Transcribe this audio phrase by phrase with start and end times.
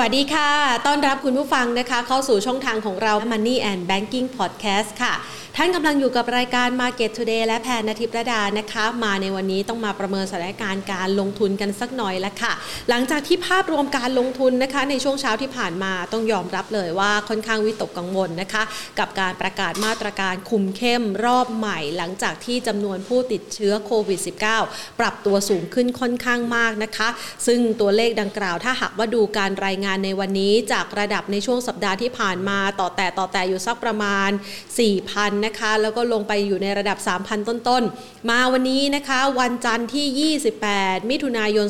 [0.00, 0.50] วัสดีค่ะ
[0.86, 5.14] ต้อนรับคุณผู้ฟังนะคะ เข้าสู่ช่องทางของเรา Money and Banking Podcast ค่ะ
[5.60, 12.52] ท่านกำลังอยู่กับรายการ Market Today และแพนนทิพระดานะคะ มาในวันนี้ต้องมาประเมินสถานการณ์การลงทุนกันสักหน่อยแล้วค่ะ
[12.88, 18.62] หลังจากที่ภาพรวมการลงทุนนะคะ ในช่วงเช้าที่ผ่านมาต้องยอมรับเลยว่าค่อนข้างวิตกกังวลนะคะ
[18.98, 24.20] กับการประกาศมาตรการคุมเข้มรอบใหม่ หลังจากที่จำนวนผู้ติดเชื้อโควิด
[24.60, 27.08] -19 ปรับตัวสูงขึ้นค่อนข้างมากนะคะ
[27.46, 36.98] ซึ่งตัวเลขดังกล่าวถ้าหากว่าดูการรายงานในวันนี้จากระดับในช่วงสัปดาห์ที่ผ่านมาต่อแต่ต่อแต่อยู่สักประมาณ 4,000นะคะ แล้วก็ลงไปอยู่ในระดับ
[37.28, 41.66] 3,000 ต้นๆ มาวันนี้นะคะ วันจันทร์ที่ 28 มิถุนายน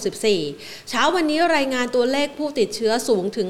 [0.00, 3.48] 2564 เช้าวันนี้รายงานตัวเลขผู้ติดเชื้อสูงถึง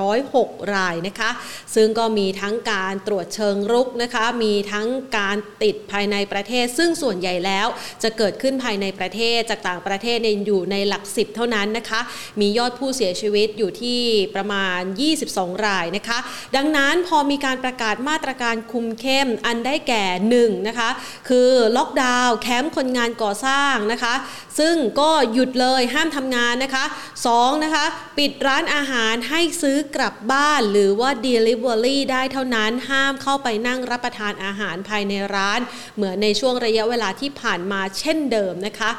[0.00, 1.30] 5,406 รายนะคะ
[1.74, 4.86] ซึ่งก็มีทั้งการตรวจเชิงรุกนะคะ มีทั้ง
[5.18, 7.66] การติดภายในประเทศ ซึ่งส่วนใหญ่แล้ว
[8.02, 12.00] จะเกิดขึ้นภายในประเทศจากต่างประเทศเนี่ยอยู่ในหลักสิบเท่านั้นนะคะ
[12.40, 14.00] มียอดผู้เสียชีวิตอยู่ที่
[14.34, 14.80] ประมาณ
[15.22, 16.18] 22 รายนะคะ
[16.56, 20.04] ดังนั้นพอมีการประกาศมาตรการคุมเข้มอันได้แก่
[20.38, 20.90] 1นะคะ
[21.28, 24.14] คือล็อกดาวน์แคมป์คนงานก่อสร้างนะคะ
[24.58, 26.84] ซึ่งก็หยุดเลยห้ามทำงานนะคะ
[27.24, 27.84] 2นะคะ
[28.18, 35.60] ปิดร้านอาหารให้ซื้อกลับบ้านหรือว่า Delivery ได้เท่านั้นห้ามเข้าไปนั่งรับประทานอาหารภายในร้าน
[35.96, 38.90] เหมือนในช่วงระยะเวลาที่ผ่านมาเช่นเดิมนะคะ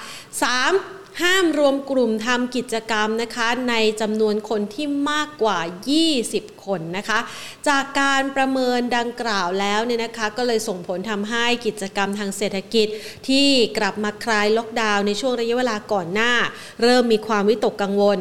[0.56, 0.95] 3.
[1.22, 5.60] ห้ามรวมกลุ่มทำกิจกรรมนะคะในจำนวนคนที่มากกว่า
[6.12, 7.20] 20 คนนะคะ
[7.68, 12.88] จากการประเมินดังกล่าวแล้วเนี่ยนะคะก็เลยส่งผลทำให้กิจกรรมทางเศรษฐกิจ
[13.28, 16.34] ที่กลับมาคลายล็อกดาวน์ในช่วงระยะเวลาก่อนหน้า
[16.84, 18.20] เริ่มมีความวิตกกังวล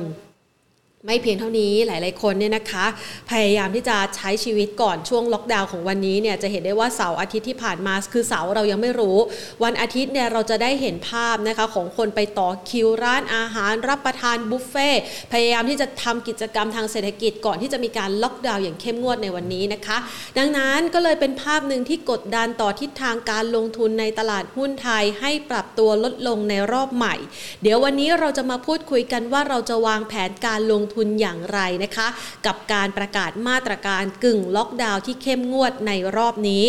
[1.06, 2.86] ไม่เพียงเท่านี้หลาย ๆ คนเนี่ยนะคะ
[3.30, 9.19] พยายามที่จะใช้ชีวิตก่อนช่วงล็อกดาวน์ของวันนี้เนี่ยจะเห็นได้ว่าเสาร์อาทิตย์ที่ผ่านมาคือเสาร์เรายังไม่รู้
[9.64, 14.91] วันอาทิตย์เนี่ยเราจะได้เห็นภาพนะคะของคนไปต่อคิวร้านอาหารรับประทานบุฟเฟ่
[15.32, 19.97] พยายามที่จะทำกิจกรรมทางเศรษฐกิจก่อนที่จะมีการล็อกดาวน์อย่างเข้มงวดในวันนี้นะคะ
[20.38, 27.15] ดังนั้นก็เลยเป็นภาพหนึ่งที่กดดันต่อทิศทางการลงทุนในตลาดหุ้นไทยให้ปรับตัวลดลงในรอบใหม่
[27.62, 32.06] เดี๋ยววันนี้เราจะมาพูดคุยกันว่าเราจะวางแผนการลงทุนอย่างไรนะคะ
[32.47, 36.65] กับการประกาศมาตรการกึ่งล็อกดาวน์ที่เข้มงวดในรอบนี้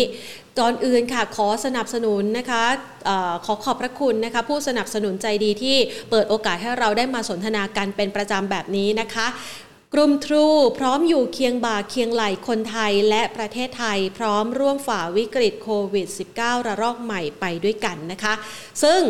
[0.60, 2.64] ก่อนอื่นค่ะขอสนับสนุนนะคะ
[3.08, 3.10] อ
[3.44, 5.76] ขอขอบพระคุณนะคะผู้สนับสนุนใจดีที่
[6.10, 9.26] เปิดโอกาสให้เราได้มาสนทนากันเป็นประจำแบบนี้นะคะ
[9.94, 10.46] กลุ่มทรู
[10.78, 16.06] พร้อมอยู่เคียงบ่าเคียงไหลคนไทยและประเทศไทย พร้อมร่วมฝ่าวิกฤตโควิด
[16.38, 18.34] -19 ระลอกใหม่ไปด้วยกันนะคะ
[18.82, 19.00] ซึ่ง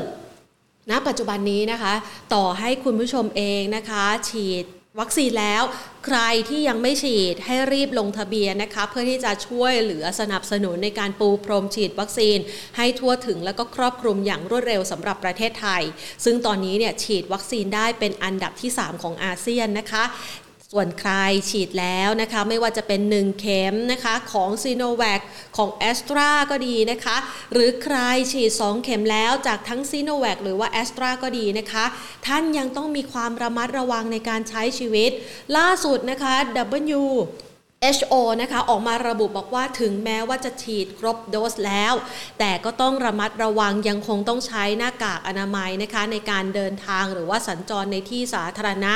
[0.91, 1.95] ณปัจจุบันนี้นะคะ
[2.35, 4.65] ต่อให้คุณผู้ชมเองนะคะ ฉีด
[5.01, 5.63] วัคซีนแล้ว
[6.07, 6.19] ใคร
[6.49, 12.39] ที่ยังไม่ฉีดให้รีบลงทะเบียนนะคะ เพื่อที่จะช่วยเหลือสนับสนุนในการปูพรมฉีดวัคซีน
[12.77, 15.83] ให้ทั่วถึงและก็ครอบคลุมอย่างรวดเร็วสำหรับประเทศไทย
[16.25, 20.05] ซึ่งตอนนี้เนี่ยฉีดวัคซีนได้เป็นอันดับที่ 3 ของอาเซียนนะคะ
[20.73, 21.13] ส่วนใคร
[21.51, 25.21] ฉีดแล้วนะคะไม่ว่าจะเป็น 1 เข็มนะคะของซีโนแวค
[25.57, 27.17] ของแอสตราก็ดีนะคะ
[27.53, 27.97] หรือใคร
[28.33, 31.85] ฉีด 2 เข็มแล้วจากทั้งซีโนแวคหรือว่าแอสตราก็ดีนะคะ
[32.27, 35.11] ท่านยังต้องมีความระมัดระวังในการใช้ชีวิต
[35.57, 36.35] ล่าสุดนะคะ
[36.99, 37.03] W
[37.97, 41.95] HO นะคะออกมาระบุบอกว่าถึงแม้ว่าจะฉีดครบโดสแล้ว
[42.39, 48.95] แต่ก็ต้องระมัดระวังยังคงต้องใช้หน้ากากอนามัยนะคะ ในการเดินทางหรือว่าสัญจรในที่สาธารณะ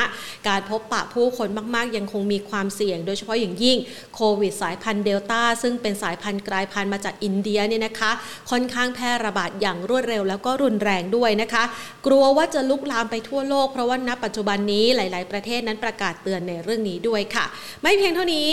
[0.48, 3.78] การพบปะผู้คนมาก ๆ ยังคงมีความเสี่ยง โดยเฉพาะอย่างยิ่ง
[4.14, 8.10] โควิดสายพันธุ์เดลต้าซึ่งเป็นสายพันธุ์กลายพันธุ์มาจากอินเดียเนี่ยนะคะ
[8.50, 11.64] ค่อนข้างแพร่ระบาดอย่างรวดเร็ว แล้วก็รุนแรงด้วยนะคะ
[12.06, 17.44] กลัวว่าจะลุกลามไปทั่วโลกเพราะว่าณปัจจุบันนี้หลาย ๆ ประเทศนั้นประกาศเตือนในเรื่องนี้ด้วยค่ะ
[17.82, 18.50] ไม่เพียงเท่านี้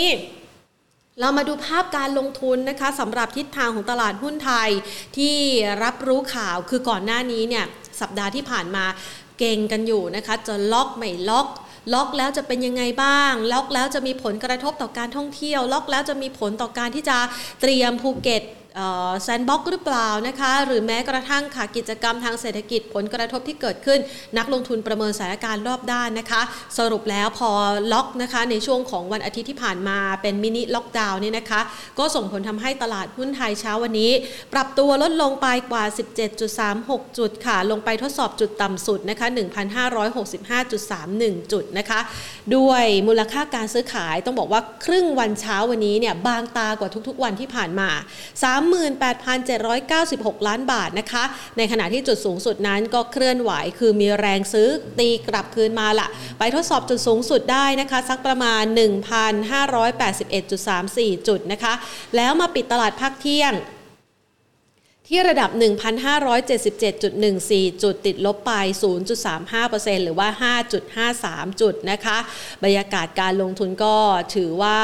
[1.20, 4.70] เรามาดูภาพการลงทุนนะคะสำหรับทิศทางของตลาดหุ้นไทย
[5.16, 5.36] ที่
[5.84, 7.64] รับรู้ข่าวคือก่อนหน้านี้เนี่ย
[8.00, 8.84] สัปดาห์ที่ผ่านมา
[9.38, 11.46] เก็งกันอยู่นะคะจะล็อกไม่ล็อก
[11.94, 17.18] ล็อกแล้วจะเป็นยังไงบ้าง ล็อกแล้วจะมีผลกระทบต่อการท่องเที่ยว ล็อกแล้วจะมีผลต่อการที่จะ
[17.60, 18.42] เตรียมภูเก็ต
[19.22, 23.98] Sandbox หรือเปล่านะคะ หรือแม้กระทั่งค่ะกิจกรรมทางเศรษฐกิจผลกระทบที่เกิดขึ้น
[24.38, 26.42] นักลงทุนประเมินสถานการณ์รอบด้านนะคะ
[26.78, 27.50] สรุปแล้วพอ
[27.92, 31.60] ล็อกนะคะในช่วงของวันอาทิตย์ที่ผ่านมาเป็นมินิล็อกดาวน์เนี่ยนะคะ
[31.98, 34.10] ก็ส่งผลทำให้ตลาดหุ้นไทยเช้าวันนี้
[34.52, 35.84] ปรับตัวลดลงไปกว่า
[36.50, 39.26] 17.36 จุดค่ะ ลงไปทดสอบจุดต่ำสุดนะคะ
[39.98, 42.00] 1,565.31 จุดนะคะ
[42.56, 47.88] ด้วยมูลค่าการซื้อขายต้องบอกว่าครึ่งวันเช้าวันนี้เนี่ยบางตากว่าทุกๆวันที่ผ่านมา
[48.32, 51.24] 3 38,796 ล้านบาทนะคะ
[51.56, 54.68] ในขณะที่จุดสูงสุดนั้นก็เคลื่อนไหว คือมีแรงซื้อ
[54.98, 61.72] ตีกลับคืนมาละไปทดสอบจุดสูงสุดได้นะคะ สักประมาณ 1,581.34 จุดนะคะ
[62.16, 63.52] แล้วมาปิดตลาดภาคเที่ยง
[65.10, 65.50] ที่ระดับ
[66.26, 68.52] 1,577.14 จุดติดลบไป
[69.28, 70.28] 0.35%หรือว่า
[70.90, 72.18] 5.53 จุดนะคะ
[72.62, 73.96] บรรยากาศการลงทุนก็
[74.34, 74.80] ถือว่า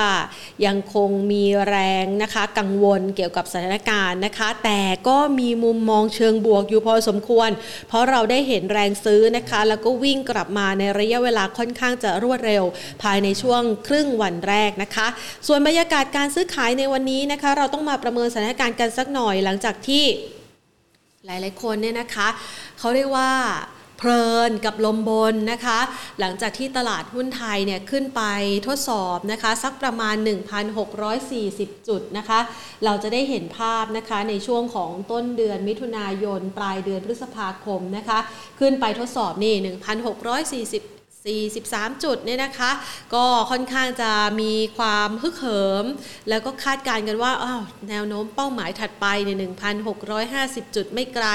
[0.66, 7.50] ยังคงมีแรงนะคะ กังวลเกี่ยวกับสถานการณ์นะคะ แต่ก็มีมุมมองเชิงบวกอยู่พอสมควร
[7.88, 12.64] เพราะเราได้เห็นแรงซื้อนะคะ แล้วก็วิ่งกลับมาในระยะเวลาค่อนข้างจะรวดเร็ว
[13.02, 15.06] ภายในช่วงครึ่งวันแรกนะคะ
[15.46, 20.04] ส่วนบรรยากาศการซื้อขายในวันนี้นะคะ เราต้องมาประเมินสถานการณ์กันสักหน่อยหลังจากที่
[21.26, 22.28] หลายๆคนเนี่ยนะคะ
[22.78, 23.30] เขาเรียกว่า
[23.98, 25.78] เพลินกับลมบนนะคะ
[26.20, 28.22] หลังจากที่ตลาดหุ้นไทยเนี่ยขึ้นไป
[28.66, 30.16] ทดสอบนะคะ สักประมาณ
[31.02, 32.40] 1,640 จุดนะคะ
[32.84, 38.18] เราจะได้เห็นภาพนะคะในช่วงของต้นเดือนมิถุนายน ปลายเดือนพฤษภาคมนะคะ
[38.60, 40.93] ขึ้นไปทดสอบนี่ 1,640
[41.24, 42.70] 43 จุดเนี่ยนะคะ
[43.14, 44.10] ก็ค่อนข้างจะ
[44.40, 45.84] มีความฮึกเหิม
[46.28, 49.30] แล้วก็คาดการณ์กันว่าอ้าวแนวโน้มเป้าหมายถัดไปใน
[50.04, 51.26] 1,650 จุดไม่ไกล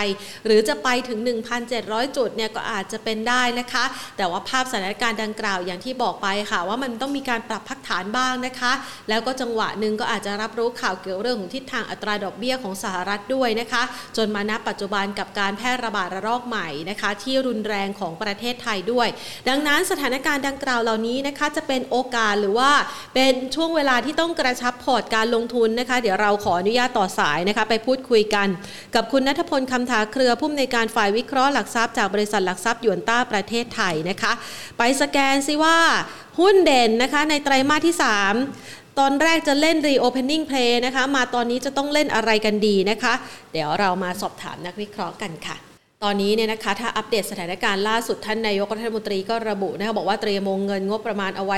[0.45, 1.19] หรือจะไปถึง
[1.67, 3.85] 1,700 จุดเนี่ยก็อาจจะเป็นได้นะคะ
[4.17, 8.71] แต่ว่าภาพสถานการณ์ดังกล่าวอย่างที่บอกไปค่ะ ว่ามันต้องมีการปรับพักฐานบ้างนะคะ
[9.09, 13.83] แล้วก็จังหวะหนึ่งก็อาจจะรับรู้ข่าวเกี่ยวเรื่องของทิศทางอัตราดอกเบี้ยของสหรัฐด้วยนะคะ
[14.17, 19.09] จนมาณปัจจุบันกับการแพร่ระบาดระลอกใหม่นะคะ ที่รุนแรงของประเทศไทยด้วย
[19.49, 22.71] ดังนั้นสถานการณ์ดังกล่าวเหล่านี้นะคะจะเป็นโอกาสหรือว่า
[23.15, 28.47] เป็นช่วงเวลาที่ต้องกระชับพอร์ตการลงทุนนะคะ เดี๋ยวเราขออนุญาตต่อสายนะคะไปพูดคุยกัน
[28.95, 34.31] กับคุณนัทพลคำถาเครือผู้อำนวยการฝ่ายวิเคราะห์หลักทรัพย์จากบริษัทหลักทรัพย์ยวนต้าประเทศไทยนะคะ
[34.77, 35.77] ไปสแกนซิว่า
[36.39, 37.95] หุ้นเด่นนะคะในไตรมาสที่
[38.45, 43.13] 3ตอนแรกจะเล่น reopening play นะคะ มาตอนนี้จะต้องเล่นอะไรกันดีนะคะ
[43.51, 45.68] เดี๋ยวเรามาสอบถามนักวิเคราะห์กันค่ะ
[46.05, 51.57] ตอนนี้เนี่ยนะคะถ้าอัปเดตสถานการณ์ล่าสุดท่านนายกรัฐมนตรีก็ระบุนะคะบอกว่าเตรียมวงเงินงบประมาณเอาไว้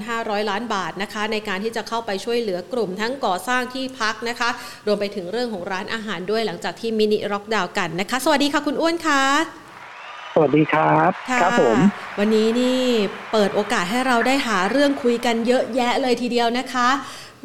[0.00, 4.50] 7,500 ล้านบาทนะคะในการที่จะเข้าไปช่วยเหลือกลุ่มทั้งก่อสร้างที่พักนะคะ
[4.86, 9.22] รวมไปถึงเรื่องของร้านอาหารด้วยหลังจากที่มินิล็อกดาวน์กันนะคะ สวัสดีค่ะคุณอ้วนค่ะ
[10.34, 11.78] สวัสดีครับค่ะครับผม
[12.18, 12.80] วันนี้นี่
[13.32, 16.88] เปิดโอกาสให้เราได้หาเรื่องคุยกันเยอะแยะเลยทีเดียวนะคะ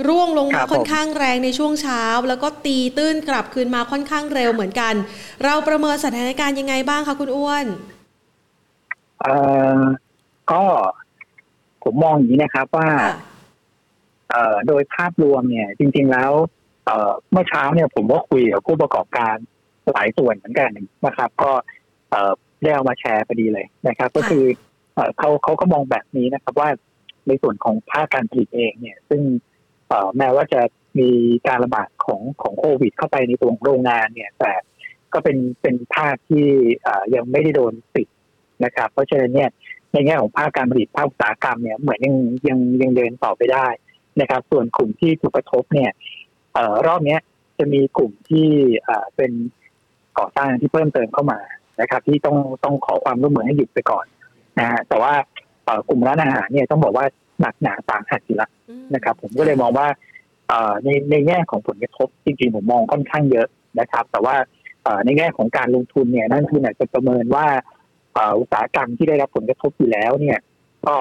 [0.08, 4.94] ร่วงลงคมารับผมค่อนข้างแรงในช่วงเช้า แล้วก็ตีตื้นกลับคืนมาค่อนข้างเร็วเหมือนกัน
[5.44, 7.66] เราประเมินสถานการณ์ยังไงบ้างคะคุณอ้วน
[9.22, 9.36] เอ่
[9.78, 9.82] อ
[10.52, 10.64] ก็
[11.84, 13.16] ผมมองอย่างนี้นะครับว่าค่ะ
[14.30, 16.32] เอ่อโดยภาพรวมเนี่ย จริง ๆแล้ว
[16.86, 19.36] เอ่อเมื่อเช้าเนี่ย ผมก็คุยกับผู้ประกอบการ
[19.92, 20.72] หลายส่วนเหมือนกัน
[21.06, 21.52] นะครับ ก็
[22.12, 22.32] เอ่อ
[22.62, 24.44] ได้เอามาแชร์พอดีเลยนะครับ ก็คือ
[24.94, 26.70] เอ่อเขาเขาก็มองแบบนี้นะครับ ว่า
[27.28, 29.55] ในส่วนของภาคการผลิตเองเนี่ย ซึ่งเอ่อ
[30.18, 30.62] แม้ว่าจะ
[31.00, 31.10] มี
[31.48, 34.54] การระบาดของของโควิด เข้าไปในตัวโรงงานเนี่ย แต่
[35.14, 36.48] ก็เป็นเป็นภาคที่
[37.16, 38.08] ยังไม่ได้โดนปิด
[38.66, 39.50] นะครับ เพราะฉะนั้นเนี่ย
[39.94, 42.16] ในแง่ของภาคการผลิตภาคอุตสาหกรรมเนี่ยเหมือนยัง
[42.48, 43.68] ยังยังเดินต่อไปได้
[44.22, 45.92] นะครับ ส่วนกลุ่มที่ถูกกระทบเนี่ย
[46.56, 47.20] อรอบเนี้ย
[47.58, 48.50] จะมีกลุ่มที่
[49.16, 49.32] เป็น
[50.18, 51.40] ก่อสร้างที่เพิ่มเติมเข้ามา
[51.82, 54.06] นะครับ ที่ต้องต้องขอความร่วมมือให้หยุดไปก่อน
[54.60, 55.14] นะฮะแต่ว่า
[55.90, 57.06] กลุ่มร้านอาหารเนี่ยต้องบอกว่า
[57.42, 58.50] หนักหนาสาหัสอยู่ละ
[58.94, 59.88] นะครับ ผมก็เลยมองว่า
[60.48, 63.48] เอ่อในในแง่ของผลกระทบจริงๆผมมองค่อนข้างเยอะ
[63.80, 64.36] นะครับ แต่ว่า
[64.84, 67.46] เอ่อในแง่ของการลงทุนเนี่ยนักลงทุนอาจจะประเมินว่า
[68.14, 70.40] เอ่ออุตสาหกรรมที่ได้รับผลกระทบอยู่แล้วเนี่ย
[70.86, 70.96] ก็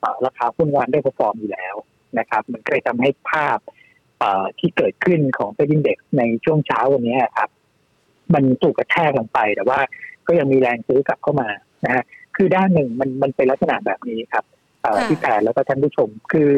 [0.00, 1.74] เอ่อราคาหุ้นวันได้พอฟอร์มอยู่แล้ว
[2.18, 3.58] นะครับ มันก็เลยทำให้ภาพ
[4.18, 7.50] เอ่อที่เกิดขึ้นของเซ็นดิ้งเด็กในช่วงเช้าวันนี้ครับ
[8.34, 9.80] มันถูกกระแทกลงไปแต่ว่า
[10.26, 11.48] ก็ยังมีแรงซื้อกลับเข้ามา
[11.84, 12.04] นะฮะ
[12.36, 14.53] คือด้านหนึ่งมันมันเป็นลักษณะแบบนี้ครับเอ่อค่ะ
[15.08, 16.52] ที่แปดแล้วก็ท่านผู้ชม คือ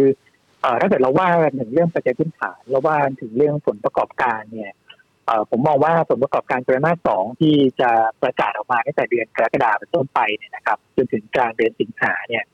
[0.60, 4.72] เอ่อถ้าเกิดเราว่ากันถึงเรื่องปัจจัยพื้นฐานเราว่ากันถึงเรื่องผลประกอบการเนี่ย
[5.26, 7.90] เอ่อผมมองว่าผลประกอบการไตรมาสสองที่จะ
[8.22, 12.44] ประกาศออกมาตั้งแต่เดือนกรกฎาคมเป็นต้นไปเนี่ยนะครับจนถึงกลางเดือนสิงหาเนี่ย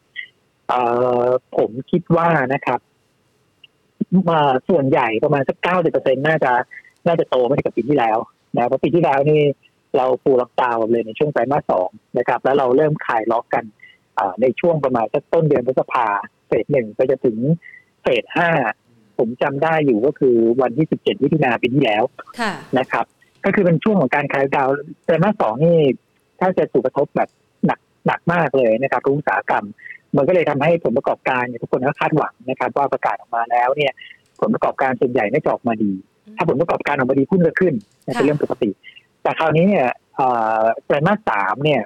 [0.68, 0.80] เอ่
[1.24, 1.26] อ
[1.56, 2.80] ผมคิดว่านะครับ
[4.30, 6.52] มาส่วนใหญ่ประมาณสักเก้าสิบเปอร์เซ็นน่าจะ
[7.06, 8.18] น่าจะโตไม่ได้กับปีที่แล้ว
[8.56, 9.42] นะเพราะปีที่แล้วนี่
[9.96, 13.81] เราปูล็อกดาวน์เลยในช่วงไตรมาสสองนะครับ แล้วเราเริ่มขายล็อกกันอ่า
[14.42, 16.06] ในช่วงประมาณสักต้นเดือนพฤษภา
[16.46, 17.38] เฟสหนึ่งไปจะถึง
[18.02, 18.50] เฟสห้า
[19.18, 22.02] ผมจำได้อยู่ก็คือวันที่17มิถุนาปีที่แล้ว
[22.40, 23.04] ค่ะนะครับ
[23.44, 25.78] ก็คือเป็นช่วงของการขายดาวน์ไตรมาสสองนี่
[26.40, 27.28] ถ้าจะถูกกระทบแบบ
[27.66, 29.64] หนักหนักมากเลยนะครับทุกอุตสาหกรรม
[30.16, 33.92] มันก็เลยทำให้ผลประกอบการเนี่ยทุกคนก็คาดหวังนะครับ ว่าประกาศออกมาแล้วเนี่ย
[34.40, 35.92] ผลประกอบการส่วนใหญ่ไม่าจะออกมาดี
[36.36, 37.74] ถ้าผลประกอบการออกมาดีหุ้นก็ขึ้น
[38.06, 38.70] นะเป็นเรื่องปกติ
[39.22, 40.28] แต่คราวนี้เนี่ยเอ่
[40.60, 41.82] อไตรมาสสามเนี่ย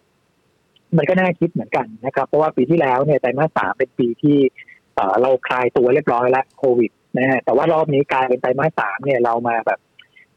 [0.97, 4.39] มันก็น่าคิดเหมือนกันนะครับ เพราะว่าปีที่แล้วเนี่ยไตรมาสสามเป็นปีที่
[4.95, 9.79] เอ่อเราคลายตัวเรียบร้อยแล้วโควิดนะฮะแต่ว่ารอบนี้กลายเป็นไตรมาสสามเนี่ยเรามาแบบ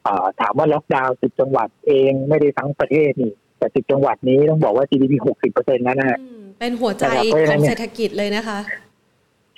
[0.03, 8.59] เอ่อถามว่าล็อกดาวน์สิบจังหวัดเองไม่ได้ทั้งประเทศนี่แต่สิบจังหวัดนี้ต้องบอกว่า GDP หกสิบเปอร์เซ็นต์แล้วนะฮะอืมเป็นหัวใจนะครับเพราะฉะขนั้อนงเนี่ยเศรษฐกิจเลยนะคะ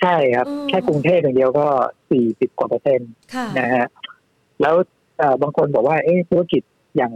[0.00, 1.66] ใช่ครับอืมแค่กรุงเทพอย่างเดียวก็
[2.10, 3.86] สี่สิบกว่าเปอร์เซ็นต์ค่ะนะฮะ
[4.60, 4.74] แล้ว
[5.18, 6.62] เอ่อบางคนบอกว่าเอ๊ะธุรกิจ
[6.96, 7.12] อย่าง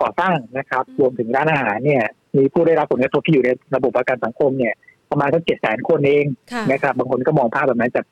[0.00, 2.04] ก่อสร้างนะครับ รวมถึงร้านอาหารเนี่ย
[2.38, 4.74] มีผู้ได้รับผลกระทบที่อยู่ในระบบประกันสังคมเนี่ย
[5.10, 6.24] ประมาณสักเจ็ดแสนคนเอง
[6.70, 8.02] นะครับ บางคนก็มองภาพแบบนั้นแต่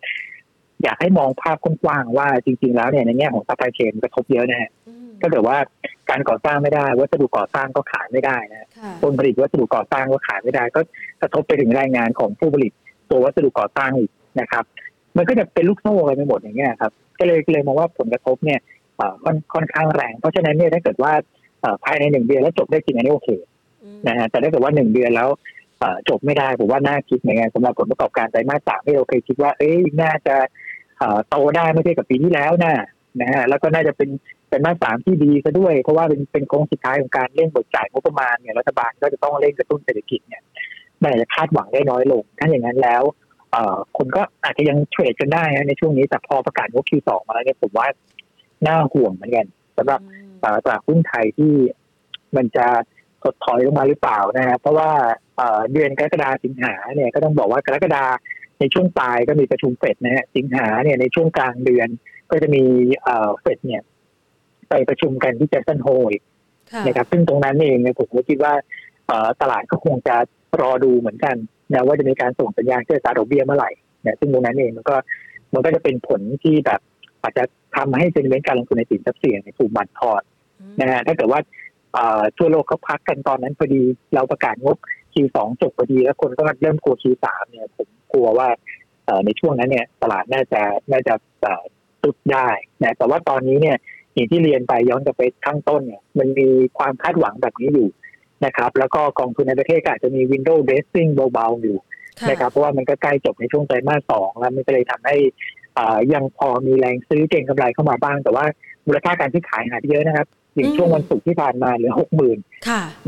[0.83, 4.71] อยากให้มองภาพกว้างๆว่าจริง ๆ แล้วเนี่ยในแง่ของ supply chain กระทบเยอะนะฮะ
[5.23, 5.59] ก็เกิดว่า
[6.11, 8.69] การก่อสร้างไม่ได้ วัสดุก่อสร้างก็ขายไม่ได้นะ
[9.03, 10.81] คนผลิตวัสดุก่อสร้างก็ขายไม่ได้ ก็
[11.23, 12.73] กระทบไปถึงแรงงานของผู้ผลิต
[13.11, 14.65] ตัววัสดุก่อสร้างอีกนะครับ
[15.17, 18.61] มันก็จะเป็นลูกโซ่กันไปหมดอย่างเงี้ยครับ ก็เลยเลยมองว่าผลกระทบเนี่ย
[19.25, 21.13] ค่อนค่อนข้างแรง เพราะฉะนั้นเนี่ยถ้าเกิดว่า
[21.85, 23.29] ภายในหนึ่งเดือนแล้วจบได้จริงอันนี้โอเค
[24.09, 25.29] นะฮะแต่ถ้าเกิดว่าหนึ่งเดือนแล้ว
[26.09, 30.37] จบไม่ได้ผมว่าน่าคิดเหมือนกันสำหรับผลประกอบการไตรมาสสามที่เราเคยคิดว่า เอ้ยน่าจะ
[31.29, 32.75] โตได้ไม่ใช่กับปีที่แล้วนะ
[33.21, 34.11] นะฮะแล้วก็น่าจะเป็น
[34.51, 40.43] เป็นมาสามที่ดีซะด้วย เพราะว่าเป็นเป็นโค้งสุดท้ายของการเร่งบทจ่ายงบประมาณเนี่ยรัฐบาลก็จะต้องเร่งกระตุ้นเศรษฐกิจเนี่ย
[41.03, 43.03] มันอาจจะคาดหวังได้น้อยลง ถ้าอย่างนั้นแล้ว
[43.53, 47.87] เอ่อคนก็อาจจะยังเทรดกันได้ในช่วงนี้แต่พอประกาศงบ Q2 มาแล้วเนี่ยผมว่า
[48.67, 50.01] น่าห่วงเหมือนกันสำหรับ
[50.43, 51.53] ตลาดหุ้นไทยที่
[52.37, 52.67] มันจะ
[53.25, 54.91] ถดถอยลงมาหรือเปล่านะฮะเพราะว่า
[55.73, 58.05] เดือนกรกฎาสิงหาเนี่ยก็ต้องบอกว่ากรกฎา
[58.61, 61.89] ในช่วงปลายก็มีประชุมเฟดนะฮะสิงหาเนี่ยในช่วงกลางเดือน
[62.31, 62.65] ก็จะมี
[63.41, 63.83] เฟดเนี่ย
[64.69, 66.13] ไปประชุมกันที่เจสันโฮย
[66.87, 68.55] นะครับซึ่งตรงนั้นเองเนี่ยผมก็คิดว่า
[69.41, 70.17] ตลาดก็คงจะ
[70.61, 71.37] รอดูเหมือนกัน
[71.73, 73.71] นะว่าจะมีการส่งสัญญาณเชื่อสาดอกเบี้ยเมื่อไหร่
[74.05, 74.97] นะซึ่งตรงนั้นเองมันก็
[75.55, 76.81] มันก็จะเป็นผลที่แบบ
[77.23, 77.45] อาจจะ
[77.77, 80.23] ทำให้เป็นเรื่องการลงทุนในสินทรัพย์เสี่ยงในถูกบั่นทอน
[80.81, 81.41] นะฮะถ้าเกิดว่า
[82.37, 83.83] ทั่วโลกเขาพักกันตอนนั้นพอดี
[84.15, 84.77] เราประกาศงบ
[85.15, 88.49] Q2 จบพอดี แล้วคนก็เริ่มกลัว Q3 เนี่ยผมกลัวว่า
[89.25, 91.15] ในช่วงนั้นเนี่ยตลาดน่าจะน่าจะ
[92.03, 92.49] ตุดได้
[92.83, 93.77] นะแต่ว่าตอนนี้เนี่ย
[94.15, 96.49] อย่างที่เรียนไปย้อนกลับไปข้างต้นเนี่ยมันมี
[96.79, 97.89] ความคาดหวังแบบนี้อยู่
[98.45, 101.77] นะครับ แล้วก็กองทุนในประเทศอาจจะมี window dressing เบาๆอยู่
[102.31, 105.17] นะครับเพราะว่ามันก็ใกล้จบในช่วงไตรมาสสองแล้วมันก็เลยทำให้
[106.15, 108.45] ยังพอมีแรงซื้อเก่งกำไรเข้ามาบ้าง แต่ว่า
[108.87, 112.39] มูลค่าการซื้อขายหายไปเยอะนะครับ อย่างช่วงวันศุกร์ที่ผ่านมาเหลือหกหมื่น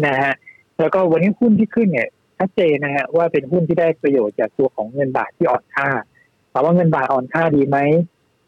[0.07, 0.35] นะฮะ
[0.79, 5.88] แล้วก็วันนี้หุ้นที่ขึ้นเนี่ยชัดเจนนะฮะว่าเป็นหุ้นที่ได้ประโยชน์จากตัวของเงินบาทที่อ่อนค่า
[6.53, 7.79] ถามว่าเงินบาทอ่อนค่าดีไหม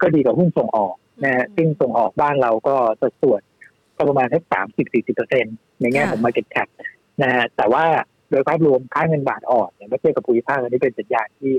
[0.00, 3.40] ก็ดีกว่าหุ้นส่งออกนะฮะซึ่งส่งออกบ้านเราก็สัดส่วน
[3.97, 6.69] ก็ประมาณแค่สามสิบสี่สิบเปอร์เซ็นต์ในแง่ของ market cap
[7.23, 7.85] นะฮะแต่ว่า
[8.31, 11.52] โดยภาพรวมค่าเงินบาทอ่อนเนี่ยเมื่อเทียบกับภูมิภาคอันนี้เป็นสัญญาณที่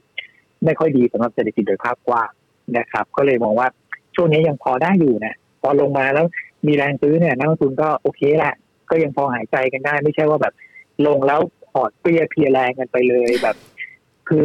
[0.65, 2.31] ไม่ค่อยดีสำหรับเศรษฐกิจโดยภาพกว้าง
[2.77, 3.67] นะครับ ก็เลยมองว่า
[4.15, 6.25] ช่วงนี้ยังพอได้อยู่นะพอลงมาแล้ว
[6.67, 8.53] มีแรงซื้อเนี่ยนักลงทุนก็โอเคแหละ
[8.89, 10.53] ก็ยังพอหายใจกันได้ ไม่ใช่ว่าแบบ
[11.07, 11.39] ลงแล้ว
[11.71, 13.55] พอดเปรี้ยเพียแรงกันไปเลยแบบ
[14.27, 14.43] คือ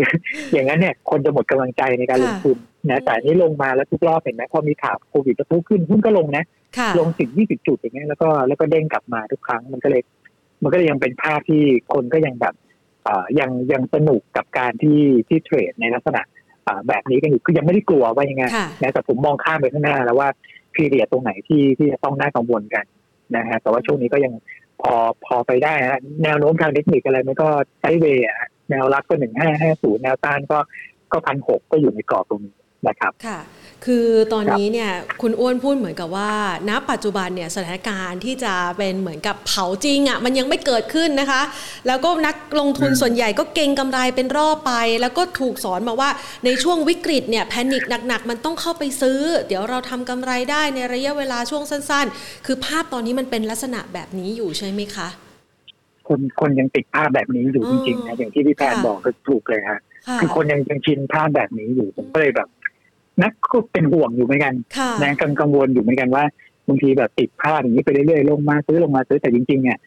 [0.52, 2.56] อย่างนั้นเนี่ยคนจะหมดกำลังใจในการลงทุน
[2.90, 6.44] นะแต่นี้ลงมาแล้วทุกรอบเห็นไหมพอมีข่าวโควิดจะพุ่งขึ้นหุ้นก็ลงนะ
[6.98, 10.02] ลงสิบยี่สิบจุดอย่างเงี้ยแล้วก็แล้วก็เด้งกลับมาทุกครั้งมันก็เลย
[10.62, 12.54] มันก็เลยยังเป็นภาพที่คนก็ยังแบบ
[13.08, 16.22] อ่ายังยังสนุกกับการที่ที่เทรดในลักษณะ
[16.66, 18.44] อ่าแบบนี้กันอยู่คือยังไม่ได้กลัวว่ายังไง
[18.82, 20.28] นะแต่ผมมองข้ามไปข้างหน้าแล้วว่า
[20.76, 22.84] พีเรียดตรงไหนที่ที่จะต้องน่ากังวลกัน
[23.36, 24.32] นะฮะแต่ว่าช่วงนี้ก็ยัง
[24.82, 24.94] พอ
[25.26, 27.48] พอไปได้ฮะแนวโน้มทางเทคนิคอะไรมันก็
[27.80, 28.24] ไซเวย์
[28.70, 30.58] แนวรับก็หนึ่งห้าห้าศูนย์แนวต้านก็
[31.12, 32.56] ก็พันหกก็อยู่ในกรอบตรงนี้
[32.88, 33.38] นะครับค่ะ
[33.86, 34.90] คือตอนนี้เนี่ย
[35.22, 36.32] คุณอ้วนพูดเหมือนกับว่า
[36.68, 41.42] ณ ปัจจุบันเนี่ยสถานการณ์ที่จะเป็นเหมือนกับเผาจริงอะ่ะมันยังไม่เกิดขึ้นนะคะ
[41.86, 46.10] แล้วก็นักลงทุนส่วนใหญ่ก็เก่งกำไรเป็นรอบไป แล้วก็ถูกสอนมาว่า
[46.44, 55.08] ในช่วงวิกฤตเนี่ยแพนิคหนักๆ มันต้องเข้าไปซื้อ เดี๋ยวเราทำกำไรได้ในระยะเวลาช่วงสั้น ๆ คือภาพตอนนี้มันเป็นลักษณะแบบนี้อยู่ใช่ไหมคะ
[56.08, 59.80] คนคนยังติดภาพแบบนี้อยู่จริงๆนะอย่างที่พี่แพนบอกก็ถูกเลยฮะ
[60.20, 62.48] คือคนยังยังชินภาพแบบนี้อยู่ผมก็เลยแบบ
[63.22, 64.54] นักก็เป็นห่วงอยู่เหมือนกัน
[65.02, 66.24] นะกังกังวลอยู่เหมือนกันว่า
[66.68, 69.78] บางทีแบบติดพลาดอย่างนี้ไปเรื่อยๆลงมาซื้อลงมาซื้อแต่จริงๆเนี่ย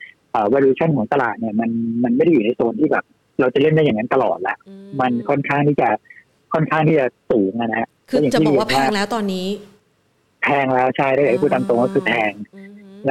[0.54, 1.70] valuation ของตลาดเนี่ยมัน
[2.04, 3.06] มันไม่ได้อยู่ในโซนที่แบบ
[3.40, 4.56] เราจะเล่นได้อย่างนั้นตลอดละ
[5.00, 5.90] มันค่อนข้างที่จะ
[6.54, 9.48] ค่อนข้างที่จะสูงนะฮะคือจะบอกว่าแพงแล้วตอนนี้
[10.44, 12.32] แพงแล้วใช่ได้พูดตามตรงก็คือแพง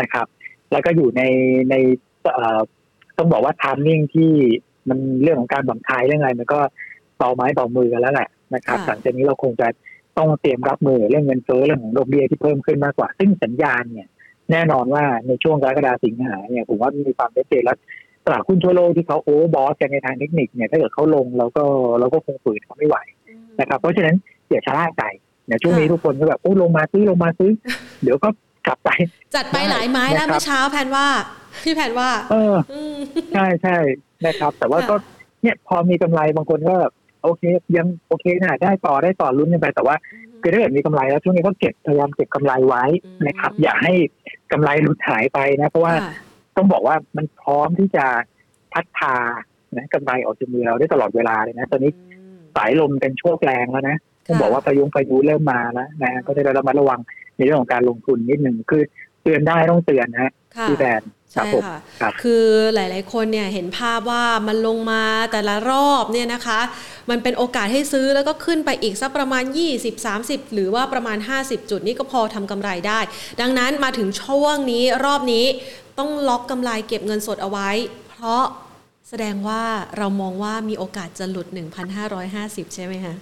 [0.00, 0.26] นะครับ
[0.72, 1.22] แล้วก็อยู่ใน
[1.70, 1.74] ใน
[3.18, 4.32] ต้องบอกว่าทามมิ่งที่
[4.88, 6.60] มันเรื่องของการบังคายเรื่องอะไรมันก็
[7.20, 9.68] ต่อไม้ต่อมือกันแล้วแหละนะครับหลังจากนี้เราคงจะ
[10.18, 14.08] ต้องเตรียมรับมือเรื่องเงินเฟ้อเรื่องของดอกเบี้ยที่เพิ่มขึ้นมากกว่า ซึ่งสัญญาณเนี่ย
[14.50, 17.76] แน่นอนว่าในช่วงกรกฎาสิงหาเนี่ยผมว่ามีความชัดเจนแล้ว
[18.24, 21.62] ตลาดหุ้นทั่วโลกที่เขาโอ้บอสกันในทางเทคนิคเนี่ยถ้าเกิดเขาลงเราก็
[21.98, 22.96] เราก็คงฝืนเขาไม่ไหว
[23.60, 24.16] นะครับ เพราะฉะนั้น
[24.50, 25.02] อย่าชะล่าใจ
[25.46, 27.50] เนี่ยช่วงนี้ทุกคนก็แบบโอ้ลงมาซื้อลงมาซื้อ
[28.02, 28.28] เดี๋ยวก็
[28.66, 28.90] กลับไป
[29.34, 31.06] จัดไปหลายไม้แล้วเมื่อเช้าแพนว่า
[31.64, 32.56] พี่แพนว่า เออ
[33.32, 33.76] ใช่ใช่
[34.26, 34.94] นะครับ แต่ว่าก็
[35.42, 36.92] เนี่ยพอมีกำไรบางคนก็แบบ
[37.26, 37.42] โอเค
[37.76, 39.96] ยังโอเคนะได้ต่อได้ต่อลุ้นกันไปแต่ว่า
[40.42, 42.84] คือถ้าเกิดมีกำไรแล้วช่วงนี้ก็เก็บพยายามเก็บกำไรไว้
[43.26, 43.92] นะครับ อย่าให้
[44.52, 45.94] กำไรหลุดหายไปนะ เพราะว่า
[46.56, 48.04] ต้องบอกว่ามันพร้อมที่จะ
[48.72, 49.14] พัดพา
[49.76, 51.92] นะกำไรออกจากมือเราได้ตลอดเวลาเลยนะ ตอนนี้
[52.56, 57.00] สายลมเป็นโชคแรงแล้วนะต้องบอกว่าพายุพายุเริ่มมาแล้วนะก็จะระมัดระวัง
[57.36, 58.82] ในเรื่องของการลงทุนนิดหนึ่งคือ
[59.22, 60.32] เตือนได้ต้องเตือนนะ
[60.68, 61.02] พี่แดน
[61.36, 61.76] ใช่ค่ะ
[62.22, 65.02] คือหลาย ๆ คนเนี่ยเห็นภาพว่ามันลงมา
[65.32, 66.60] แต่ละรอบเนี่ยนะคะ
[67.10, 69.44] มันเป็นโอกาสให้ซื้อแล้วก็ขึ้นไปอีกสักประมาณ
[69.98, 73.00] 20-30 หรือว่าประมาณ 50 จุดนี่ก็พอทำกำไรได้
[73.40, 75.44] ดังนั้นมาถึงช่วงนี้รอบนี้
[75.98, 77.70] ต้องล็อกกำไรเก็บเงินสดเอาไว้
[78.10, 78.42] เพราะ
[79.08, 79.62] แสดงว่า
[79.98, 81.46] เรามองว่ามีโอกาสจะหลุด
[82.12, 83.14] 1,550 ใช่ไหมคะ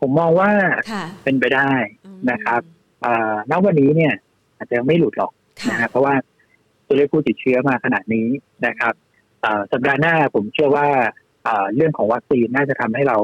[0.00, 0.50] ผมมองว่า
[1.24, 1.70] เป็นไปได้
[2.30, 2.60] นะครับ
[3.50, 4.14] ณวันนี้เนี่ย
[4.56, 5.32] อาจจะไม่หลุดหรอก
[5.70, 6.14] นะฮะเพราะว่า
[6.90, 8.28] ตัวเลขผู้ติดเชื้อมาขนาดนี้
[8.66, 8.94] นะครับ
[9.72, 10.88] สัปดาห์หน้าผมเชื่อว่า
[11.76, 13.16] เรื่องของวัคซีนน่าจะทำให้เรา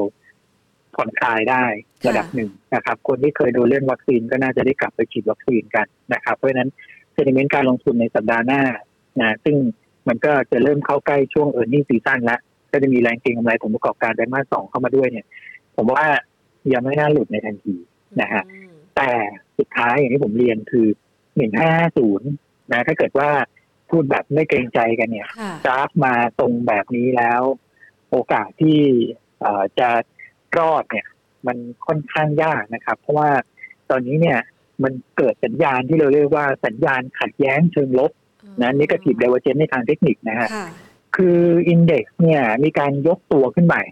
[0.95, 1.63] ผ่อนคลายได้
[2.07, 6.69] ระดับหนึ่งนะครับ คนที่เคยโดนเลื่อนวัคซีนก็น่าจะได้กลับไปฉีดวัคซีนกันนะครับ เพราะฉะนั้น
[7.13, 8.61] sentiment การลงทุนในสัปดาห์หน้า
[9.19, 9.55] นะซึ่ง
[10.07, 12.39] มันก็จะเริ่มเข้าใกล้ช่วง earning season แล้ว
[12.71, 15.25] ก็จะมีแรงเก็งกำไรผลประกอบการไตรมาสสองเข้ามาด้วยเนี่ย
[15.75, 16.07] ผมว่า
[16.73, 17.75] ยังไม่น่าหลุดในทันที
[18.21, 18.43] นะฮะ
[18.95, 19.09] แต่
[19.57, 20.87] สุดท้ายอย่างที่ผมเรียนคือ
[21.37, 22.29] หนึ่งห้าศูนย์
[22.71, 23.29] นะถ้าเกิดว่า
[23.89, 25.27] พูดแบบไม่เกรงใจกันเนี่ย
[25.65, 27.41] กราฟมาตรงแบบนี้แล้ว
[28.11, 28.81] โอกาสที่
[29.79, 29.89] จะ
[30.57, 31.07] รอดเนี่ย
[31.47, 33.29] มันค่อนข้างยากนะครับ เพราะว่า
[33.89, 34.39] ตอนนี้เนี่ย
[34.83, 38.11] มันเกิดสัญญาณที่เราเรียกว่าสัญญาณขัดแย้งเชิงลบ
[38.61, 40.49] นะ negative divergence ในทางเทคนิคนะฮะ
[41.15, 41.39] คือ
[41.69, 43.83] index เนี่ยมีการยกตัวขึ้นใหม่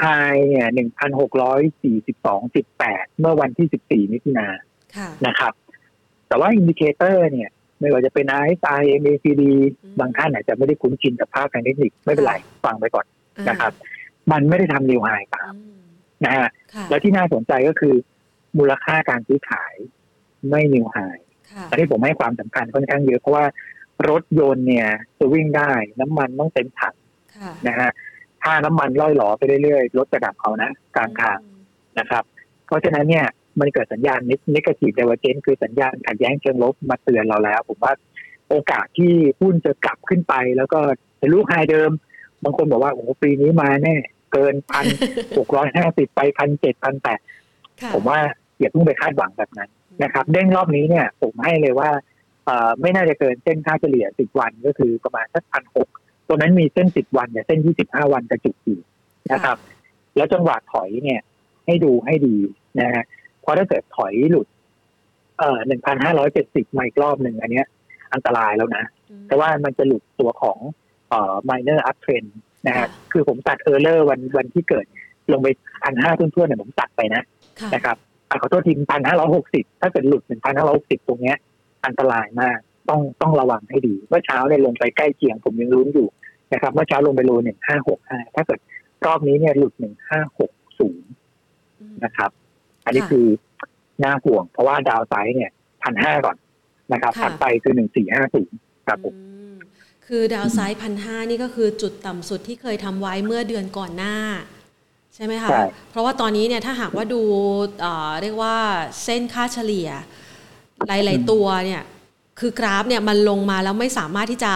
[0.00, 0.06] ไฮ
[0.48, 4.56] เนี่ยหนึ่งพันหกร้อยสี่สิบสองสิบแปดเมื่อวันที่สิบสี่มิถุนายน
[5.26, 5.52] นะครับ
[6.28, 9.42] แต่ว่า indicator เนี่ย ไม่ว่าจะเป็น RSI MACD
[10.00, 12.34] บางท่านอาจจะไม่ได้คุ้นชินกับภาพทางเทคนิคไม่เป็นไร
[12.64, 13.06] ฟังไปก่อน
[13.48, 13.72] นะครับ
[14.32, 15.52] มันไม่ได้ทำ new high ตาม
[16.24, 16.48] นะฮะ
[16.90, 17.94] แล้วที่น่าสนใจก็คือ
[18.58, 19.74] มูลค่าการซื้อขาย
[20.50, 20.98] ไม่ new high
[21.70, 23.44] อันนี้ผมให้ความสำคัญค่อนข้างเยอะเพราะว่า
[24.10, 25.70] รถยนต์เนี่ยจะวิ่งได้
[26.00, 26.94] น้ำมันต้องเต็มถัง
[27.68, 27.90] นะฮะ
[28.42, 31.38] ถ้าน้ำมันร่อยหรอไปเรื่อยๆรถจะดับเขานะกลางทาง
[31.98, 32.24] นะครับ
[32.66, 33.26] เพราะฉะนั้นเนี่ย
[33.60, 34.20] มันเกิดสัญญาณ
[34.54, 37.92] negative divergence คือสัญญาณขัดแย้งเชิงลบมาเตือนเราแล้ว ผมว่า
[38.48, 40.80] โอกาสที่หุ้นจะกลับขึ้นไป แล้วก็
[41.20, 41.90] ทะลุ high เดิม
[42.44, 43.96] บางคนบอกว่าโอ้ปีนี้มาแน่
[44.32, 44.86] เกินพัน
[45.38, 47.20] หกร้อยห้าสิบไปพันเจ็ดพันแปด
[47.94, 48.18] ผมว่า
[48.58, 49.70] อย่าเพิ่งไปคาดหวังแบบนั้น
[50.02, 51.90] นะครับ เด้งรอบนี้เนี่ย ผมให้เลยว่า
[52.44, 55.88] เออไม่น่าจะเกินเส้นค่าเฉลี่ยสิบวันก็คือประมาณสักพันหก
[56.28, 58.80] ตัวนั้นมีเส้นสิบวันเนี่ยเส้นยี่สิบห้าวันกระจุกอยู่
[59.32, 59.56] นะครับ
[60.16, 61.20] แล้วจังหวะถอยเนี่ย
[61.66, 62.36] ให้ดูให้ดี
[62.80, 63.19] นะฮะเพ
[63.50, 64.46] ราะถ้าเกิดถอยหลุด
[65.38, 67.66] เอ่อหนึ่งพันห้าร้อยเจ็ดสิบมาอีกรอบหนึ่งอันเนี้ย
[68.14, 68.84] อันตรายแล้วนะ
[69.28, 70.58] แต่ว่ามันจะหลุดตัวของ
[71.10, 72.28] เอ่อ minor uptrend
[72.66, 74.86] นะฮะคือผมตัดเออร์เลอร์วันวันที่เกิด
[75.32, 75.48] ลงไป
[75.84, 77.22] พันห้าทุ่นๆเนี่ยผมตัดไปนะ
[77.74, 77.96] นะครับ
[78.42, 81.36] ขอโทษทีพันห้าร้อยหกสิบถ้าเกิดหลุดหนึ่งพันห้าร้อยหกสิบตรงเนี้ย
[81.86, 82.58] อันตรายมาก
[82.88, 86.08] ต้องต้องระวังให้ดี เมื่อเช้าเนี่ยลงไปใกล้เคียงผมยังรุ้นอยู่
[86.52, 88.60] นะครับเมื่อเช้าลงไปโลหนึ่งห้าหกห้าถ้าเกิด
[89.06, 91.10] รอบนี้เนี่ยหลุดหนึ่งห้าหกศูนย์
[92.04, 92.30] นะครับ
[92.84, 93.26] อันนี้คือ
[94.04, 95.50] น่าห่วง เพราะว่าดาวไซด์เนี่ย
[95.82, 96.36] พันห้าก่อน
[96.92, 98.46] นะครับถัดไปคือหนึ่งสี่ห้าสี่
[98.86, 99.14] ครับผม
[100.06, 104.16] คือดาวไซด์พันห้านี่ก็คือจุดต่ำสุดที่เคยทำไว้เมื่อเดือนก่อนหน้า
[105.14, 105.50] ใช่ไหมคะ
[105.90, 107.22] เพราะว่าตอนนี้เนี่ยถ้าหากว่าดู
[108.22, 108.56] เรียกว่า
[109.04, 109.88] เส้นค่าเฉลี่ย
[110.88, 111.82] หลาย ๆ ตัวเนี่ย
[112.40, 114.52] คือกราฟเนี่ยมันลงมาแล้วไม่สามารถที่จะ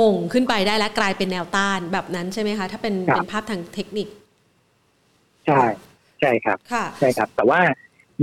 [0.00, 4.08] มงขึ้นไปได้และกลายเป็นแนวต้านแบบนั้นใช่ไหมคะ ถ้าเป็นเป็นภาพทางเทคนิค
[5.46, 5.62] ใช่
[6.22, 6.58] ใช่ครับ
[6.98, 7.60] ใช่ครับ แต่ว่า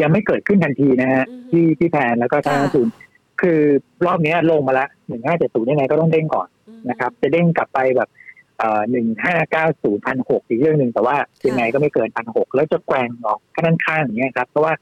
[0.01, 2.93] ยังไม่เกิดขึ้นทันทีนะฮะที่ที่แพนแล้วก็ทางศูนย์
[3.41, 3.59] คือ
[4.05, 6.47] รอบนี้ลงมาแล้วหนึ่งห้าเจ็ดศูนย์ยังไงก็ต้องเด้งก่อน
[6.89, 8.09] นะครับ จะเด้งกลับไปแบบ
[8.91, 11.15] หนึ่งห้าเก้าศูนย์พันหกอีกเรื่องหนึ่งแต่ว่า
[11.47, 14.73] ยังไงก็ไม่เกินพันหกแล้วจะแกว่งออกข้างข้างอย่างเงี้ยครับ เพราะว่า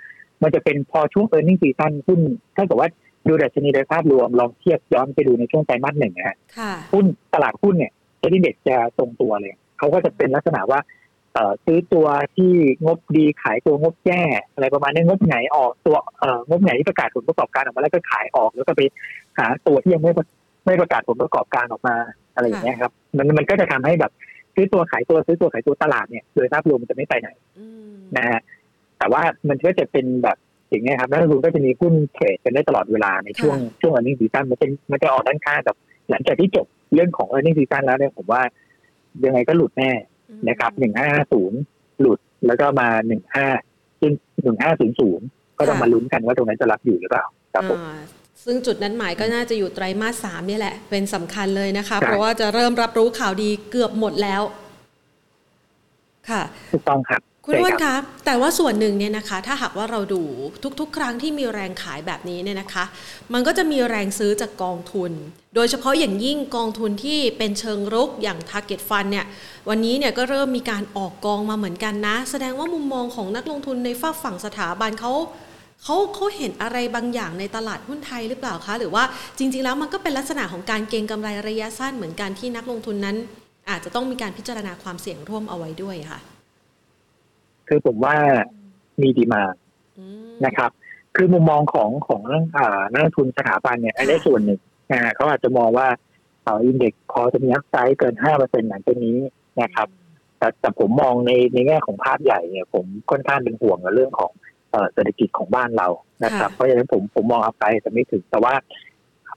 [0.43, 2.19] มันจะเป็นพอช่วงเออร์เน็งซีซั่นหุ้น
[2.55, 2.89] ถ้าเกิดว่า
[3.27, 6.37] ดูดัชนีโดยภาพรวมลองเทียบย้อนไปดูในช่วงไตรมาสหนึ่งนะฮะ
[6.93, 10.79] หุ้นตลาดหุ้นเนี่ยเซ็นดีเด็กจะตรงตัวเลยเขาก็จะเป็นลักษณะว่า
[11.65, 12.53] ซื้อตัวที่
[12.85, 14.21] งบดีขายตัวงบแย่
[14.53, 18.81] อะไรประมาณนี้งบไหนออกตัวเอ่องบไหนที่ประกาศผลประกอบการออกมาแล้วก็ขายออก แล้วก็ไป
[19.37, 20.11] หาตัวที่ยังไม่
[20.65, 21.95] ไม่ประกาศผลประกอบการออกมา
[22.35, 24.11] อะไรอย่างเงี้ยครับ มันมันก็จะทำให้แบบ
[24.55, 27.29] ซื้อตัวขายตัวซื้อตัวขายตัวตลาดเนี่ยโดยภาพรวมมันจะไม่ไปไหน
[28.17, 28.39] นะฮะ
[28.97, 30.37] แต่ว่ามันก็จะเป็นแบบ
[30.69, 35.75] อย่างเงี้ยครับนักลงทุนก็จะมีหุ้นเทรดกันได้ตลอดเวลาในช่วงช่วงอันนี้ซีซั่นมันจะมันจะออกด้านข้างกับ
[36.09, 38.41] หลังจากที่จบเรื่องของอันนี้ซีซั่นแล้วเนี่ยผมว่า
[39.25, 39.91] ยังไงก็หลุดแน่
[40.47, 41.59] นะครับหนึ่งห้าศูนย์
[41.99, 43.47] หลุดแล้วก็มาหนึ่งห้า
[44.01, 44.11] ซึ่ง
[44.43, 45.25] หนึ่งห้าศูนย์ศูนย์
[45.57, 47.79] ก็ต้องมาลุ้นกันว่าตรงนั้นจะรับอยู่หรือเปล่าครับผม
[48.45, 54.41] ซึ่งจุดนั้นหมายก็น่าจะอยู่ไตรมาสสามนี่แหละ เป็นสำคัญเลยนะคะ เพราะว่าจะเริ่มรับรู้ข่าวดีเกือบหมดแล้ว
[56.29, 60.21] ค่ะถูกต้องครับ คุณอ้วนคะแต่ว่าส่วนหนึ่งเนี่ยนะคะ ถ้าหากว่าเราดู
[60.79, 62.83] ทุกๆ ครั้งที่มีแรงขายแบบนี้เนี่ยนะคะ
[63.33, 65.11] มันก็จะมีแรงซื้อจากกองทุน
[65.55, 69.25] โดยเฉพาะอย่างยิ่งกองทุนที่เป็นเชิงรุกอย่าง Target Fund เนี่ย
[69.69, 75.13] วันนี้เนี่ยก็เริ่มมีการออกกองมาเหมือนกันนะ แสดงว่ามุมมองของนักลงทุนในฝากฝั่งสถาบันเขา
[75.83, 79.03] เขาเขาเห็นอะไรบางอย่างในตลาดหุ้นไทยหรือเปล่าคะ หรือว่า
[79.37, 83.15] จริง ๆ แล้วมันก็เป็นลักษณะของการเก็งกำไรระยะสั้นเหมือนกันที่นักลงทุนนั้น
[83.69, 86.19] อาจจะต้องมีการพิจารณาความเสี่ยงร่วมเอาไว้ด้วยค่ะ
[87.67, 88.15] คือผมว่า
[89.01, 89.43] มีดีมา
[90.45, 90.71] นะครับ
[91.15, 92.21] คือมุมมองของของ
[92.91, 94.59] นักลงทุนสถาบันเนี่ยอันนี้ส่วนหนึ่ง
[94.91, 95.87] นะฮะเขาอาจจะมองว่า
[96.47, 99.17] อินเด็กซ์พอจะมีอัพไซด์เกินห้าเปอร์เซ็นต์หลังจากนี้
[99.61, 99.87] นะครับ
[100.37, 104.31] แต่แต่ผมมองในในแง่ของภาพใหญ่เนี่ย ผมค่อนข้างเป็นห่วงในเรื่องของ
[104.93, 105.87] เศรษฐกิจของบ้านเรา
[106.23, 108.53] นะครับ เพราะฉะนั้นผมผมมองอัพไซด์แต่ไม่ถึง แต่ว่า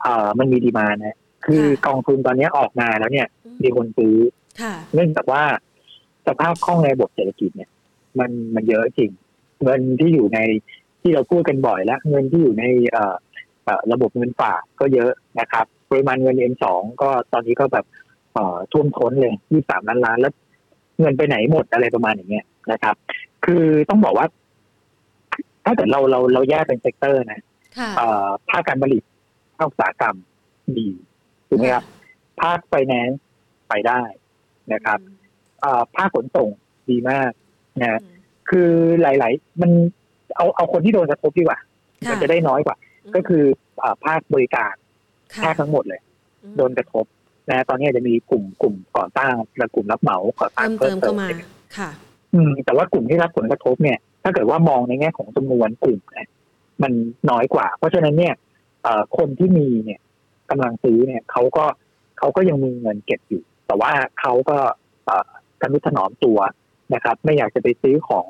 [0.03, 1.17] เอ่อมันมีดีมานะ
[1.47, 3.29] คือกองทุนตอนนี้ออกมาแล้วเนี่ย
[3.63, 4.15] มีคนซื้อ
[4.95, 5.43] เนื่องจากว่า
[6.27, 7.71] สภาพคล่องในระบบเศรษฐกิจเนี่ย
[8.19, 9.11] มันมันเยอะจริง
[9.63, 10.39] เงินที่อยู่ใน
[11.03, 13.15] ที่เราพูดกันบ่อยแล้ว เงินที่อยู่ในเอ่อ
[13.93, 17.87] ระบบเงินฝากก็เยอะนะครับปริมาณเงินเอ็มสองก็ตอนนี้ก็แบบ
[18.73, 20.33] ท่วมท้นเลยยี่สามล้านล้านแล้ว
[21.01, 22.95] เงินไปไหนหมดอะไรประมาณอย่างเงี้ยนะครับ
[23.45, 24.27] คือต้องบอกว่า
[25.65, 27.41] ถ้าเกิดเราเราเราแยกเป็น sector นะ
[28.51, 29.03] ภาคการผลิต
[29.59, 30.17] ภาคอุตสาหกรรม
[30.79, 30.89] ดี
[31.49, 31.85] ถูกไหมครับ
[32.43, 33.21] ภาคไฟแนนซ์
[33.69, 34.03] ไปได้
[34.73, 34.99] นะครับ
[35.97, 36.49] ภาคขนส่ง
[36.91, 37.31] ดีมาก
[37.79, 38.01] นะ
[38.51, 38.71] คือ
[39.03, 39.71] หลาย ๆ มัน
[40.37, 41.59] เอาเอาคนที่โดนกระทบดีกว่า
[42.11, 42.77] มันจะได้น้อยกว่า
[43.15, 43.45] ก็คือ
[44.05, 44.75] ภาคบริการ
[45.37, 46.01] แทบทั้งหมดเลย
[46.57, 47.05] โดนกระทบ
[47.51, 51.15] นะตอนนี้จะมีกลุ่มกลุ่มก่อสร้างและกลุ่มรับเหมาก่อสร้างเพิ่มเติม
[51.79, 51.91] ค่ะ
[52.35, 56.29] อืม แต่ว่ากลุ่มที่รับผลกระทบเนี่ย ถ้าเกิดว่ามองในแง่ของจำนวนกลุ่มเนี่ย
[56.83, 56.93] มัน
[57.31, 58.35] น้อยกว่า เพราะฉะนั้นเนี่ย
[59.17, 60.01] คนที่มีเนี่ย
[60.51, 61.65] กำลังซื้อเนี่ยเขาก็
[62.19, 64.59] เขาก็ยังมีเงินเก็บอยู่ แต่ว่าเขาก็
[65.63, 66.39] กำนุถนอมตัว
[66.95, 68.27] นะครับ ไม่อยากจะไปซื้อของ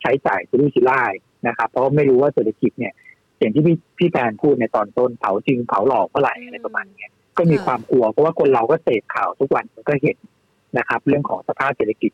[0.00, 1.12] ใช้จ่ายสุรุ่ยสุร่าย
[1.48, 2.92] นะครับ เพราะไม่รู้ว่าเศรษฐกิจเนี่ย
[3.38, 10.16] อย่างที่พี่พี่แพนพูดในตอนต้นเผาจริงเผาหลอกเมื่อไหร่อะไรประมาณนี้ก็มีความกลัวเพราะว่าคนเราก็เสพข่าวทุกวันก็เห็น
[10.78, 12.12] นะครับ เรื่องของสภาพเศรษฐกิจ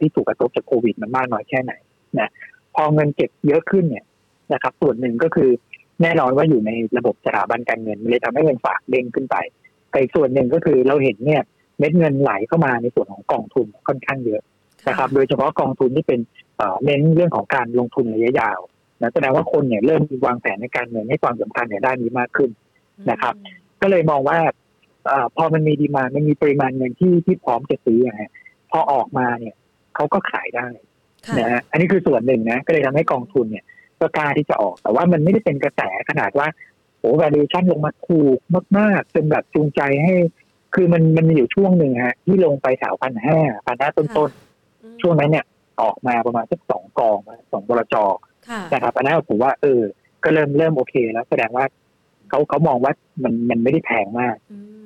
[0.00, 1.72] ที่ถูกกระทบจากโควิดมันมากน้อยแค่ไหน
[2.18, 2.30] นะ
[2.74, 4.04] พอเงินเก็บเยอะขึ้นเนี่ย
[4.52, 5.50] นะครับ ส่วนหนึ่งก็คือ
[6.02, 9.36] แน่นอนว่าอยู่ในระบบสถาบันการเงินมันเลยทำให้เงินฝากเด้งขึ้นไป
[9.90, 11.42] แต่อีกส่วนหนึ่งก็คือเราเห็นเนี่ย
[11.78, 14.42] เม็ดเงินไหลเข้ามาในส่วนของกองทุนค่อนข้างเยอะ
[14.88, 16.20] นะครับ โดยเฉพาะกองทุนที่เป็น
[16.84, 18.60] เน้นเรื่องของการลงทุนระยะยาว
[19.00, 22.50] นะแสดงว่าคนเนี่ยเริ่มวางแผนในการเงินให้ความสำคัญในด้านนี้มากขึ้น
[23.10, 23.34] นะครับ
[23.80, 24.38] ก็เลยมองว่า
[25.12, 28.30] อพอมันมีดีมามันมีปริมาณเงินที่ที่พร้อมจะซื้อฮะ
[28.70, 29.54] พอออกมาเนี่ย
[29.94, 30.68] เขาก็ขายได้
[31.38, 33.64] นะฮะอันนี้คือส่วนหนึ่งนะก็เลยทำให้กองทุนเนี่ย
[34.00, 36.48] ก็กล้าที่จะออก แต่ว่ามันไม่ได้เป็นกระแสขนาดว่า
[36.98, 38.38] โอ้ valuation ลงมาถูก
[38.78, 40.14] มากๆจนแบบจูงใจให้
[40.74, 44.49] คือมันมันมีอยู่ช่วงหนึ่งฮะที่ลงไปแถวพันห้าพันห้าต้นๆ
[45.00, 45.44] ช่วงนั้นเนี่ย
[45.82, 47.18] ออกมาประมาณสักสองกอง
[47.52, 47.96] สองบลจ
[48.72, 49.82] นะครับอันนั้นผมว่าเออ
[50.24, 51.64] ก็เริ่มเริ่มโอเคแล้วแสดงว่า
[52.28, 54.36] เขาเขามองว่ามันมันไม่ได้แพงมาก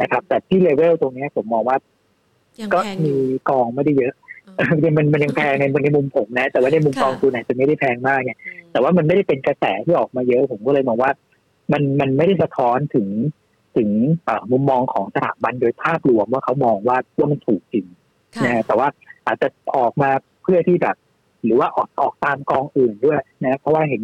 [0.00, 1.76] นะครับ แต่ที่เลเวลตรงนี้ผมมองว่า
[2.74, 3.14] ก็มี
[3.50, 4.14] กองไม่ได้เยอะ
[4.96, 8.38] มันมันยังแพงในในมุมผมนะ แต่ว่าในมุมกองทุนอาจจะไม่ได้แพงมากเนี่ย
[8.72, 11.11] แต่ว่ามันไม่ได้เป็นกระแสที่ออกมาเยอะผมก็เลยมองว่า
[11.72, 13.09] มันมันไม่ได้สะท้อนถึง
[13.76, 13.88] ถึง
[14.52, 17.87] มุมมองของสถาบันโดยภาพรวมว่าเขามองว่าว่ามันถูกจริง
[18.44, 18.88] นะแต่ว่า
[19.27, 20.11] อาจจะออกมา
[20.43, 20.97] เพื่อที่แบบ
[21.45, 24.03] หรือว่าออกออกตามกองอื่นด้วยนะเพราะว่าเห็น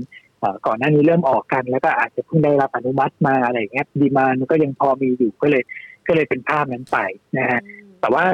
[0.67, 5.63] ก่อนหน้านี้เริ่มออกกันแล้วก็อาจจะเพิ่งได้รับอนุมัติมาอะไรเงี้ยดีมามันก็ยังพอมีอยู่ก็เลย
[6.07, 6.99] ก็เลยเป็นภาพนั้นไป
[7.39, 7.61] นะฮะ
[8.01, 8.25] แต่ว่า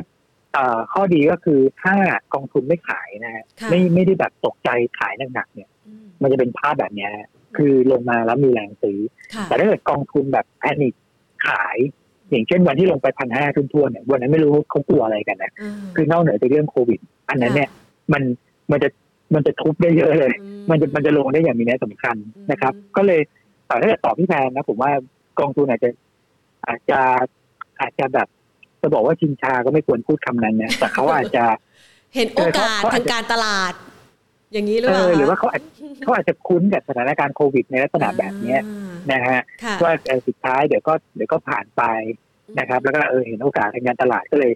[0.93, 1.95] ข้อดีก็คือถ้า
[2.35, 5.71] กองทุนไม่ขายนะฮะไม่ไม่ได้แบบตกใจขายหนักๆเนี่ย
[6.23, 7.09] มันจะเป็นภาพแบบนี้
[7.57, 8.99] คือลงมาแล้วมีแรงซื้อ
[9.45, 10.95] แต่ถ้าเกิดกองทุนแบบแพนิค
[11.47, 11.77] ขาย
[12.31, 15.53] อย่างเช่นวันที่ลงไปพันห้าทุ่นๆเนี่ยวันนั้นไม่รู้เขากลัวอะไรกันนะ
[15.97, 17.69] คือนอกเหนือจากเรื่องโควิด อันนั้นเนี่ย
[18.13, 18.23] มัน
[18.71, 18.89] มันจะ
[19.35, 20.33] มันจะทุบได้เยอะเลย
[20.71, 22.17] มันจะมันจะลงได้อย่างมีนัยสำคัญ
[22.51, 23.21] นะครับ ก็เลย
[23.69, 24.91] ถ้าเกิดตอบพี่แพนนะผมว่า
[25.41, 25.91] กองทุนอาจจะ
[26.67, 27.01] อาจจะ
[27.81, 28.29] อาจจะแบบ
[28.81, 31.45] จะบอกว่าชินชาก็ไม่ควรพูดคำนั้นนะแต่เขาอาจจะ
[32.15, 33.73] เห็นโอกาสทางการตลาด
[34.53, 35.63] อย่างนี้หรือเปล่าหรือว่าเขาอาจ
[36.03, 38.57] เขาอาจจะคุ้นกับสถานการณ์โควิดในลักษณะแบบนี้
[39.13, 39.41] นะฮะ
[39.83, 39.93] ว่า
[40.27, 41.83] สุดท้ายเดี๋ยวก็เดี๋ยวก็ผ่านไป
[42.59, 44.53] นะครับ แล้วก็เออเห็นโอกาสทางการตลาดก็เลย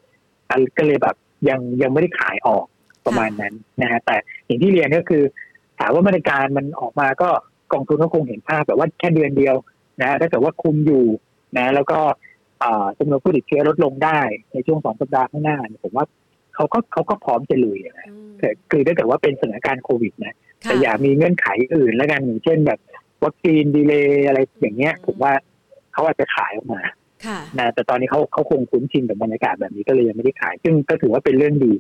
[0.79, 1.17] ก็เลยแบบ
[1.49, 2.67] ยังยังไม่ได้ขายออก
[3.07, 5.23] ประมาณนั้นนะฮะแต่อย่างที่เรียนก็คือ
[5.79, 7.31] ถามว่ามาตรการมันออกมาก็
[7.73, 9.57] กองทุนก็คงเห็นภาพแบบว่าแค่เดือนเดียว
[10.01, 11.05] นะถ้าเกิดว่าคุมอยู่
[11.59, 12.01] นะแล้วก็
[12.99, 14.21] จำนวนผู้ติดเชื้อลดลงได้
[14.53, 16.07] ในช่วงสองสัปดาห์ข้างหน้า ผมว่า
[16.55, 18.09] เขาก็เขาก็พร้อมจะลุยนะ
[18.71, 22.79] คือถ้าเกิดว่าเป็นสถานการณ์โควิดนะแต่อย่ามีเงื่อนไขอื่นแล้วกันอย่างเช่นแบบ
[23.25, 25.33] วัคซีนดีเลย์อะไรอย่างเงี้ย ผมว่า
[25.93, 26.83] เขาอาจจะขายออกมา
[27.59, 31.73] นะแต่ตอนนี้เขาเขาคงคุ้นชินกับบรรยากาศแบบนี้ก็เลยยังไม่ได้ขาย ซึ่งก็ถือว่าเป็นเรื่องดี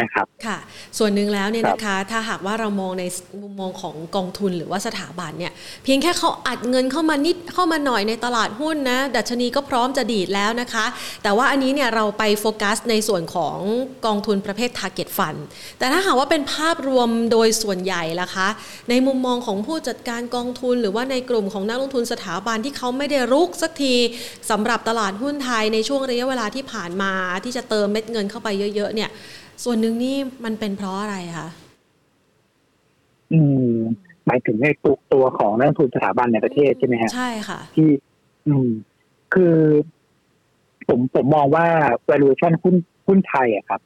[0.00, 0.58] นะครับค่ะ
[0.98, 3.04] ส่วนหนึ่งแล้วเนี่ยนะคะ ถ้าหากว่าเรามองใน
[3.42, 5.52] มุมมองของกองทุนหรือว่าสถาบันเนี่ย
[5.84, 10.86] เพียงแค่เขาอัดเงินเข้ามานิดเข้ามาหน่อยในตลาดหุ้นนะ ดัชนีก็พร้อมจะดีดแล้วนะคะ
[11.22, 13.58] แต่ว่าอันนี้เนี่ยเราไปโฟกัสในส่วนของ
[14.06, 15.40] กองทุนประเภท Target Fund
[15.78, 18.48] แต่ถ้าหากว่าเป็นภาพรวมโดยส่วนใหญ่ล่ะคะ
[18.90, 23.94] ในมุมมองของผู้จัดการกองทุน หรือว่าในกลุ่มของนักลงทุนสถาบันที่เขาไม่ได้รุกสักที
[24.50, 27.12] สำหรับตลาดหุ้นไทยในช่วงระยะเวลาที่ผ่านมา
[27.44, 29.10] ที่จะเติมเม็ดเงินเข้าไปเยอะๆเนี่ย
[29.64, 31.48] ส่วนหนึ่งนี่มันเป็นเพราะอะไรคะ
[33.32, 33.40] อื
[33.70, 33.74] ม
[34.26, 37.88] หมายถึงในตัวตัวของนักลงทุนสถาบันในประเทศใช่ไหมฮะใช่ค่ะ ที่
[38.46, 38.70] อืม
[39.34, 39.56] คือ
[40.88, 41.66] ผมผมมองว่า
[42.10, 43.80] valuation หุ้นหุ้นไทยอะครับ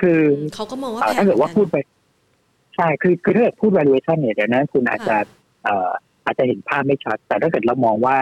[0.00, 0.20] คือ
[0.54, 1.76] เขาก็มองว่าเอ่อแพงถ้าเกิดว่าพูดไป
[2.76, 5.16] ใช่คือคือถ้าเกิดพูด valuation เนี่ยเดี๋ยวนั้นคุณอาจจะ
[5.64, 5.90] เอ่อ
[6.24, 8.16] อาจจะเห็นภาพไม่ชัด แต่ถ้าเกิดเรามองว่า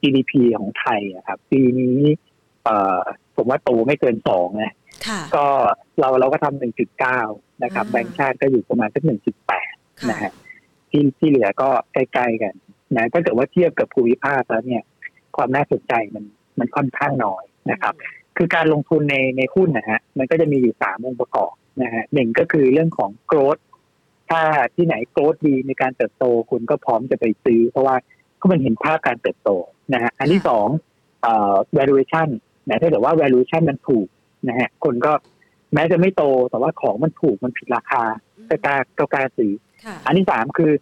[0.00, 1.98] GDP ของไทยอะครับ ปีนี้
[2.64, 3.00] เอ่อ
[3.36, 4.85] ผมว่าโตไม่เกินสองนะค่ะ
[5.36, 5.46] ก็
[6.00, 7.20] เราเราก็ทำหนึ่งจุดเก้า
[7.64, 10.32] นะครับอ่าแบงก์ชาติก็อยู่ประมาณสักหนึ่งจุดแปดค่ะนะฮะ
[10.90, 12.54] ที่ที่เหลือก็ใกล้ๆกัน
[12.96, 14.82] นะถ้าเกิดว่าเทียบกับภูมิภาคแล้วเนี่ย
[15.36, 16.24] ความน่าสนใจมัน
[16.58, 17.94] มันค่อนข้างน้อยนะครับ
[18.36, 23.60] คือการลงทุนในในหุ้นนะฮะมันก็จะมีอยู่สามองค์ประกอบนะฮะหนึ่งก็คือเรื่องของ growth
[24.30, 24.42] ถ้า
[24.76, 27.96] ที่ไหน growth ดีในการเติบโตคุณก็พร้อมจะไปซื้อ เพราะว่า
[28.40, 29.50] ก็มันเห็นภาพการเติบโต
[29.94, 30.66] นะฮะอันที่สอง
[31.22, 32.28] เอ่อ valuation
[32.68, 34.06] นะถ้าเกิดว่า valuation มันถูก
[34.48, 35.12] นะฮะคนก็
[35.74, 38.02] แม้จะไม่โตแต่ว่าของมันถูกมันผิดราคา
[38.48, 39.52] ก็กล้าก็กล้าซื้อ
[39.84, 40.72] ค่ะอันที่สามคือ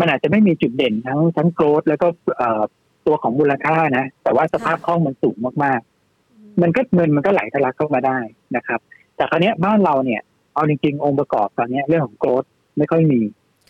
[0.00, 2.62] มันอาจจะไม่มีจุดเด่นทั้งทั้งโกรดแล้วก็เอ่อ
[3.06, 8.18] ตัวของมูลค่านะ แต่ว่าสภาพคล่องมันสูงมากๆ มันก็เงินมันก็ไหลทะลักเข้ามาได้
[8.56, 8.80] นะครับ
[9.16, 10.20] แต่คราวเนี้ยบ้านเราเนี่ย
[10.54, 12.44] เอาจริงๆองค์ประกอบตอนเนี้ยเรื่องของโกรด
[12.78, 13.20] ไม่ค่อยมี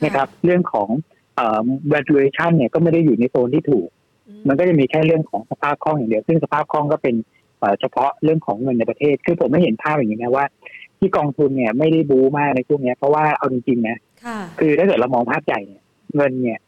[0.05, 0.89] นะครับ เรื่องของ
[1.37, 3.89] เอ่อ valuation เนี่ยก็ไม่ได้อยู่ในโซนที่ถูก
[4.49, 7.15] มันก็จะมีแค่เรื่องของสภาพคล่องอย่างเดียว ซึ่งสภาพคล่องก็เป็น
[7.65, 10.45] เอ่อเฉพาะเรื่องของเงินในประเทศ คือผมไม่เห็นภาพอย่างนี้นะว่า
[10.99, 15.83] ที่กองทุนเนี่ยไม่ได้บู๊มากในช่วงเนี้ยเพราะว่าเอาจริงๆนะค่ะคือถ้าเกิดเรามองภาพใหญ่เนี่ย
[16.17, 16.59] เงินเนี่ย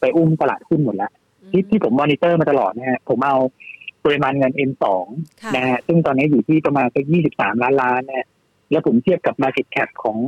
[0.00, 1.12] ไปอุ้มตลาดหุ้นหมดแล้ว
[1.50, 3.36] ที่ที่ผมมอนิเตอร์มาตลอดนะฮะผมเอา
[4.04, 4.84] ปริมาณเงิน M2
[5.42, 8.24] ค่ะนะฮะซึ่งตอนนี้อยู่ที่ประมาณสัก23 ล้านล้านเนี่ย
[8.70, 10.18] แล้วผมเทียบกับ Market Cap ของ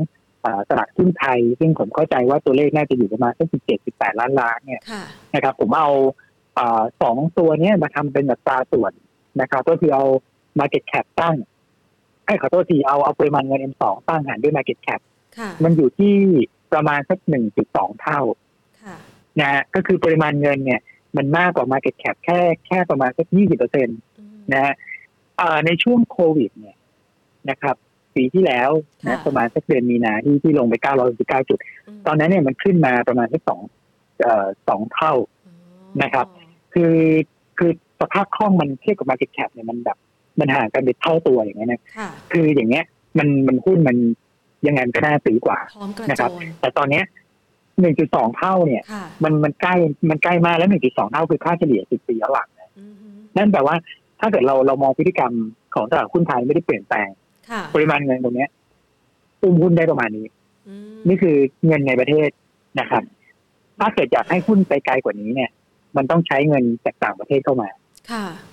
[0.44, 5.02] อาตลาดหุ้นไทย ซึ่งผมเข้าใจว่าตัวเลขน่าจะอยู่ประมาณสัก17 18 ล้านล้านเนี่ยค่ะ
[5.34, 5.90] นะครับ ผมเอา
[6.58, 8.92] อาสองตัวเนี้ยมาทำเป็นอัตราส่วน
[9.40, 10.04] นะครับก็คือเอา
[10.58, 11.36] Market Cap ตั้ง
[12.24, 15.00] ไอ้ยขอโทษทีเอาเอาปริมาณเงิน M2 ตั้งหารด้วย Market Cap
[15.38, 16.14] ค่ะมันอยู่ที่
[16.72, 17.18] ประมาณสัก
[17.60, 18.20] 1.2เท่า
[18.82, 18.96] ค่ะ
[19.40, 20.80] นะฮะก็คือปริมาณเงินเนี่ย
[21.16, 24.74] มันมากกว่า Market Cap แค่แค่ประมาณสัก20เปอร์เซ็นตอืมนะฮะ
[25.38, 26.76] เอ่อในช่วงโควิด เนี่ย
[27.50, 27.76] นะครับ
[28.14, 28.70] ปีที่แล้ว
[29.08, 30.74] นะค่ะประมาณสักเดือนมีนาที่ที่ลงไป
[31.42, 31.58] 919จุด
[32.06, 33.60] ตอนนั้นเนี่ยมันขึ้นมาประมาณสักสอง
[34.22, 35.14] เอ่อสองเท่า
[36.02, 36.26] นะครับ
[36.74, 36.96] คือ
[37.58, 39.96] คือ สภาพคล่องมันเทียบกับ Market Cap เนี่ยมันแบบ
[40.40, 42.84] มันห่างกันเป็นเท่าตัวอย่างเงี้ยนะค่ะคืออย่างเงี้ย
[43.18, 43.96] มันมันหุ้นมัน
[44.66, 47.04] ยังไงมันก็น่าซื้อกว่าพร้อมกระนะโจครับนแต่ตอนเนี้ย
[47.70, 49.74] 1.2เท่าเนี่ยค่ะมันมันใกล้
[50.10, 53.76] มันใกล้มากแล้ว1.2เท่าคือค่าเฉลี่ย10ปีย้อนหลังนะอืมฮึนั่นแปลว่า
[54.20, 55.32] ถ้าเกิดเราเรามองพฤติกรรม
[55.74, 57.08] ของตลาดหุ้นไทยไม่ได้เปลี่ยนแปลง
[57.50, 58.48] ค่ะปริมาณเงินตรงเนี้ย
[59.42, 60.26] อุ้มหุ้นได้ประมาณนี้
[60.68, 61.36] อืมนี่คือ
[61.66, 62.28] เงินในประเทศ
[62.80, 63.02] นะครับ
[63.80, 65.50] ถ้าเกิดอยากให้หุ้นไปไกลกว่านี้เนี่ย
[65.96, 67.81] มันต้องใช้เงินจากต่างประเทศเข้ามาค่ะ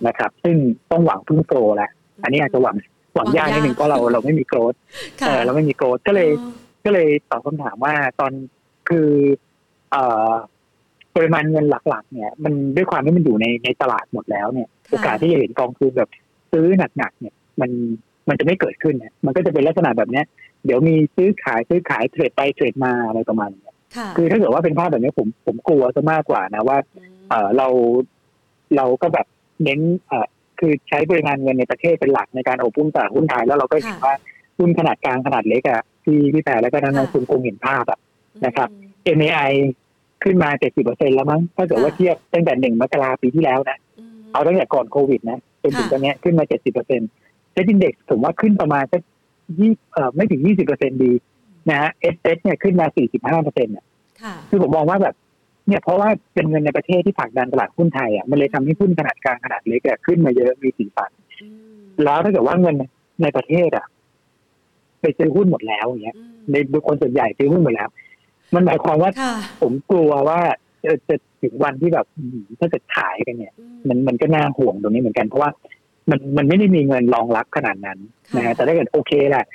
[0.08, 0.56] นะครับ ซึ่ง
[0.92, 1.92] ต้องหวังพึ่งโฟลว์แล้ว
[2.24, 2.76] อันนี้อาจจะหวัง
[3.16, 4.74] หวังยากนิดหนึ่งเพราะเราเราไม่มีโกรด
[5.22, 8.32] ค่ะเออเราไม่มีโกรดก็เลยอ๋อก็เลยตอบคำถามว่าตอน
[8.90, 9.10] คือ
[9.92, 10.32] เอ่อ
[11.16, 16.10] ปริมาณเงินหลัก ๆ เนี่ย มันด้วยความที่มันอยู่ในในตลาดหมดแล้วเนี่ย โอกาสที่จะเห็นกองทุนแบบ
[16.52, 17.70] ซื้อหนักๆเนี่ย มัน
[18.30, 20.26] มันจะไม่เกิดขึ้นเนี่ยมันก็จะเป็นลักษณะแบบเนี้ย
[20.66, 26.78] เดี๋ยวมีซื้อขายซื้อขายเทรดไปเทรดมาอะไรประมาณเนี้ยค่ะคือถ้าเกิดว่าเป็นภาพแบบนี้ผมผมกลัวซะมากกว่านะว่า
[27.30, 27.68] เออเรา
[28.76, 29.28] เราก็แบบ
[29.64, 30.28] เน้นเออ
[30.60, 34.16] คือใช้ปริมาณเงินในประเทศเป็นหลักในการโอบหุ้นตลาดหุ้นไทยแล้วเราก็เห็นว่า
[34.58, 38.00] หุ้นขนาดกลางขนาดเล็กอะที่พี่แพรแล้วก็นักลงทุนคงเห็นภาพอะ
[38.46, 38.70] นะครับ
[39.18, 39.52] MAI
[40.24, 40.50] ขึ้นมา
[40.84, 43.78] 70%แล้วมั้งถ้าเกิดว่าเทียบตั้งแต่หนึ่งมกราปีที่แล้วนะ
[44.20, 46.74] มเอาตั้งแต่ก่อนโควิดนะจนถึงค่ะตอนเนี้ยขึ้นมา70%
[47.52, 49.02] SET Index ผมว่าขึ้นประมาณสัก
[49.60, 50.42] ยี่เอ่อไม่ถึง
[50.72, 51.12] 20%ดี
[51.70, 52.86] นะฮะเอสเเนี่ยขึ้นมา
[53.46, 53.86] 45%เนี่ย
[54.22, 55.16] ค่ะคือผมมองว่าแบบ
[55.70, 62.76] เนี่ยเพราะว่าเป็นเงินในประเทศที่ผลักดันตลาดหุ้นไทยอะมันเลยทำให้หุ้นขนาดกลางขนาดเล็กอะขึ้นมาเยอะมีสีสันอืมแล้วถ้าเกิดว่าเงิน
[63.22, 63.86] ในประเทศอะ
[65.02, 67.90] ไปซื้อหุ้นหมดแล้วอย่างเงี้ยอืมในบุคคลส่วนใหญ่ซื้อหุ้นหมดแล้ว
[68.56, 70.40] มันหมายความว่าค่ะผมกลัวว่า
[70.84, 75.50] จะจะถึงวันที่แบบอืมถ้าเกิดขายกันเนี่ยอืมันมันก็น่าห่วงตรงนี้เหมือนกันเพราะว่า
[76.10, 78.00] มันมันไม่ได้มีเงินรองรับขนาดนั้น
[78.36, 79.46] นะฮะแต่ถ้าเกิดโอเคแหละ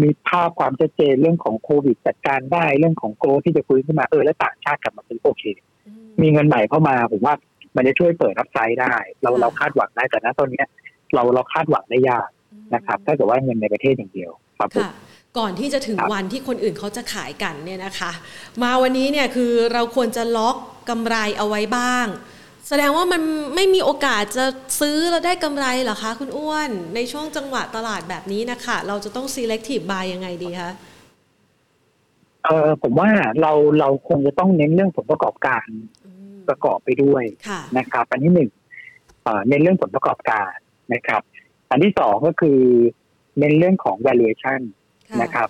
[0.00, 5.42] มีภาพความชัดเจนเรื่องของโควิดจัดการได้เรื่องของโกลที่จะฟื้นขึ้นมาเออแล้วต่างชาติกลับมาซื้อโอเค
[5.86, 7.34] อืมีเงินใหม่เข้ามาผมว่า
[7.76, 10.66] มันจะช่วยเปิดรับไซด์ได้ เราเราคาดหวังได้แต่ณตอนเนี้ย
[11.14, 12.28] เราเราคาดหวังได้ยาก
[12.74, 14.92] นะครับถ้าเกิดว่าเงินในประเทศอย่างเดียวครับผมค่ะ
[15.38, 18.12] ก่อนที่จะถึงวันที่คนอื่นเขาจะขายกันเนี่ยนะคะ
[18.62, 20.56] มาวันนี้เนี่ยคือเราควรจะล็อก
[20.88, 22.06] กำไรเอาไว้บ้าง
[22.68, 23.22] แสดงว่ามัน
[23.54, 24.46] ไม่มีโอกาสจะ
[24.80, 30.70] ซื้อแล้วได้กำไรเหรอคะ คุณอ้วน ในช่วงจังหวะตลาดแบบนี้นะคะเราจะต้อง selective buy ยังไงดีคะ
[32.44, 35.66] เออผมว่าเราเราคงจะต้องเน้นเรื่องผลประกอบการ
[36.48, 37.24] ประกอบไปด้วย
[37.78, 38.50] นะครับอันที่หนึ่ง
[39.48, 40.52] เน้นเรื่องผลประกอบการ
[40.94, 41.22] นะครับ
[41.70, 42.60] อันที่สองก็คือ
[43.38, 44.60] เน้นเรื่องของ valuation
[45.22, 45.48] นะครับ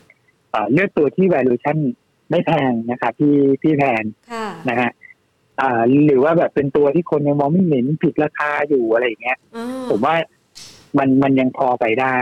[0.73, 1.79] เลือกตัวที่ valuation
[2.31, 4.03] ไม่แพงนะครับที่ที่แพง
[4.71, 4.91] นะฮะ
[6.07, 9.39] หรือว่าแบบเป็นตัวที่คนยังมองไม่เห็นผิดราคาอยู่อะไรอย่างเงี้ย
[9.91, 10.15] ผมว่า
[10.99, 12.17] มันมันยังพอไปได้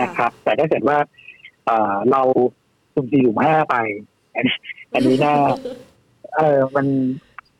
[0.00, 0.98] นะครับ แต่ถ้าเกิดว่า
[2.10, 2.22] เรา
[2.94, 3.76] สุ่มสี่สุ่มห้าไป
[4.92, 5.34] อันนี้น่า
[6.36, 6.86] เออมัน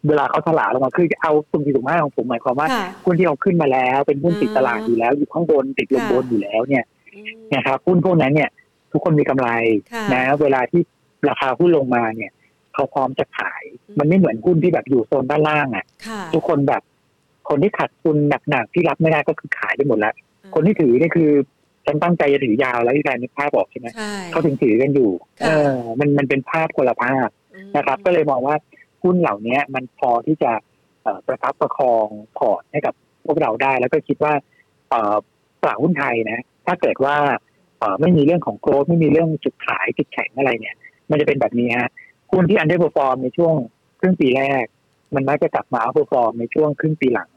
[0.09, 2.69] เวลาเขาถลาลงมาคือเอาสุ่มสี่สุ่มห้าของผมหมายความว่า
[3.05, 6.85] หุ้นที่เอาขึ้นมาแล้ว เป็นหุ้นติดตลาดอยู่แล้ว อยู่ข้างบนติดลงบนอยู่แล้วเนี่ย
[7.55, 8.51] นะครับหุ้นพวกนั้นเนี่ย
[8.93, 9.49] ทุกคนมีกำไร
[10.13, 10.83] นะ เวลาที่
[11.29, 12.33] ราคาหุ้นลงมาเนี่ย
[12.81, 13.65] เขาพร้อมจะขาย
[13.99, 15.85] มันไม่เหมือนหุ้นที่แบบอยู่โซนด้านล่างอะ
[16.35, 16.83] ทุกคนแบบ
[17.49, 18.17] คนที่ขาดทุน
[18.51, 20.15] หนักๆที่รับไม่ได้ก็คือขายไปหมดแล้ว
[20.55, 21.31] คนที่ถือนี่คือ
[21.87, 23.89] ฉันตั้งใจจะถือยาวแล้วที่การนึกภาพบอกใช่ไหม
[24.33, 25.11] เขาถึงถือกันอยู่
[25.43, 27.29] เออ มันมันเป็นภาพคนละภาพ
[27.77, 28.57] นะครับ ก็เลยมองว่า
[29.03, 30.53] หุ้นเหล่านี้มันพอที่จะ
[31.27, 32.07] ประคับประคอง
[32.39, 32.95] พอร์ตให้กับ
[33.27, 34.33] พวกเราได้ แล้วก็คิดว่า
[35.63, 37.17] ตลาดหุ้นไทยนะ ถ้าเกิดว่า
[38.01, 40.77] ไม่มีเรื่องของโควิดไม่มีเรื่องจุดขายจุดแข็งอะไรเนี่ย
[41.11, 41.91] มันจะเป็นแบบนี้ฮะ
[42.31, 43.55] หุ้นที่ underperform ในช่วง
[44.01, 44.65] ครึ่งปีแรก
[45.15, 47.29] มันมักจะกลับมา outperform ในช่วงครึ่งปีหลัง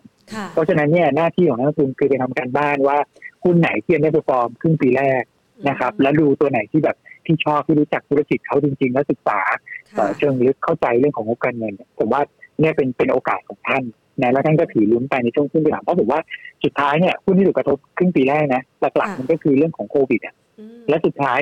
[0.54, 2.98] เพราะฉะนั้นเนี่ยหน้าที่ของนักลงทุนคือไปทำการบ้านว่า
[3.44, 5.24] หุ้นไหนที่ underperform ครึ่งปีแรก
[5.70, 9.40] นะครับ แล้วดูตัวไหนที่แบบที่ชอบที่รู้จักธุรกิจเขาจริง ๆ แล้วศึกษา
[10.18, 12.22] เชิงลึกเข้าใจเรื่องของงบการเงินผมว่า
[12.60, 13.84] เนี่ยเป็นเป็นโอกาสของท่าน
[14.22, 16.22] นะแล้วท่านก็ถือลุ้นไปในช่วงครึ่งปีหลังเพราะผมว่า
[16.64, 18.64] สุดท้ายเนี่ยหุ้นที่ถูกกระทบครึ่งปีแรกนะ
[18.98, 20.36] หลักๆมันก็คือเรื่องของโควิดอะ
[20.90, 21.40] และสุดท้าย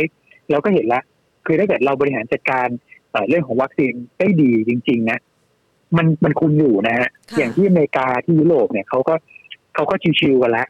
[0.51, 1.03] เราก็เห็นแล้ว
[1.45, 2.67] คือถ้าเกิดเราบริหารจัดการ
[3.29, 5.19] เรื่องของวัคซีนได้ดีจริง ๆ นะ
[5.97, 9.13] มันมันคุมอยู่นะฮะอย่างที่อเมริกาที่ยุโรปเนี่ยเขาก็
[9.73, 10.67] เขาก็ชิวๆกันแล้ว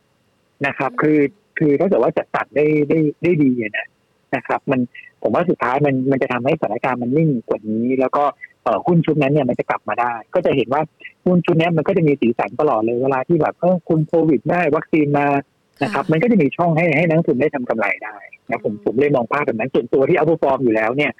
[0.68, 1.20] นะครับ คือ
[1.58, 3.88] คือถ้าเกิดว่าจัดตัดได้ได้ได้ดีเนี่ย
[4.36, 4.80] นะครับ มัน
[5.22, 8.24] ผมว่าสุดท้ายมันมันจะทำให้สถานการณ์มันนิ่งกว่านี้ แล้วก็
[8.88, 10.82] หุ้นชุดนั้นเนี่ยมันจะกลับมาได้ ก็จะเห็นว่า
[11.26, 15.28] หุ้นชุดนี้มันก็จะมีสีสันตลอดเลยเวลาที่แบบเออคุณโควิดได้วัคซีนมา
[15.84, 18.16] นะครับ มันก็จะมีช่องให้ให้นักทุนได้ทำกำไรได้
[18.50, 21.12] นะผมผมเลยมองภาพแบบนั้นส่วนตัวที่เอาฟอร์มอยู่แล้วเนี่ย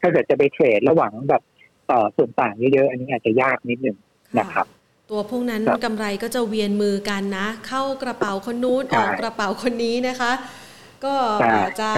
[0.00, 1.42] ถ้าเกิดจะไปเทรดระหว่างแบบ
[1.90, 3.96] ต่อส่วนต่างเยอะๆอันนี้อาจจะยากนิดนึง
[4.38, 4.66] นะครับ
[5.10, 10.32] ตัวพวกนั้นกำไรก็จะเวียนมือกันนะ เข้ากระเป๋าคนนู้นออกกระเป๋าคนนี้นะคะ
[11.04, 11.14] ก็
[11.54, 11.90] อาจจะ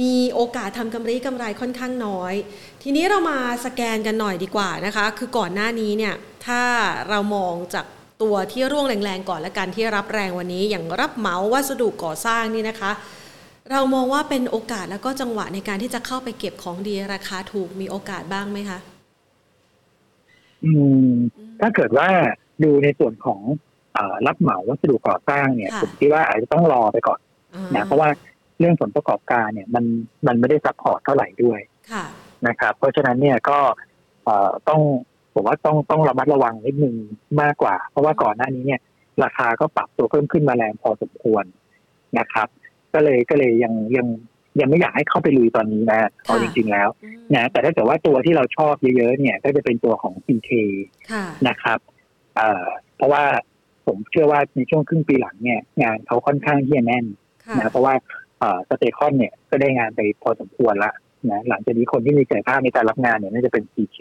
[0.00, 2.34] มีโอกาสทำกำไรกำไรค่อนข้างน้อย
[2.82, 6.14] ทีนี้เรามาสแกนกันหน่อยดีกว่านะคะ คือก่อนหน้านี้เนี่ย
[6.46, 6.62] ถ้า
[7.08, 7.86] เรามองจาก
[8.22, 12.90] ตัวที่ร่วงแรงๆก่อนและกันที่รับแรงวันนี้ อย่างรับเหมาวัสดุก่อสร้างนี่นะคะ
[13.70, 18.78] เรามองว่าเป็นโอกาสแล้วก็จังหวะในการที่จะเข้าไปเก็บของดีราคาถูกมีโอกาสบ้างไหมคะ
[20.64, 20.72] อื
[21.08, 21.12] ม
[21.60, 22.08] ถ้าเกิดว่า
[22.62, 23.40] ดูในส่วนของ
[23.96, 27.20] อรับเหมาวัสดุก่อสร้างเนี่ยผมคิดว่าอาจจะต้องรอไปก่อน
[27.74, 28.08] นะเพราะว่า
[28.58, 29.84] เรื่องผลประกอบการเนี่ย มัน
[30.26, 31.60] มันไม่ได้ support เท่าไหร่ด้วย
[32.46, 33.58] นะครับ เพราะฉะนั้นเนี่ยก็
[34.68, 34.80] ต้อง
[35.34, 36.94] ผมว่าต้องต้องระมัดระวังนิดนึง
[37.40, 38.80] มากกว่า เพราะว่าก่อนหน้านี้เนี่ย
[39.22, 41.44] ราคาก็ปรับตัวเพิ่มขึ้นมาแรงพอสมควร
[42.18, 42.48] นะครับ
[42.94, 44.06] ก็เลยก็เลยยังยัง
[44.60, 46.88] ยังไม่อยากให้เข้าไปลุยตอนนี้นะเอาจริง ๆ แล้ว
[47.34, 50.50] นะแต่ถ้าเกิดว่าตัวที่เราชอบเยอะๆเนี่ยก็จะเป็นตัวของ PK
[51.48, 51.78] นะครับ
[52.96, 53.24] เพราะว่า
[53.86, 57.04] ผมเชื่อว่าในช่วงครึ่งปีหลังเนี่ย งานเขาค่อนข้างที่จะแน่น
[57.58, 57.94] นะเพราะว่า
[58.68, 60.92] สเตคอนเนี่ยก็ได้งานไปพอสมควรละ
[61.30, 63.98] นะหลังจากนี้คนที่มีศักยภาพในการรับงานเนี่ยน่าจะเป็น PK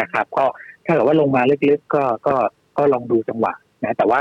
[0.00, 0.44] นะครับ ก็
[0.84, 2.34] ถ้าเกิดว่าลงมาลึกๆก็ก็
[2.78, 3.52] ก็ลองดูจังหวะ
[3.84, 4.18] นะแต่ว่า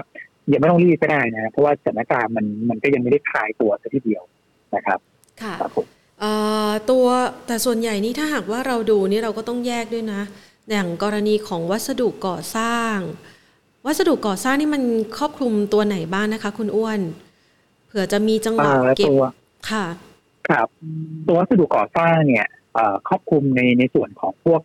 [0.51, 4.23] ยังไม่ต้องรีบก็ได้นะเพราะว่าสถานการณ์มันมันก็ยังไม่ได้คลายตัวสัทีเดียว
[4.75, 4.99] นะครับ
[5.43, 5.55] ค่ะ
[6.91, 7.05] ตัว
[7.47, 10.21] แต่ส่วนใหญ่นี่ถ้าหากว่าเราดูนี่เราก็ต้องแยกด้วยนะ
[10.71, 12.97] อย่างกรณีของวัสดุก่อสร้าง
[13.85, 14.83] วัสดุก่อสร้างนี่มัน
[15.17, 16.99] ครอบคลุมตัวไหนบ้างนะคะ คุณอ้วน
[17.87, 19.11] เผื่อจะมีจังหวะเก็บ
[19.69, 19.85] ค่ะ
[20.49, 20.67] ครับ
[21.27, 22.47] ตัววัสดุก่อสร้างเนี่ย
[23.07, 24.61] ครอบคลุมในในส่วนของพวก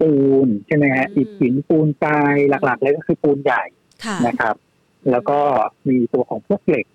[0.00, 0.12] ปู
[0.46, 3.62] นใช่ไหมฮะอิฐหินปูนทรายหลักๆเลยก็คือปูนใหญ่
[4.26, 4.54] นะครับ
[5.10, 5.38] แล้วก็
[5.88, 6.86] มีตัวของพวกเหล็ก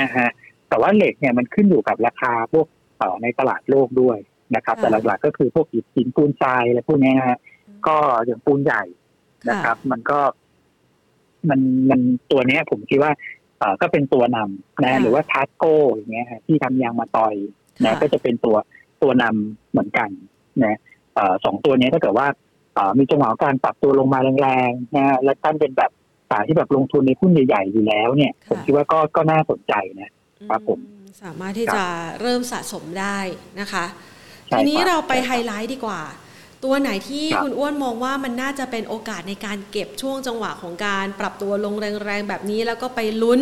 [0.00, 0.28] นะฮะ
[0.68, 2.66] แต่ว่าเหล็กเนี่ยมันขึ้นอยู่กับราคาพวก
[3.22, 4.18] ในตลาดโลกด้วย
[4.56, 7.38] นะครับ แต่หลักๆก็คือพวกอิฐหินปูนทรายอะไรพวกนี้ฮะ
[7.86, 8.82] ก็อย่างปูนใหญ่
[9.48, 10.20] นะครับ มันก็
[11.50, 13.12] มันมันตัวเนี้ย ผมคิดว่า
[13.80, 17.34] ก็เป็นตัวนำนะ หรือว่าทาร์โก้อย่างเงี้ยที่ทำยางมาตอย
[17.84, 18.56] นะก็จะเป็นตัว
[19.02, 20.08] ตัวนำเหมือนกัน
[20.64, 20.78] นะ
[21.44, 22.26] สองตัวนี้ถ้าเกิดว่า
[22.98, 25.90] มีจังหวะการปรับตัวลงมาแรงๆนะและท่านเป็นแบบ
[26.30, 30.10] สายที่แบบลงทุนในหุ้นใหญ่ ๆ อยู่แล้วเนี่ย ผมคิดว่าก็ก็น่าสนใจนะ
[30.50, 30.78] ครับผม
[31.22, 31.84] สามารถที่จะ
[32.20, 33.18] เริ่มสะสมได้
[33.60, 33.84] นะคะ
[34.48, 36.02] ใช่ทีนี้ครับเราไปใช่ครับไฮไลท์ดีกว่า
[36.64, 43.40] ตัวไหนที่ครับคุณอ้วนมองว่ามันน่าจะเป็นโอกาสในการเก็บช่วงจังหวะของการปรับตัวลงแรงๆแบบนี้ แล้วก็ไปลุ้น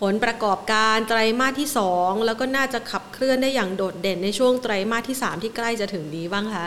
[0.00, 6.66] ผลประกอบการไตรมาสที่ 2 แล้วก็น่าจะขับเคลื่อนได้อย่างโดดเด่นในช่วงไตรมาสที่ 3 ที่ใกล้จะถึงนี้บ้างคะ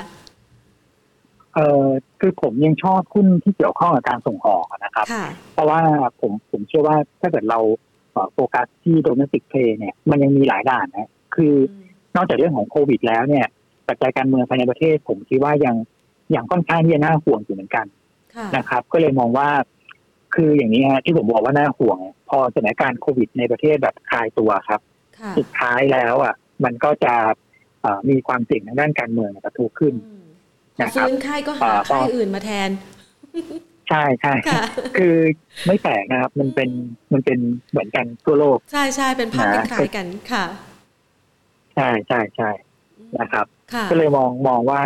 [1.56, 1.88] เออ
[2.20, 5.82] คือผมยังชอบหุ้นที่เกี่ยวข้องกับการส่งออกนะครับค่ะเพราะว่า
[6.22, 7.60] ผมผมเชื่อว่าถ้าเกิดเรา
[8.12, 13.46] เอ่อโฟกัสที่โดเมนติกเพย์เนี่ยมันยังมีหลายด่านนะคืออนอกจากเรื่องของโควิด แล้วเนี่ย
[13.88, 15.76] ปัจจัยการเมืองภายในประเทศ ผมคิดว่ายัง
[16.36, 17.86] ยังค่อนข้างที่จะน่าห่วงอยู่เหมือนกัน
[18.36, 19.50] ค่ะนะครับ ก็เลยมองว่า
[20.36, 21.98] คืออย่างนี้ฮะที่ผมบอกว่าน่าห่วง
[22.30, 24.82] พอสถานการณ์โควิด ในประเทศแบบคลายตัวครับ
[25.18, 27.14] ค่ะสุดท้ายแล้วอะ มันก็จะ
[27.82, 30.25] เอ่อมีความเสี่ยงทางด้านการเมืองกระทุขึ้นอืมนะครับ
[30.96, 32.70] ฟื้นค่ายก็หาอ่าค่ายอื่นมาแทน
[33.90, 34.64] ใช่ใช่ค่ะ
[34.98, 35.16] คือ
[35.68, 36.70] ไม่แปลกนะครับ มันเป็น
[37.14, 37.40] มันเป็น
[37.72, 40.46] เหมือนกันทั่วโลก ใช่ใช่เป็นภาพนะคล้ายๆกันค่ะ
[41.76, 42.50] ใช่ใช่ใช่
[43.20, 44.84] นะครับค่ะก็เลยมองมองว่า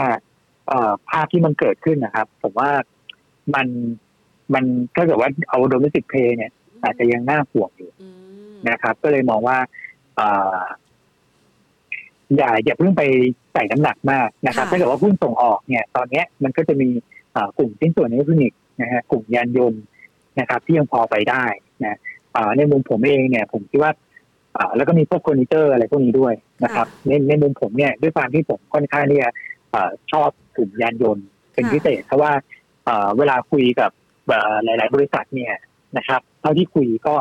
[0.68, 2.72] เอ่อภาพที่มันเกิดขึ้นนะครับ ผมว่า
[3.56, 3.68] มัน
[4.54, 4.64] มัน
[4.96, 6.52] ถ้าเกิดว่าเอาโดเมสิกเพย์เนี่ย
[6.84, 8.10] อาจจะยังน่าห่วงอยู่อื
[8.52, 9.58] มนะครับ ก็เลยมองว่า
[10.16, 13.04] เอ่ออย่าอย่าเพิ่งไป
[13.54, 16.90] ใส่น้ำหนักมากนะครับ ถ้าเกิดว่าหุ้นส่งออกเนี่ย ตอนเนี้ยมันก็จะมี
[17.34, 19.82] เอ่อกลุ่มชิ้นส่วนอิเล็กทรอนิกส์นะฮะกลุ่มยานยนต์
[20.40, 21.44] นะครับที่ยังพอไปได้
[21.86, 21.98] นะ
[22.34, 23.92] เอ่อในมุมผมเองเนี่ย ผมคิดว่า
[24.54, 29.30] เอ่อแล้วก็มีพวกเฟอร์นิเจอร์อะไรพวกนี้ด้วยนะครับ ในในมุมผมเนี่ยด้วยความที่ผมค่อนข้างที่จะ
[29.72, 32.32] เอ่อชอบกลุ่มยานยนต์เป็นพิเศษเพราะว่า
[32.86, 33.92] เอ่อเวลาคุยกับ
[34.28, 35.54] เอ่อหลาย ๆ บริษัทเนี่ย
[35.98, 37.16] นะครับเท่าที่คุยก็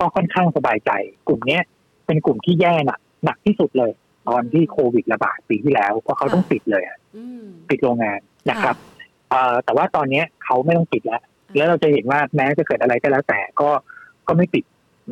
[0.00, 0.90] ก็ค่อนข้างสบายใจ
[1.28, 1.62] กลุ่มเนี้ย
[2.06, 3.92] เป็นกลุ่มที่แย่หนักหนักที่สุดเลย
[4.28, 8.20] ตอนที่โควิดระบาดปีที่แล้ว เพราะเขาต้องปิดเลยอะอืมปิดโรงงาน
[8.50, 8.76] นะครับ
[9.30, 11.22] เอ่อแต่ว่าตอนเนี้ยเขาไม่ต้องปิดแล้ว
[11.56, 13.70] แล้วเราจะเห็นว่าแม้จะเกิดอะไรก็แล้วแต่ก็
[14.28, 14.64] ก็ไม่ปิด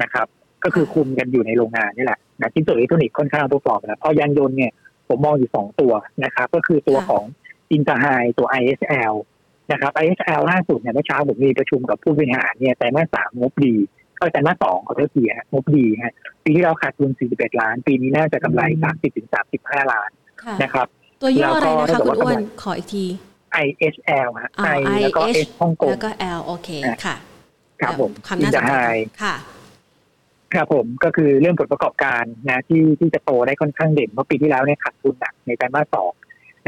[0.02, 0.26] นะครับ
[0.64, 4.72] ก็คือคุมกันอยู่ในโรงงานนี่แหละนะชิ้นส่วนอิเล็กทรอนิกส์ค่อนข้างตัวฟอร์มนะเพราะยานยนต์เนี่ย
[5.08, 5.92] ผมมองอยู่สองตัว
[6.24, 7.24] นะครับ ก็คือตัวของ
[7.72, 8.06] อินเตอร์ไฮ
[8.38, 9.14] ตัว ISL
[9.72, 13.74] นะครับ ISL ล่าสุดเนี่ยเมื่อเช้าผมมีประชุมกับผู้บริหารเนี่ยไตรมาสสามงบดี
[14.18, 16.14] ก็ไตรมาสสองขอโทษทีฮะงบดีฮะ
[16.44, 20.10] ปีที่เราขาดทุน 41 ล้าน ปีนี้น่าจะกำไร 30ถึง35 ล้าน
[20.42, 20.86] ค่ะนะครับ
[21.22, 23.04] ตัวย่ออะไรนะคะแล้วก็คุณอ้วนถ้าเกิดว่าขออีกที
[23.64, 26.68] ISL ฮะอ่า I แล้วก็ IH S ฮ่องกงแล้วก็ L โอเค
[27.04, 27.16] ค่ะ
[27.80, 28.90] ครับผมความ Inter Hide
[29.22, 29.34] ค่ะ
[30.54, 36.12] ครับผมก็คือเรื่องผลประกอบการนะที่ที่จะโตได้ค่อนข้างเด่นเพราะปีที่แล้วเนี่ยขาดทุนหนักในไตรมาสสอง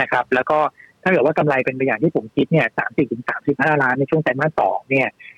[0.01, 0.59] นะครับ แล้วก็
[1.03, 5.38] ถ้าเกิดว่ากำไรเป็นไปอย่างที่ผมคิดเนี่ยสามสิบถึงสามสิบห้าล้านในช่วงไตรมาสสองเนี่ยเอ่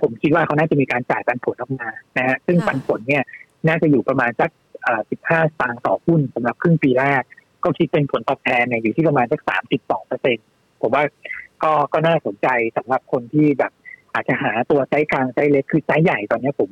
[0.00, 1.88] ผมคิดว่าเขาน่าจะมีการจ่ายปันผลออกมา
[2.18, 3.22] นะฮะซึ่งค่ะปันผลเนี่ย
[3.68, 4.50] น่าจะอยู่ประมาณสัก
[5.10, 7.22] สิบห้าสตางค์ต่อหุ้นสำหรับครึ่งปีแรก
[7.64, 10.36] ก็คิดเป็นผลตอบแทนเนี่ยอยู่ที่ประมาณสักสามสิบสองเปอร์เซ็น
[10.80, 11.04] ผมว่า
[11.62, 13.72] ก็ก็น่าสนใจสำหรับคนที่แบบ
[14.14, 16.70] อาจจะหาตัวไซส์กลางไซส์เล็กคือไซส์ใหญ่ตอนเนี้ยผม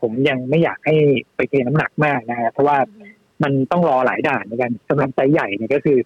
[0.00, 0.96] ผมยังไม่อยากให้
[1.36, 2.78] ไปเทน้ำหนักมากนะฮะเพราะว่า
[3.42, 5.98] มันต้องรอหลายด่านเหมือนกันสำหรับไซส์ใหญ่เนี่ยก็คือ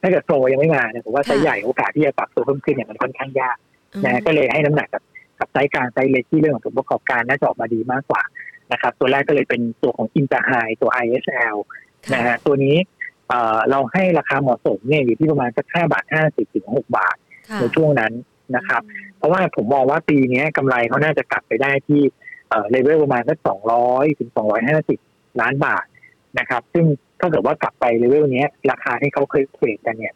[0.00, 3.56] ถ้าเกิด flow ยังไม่มาเนี่ยผมว่าไซส์ใหญ่โอกาสที่จะปรับตัวเพิ่มขึ้นเนี่ยมันค่อนข้างยาก
[4.04, 5.02] นะฮะก็เลยให้น้ำหนักกับ
[5.38, 8.22] กับไซส์กลางไซส์เล็กที่เรื่องของผลประกอบการน่าจะออกมาดีมากกว่า
[8.72, 10.50] นะครับตัวแรกก็เลยเป็นตัวของอินเตอร์ไฮ
[10.82, 11.56] ตัว ISL
[12.14, 12.76] นะฮะตัวนี้
[13.28, 17.16] เอ่อเราให้ราคาเหมาะสมเนี่ยอยู่ที่ประมาณสักห้าบาทห้าสิบถึงหกบาท
[17.48, 18.12] ค่ะในช่วงนั้น
[18.56, 18.82] นะครับ
[19.18, 22.02] เพราะว่าผมมองว่าปีนี้กำไรเขาน่าจะกลับไปได้ที่
[22.48, 24.98] เอ่อเลเวลประมาณสักสองร้อยถึงสองร้อยห้าสิบ
[25.40, 25.84] ล้านบาท
[26.38, 26.86] นะครับ ซึ่ง
[27.20, 30.14] ถ้าเกิดว่ากลับไปเลเวลเนี้ยราคาที่เขาเคยเทรดกันเนี่ย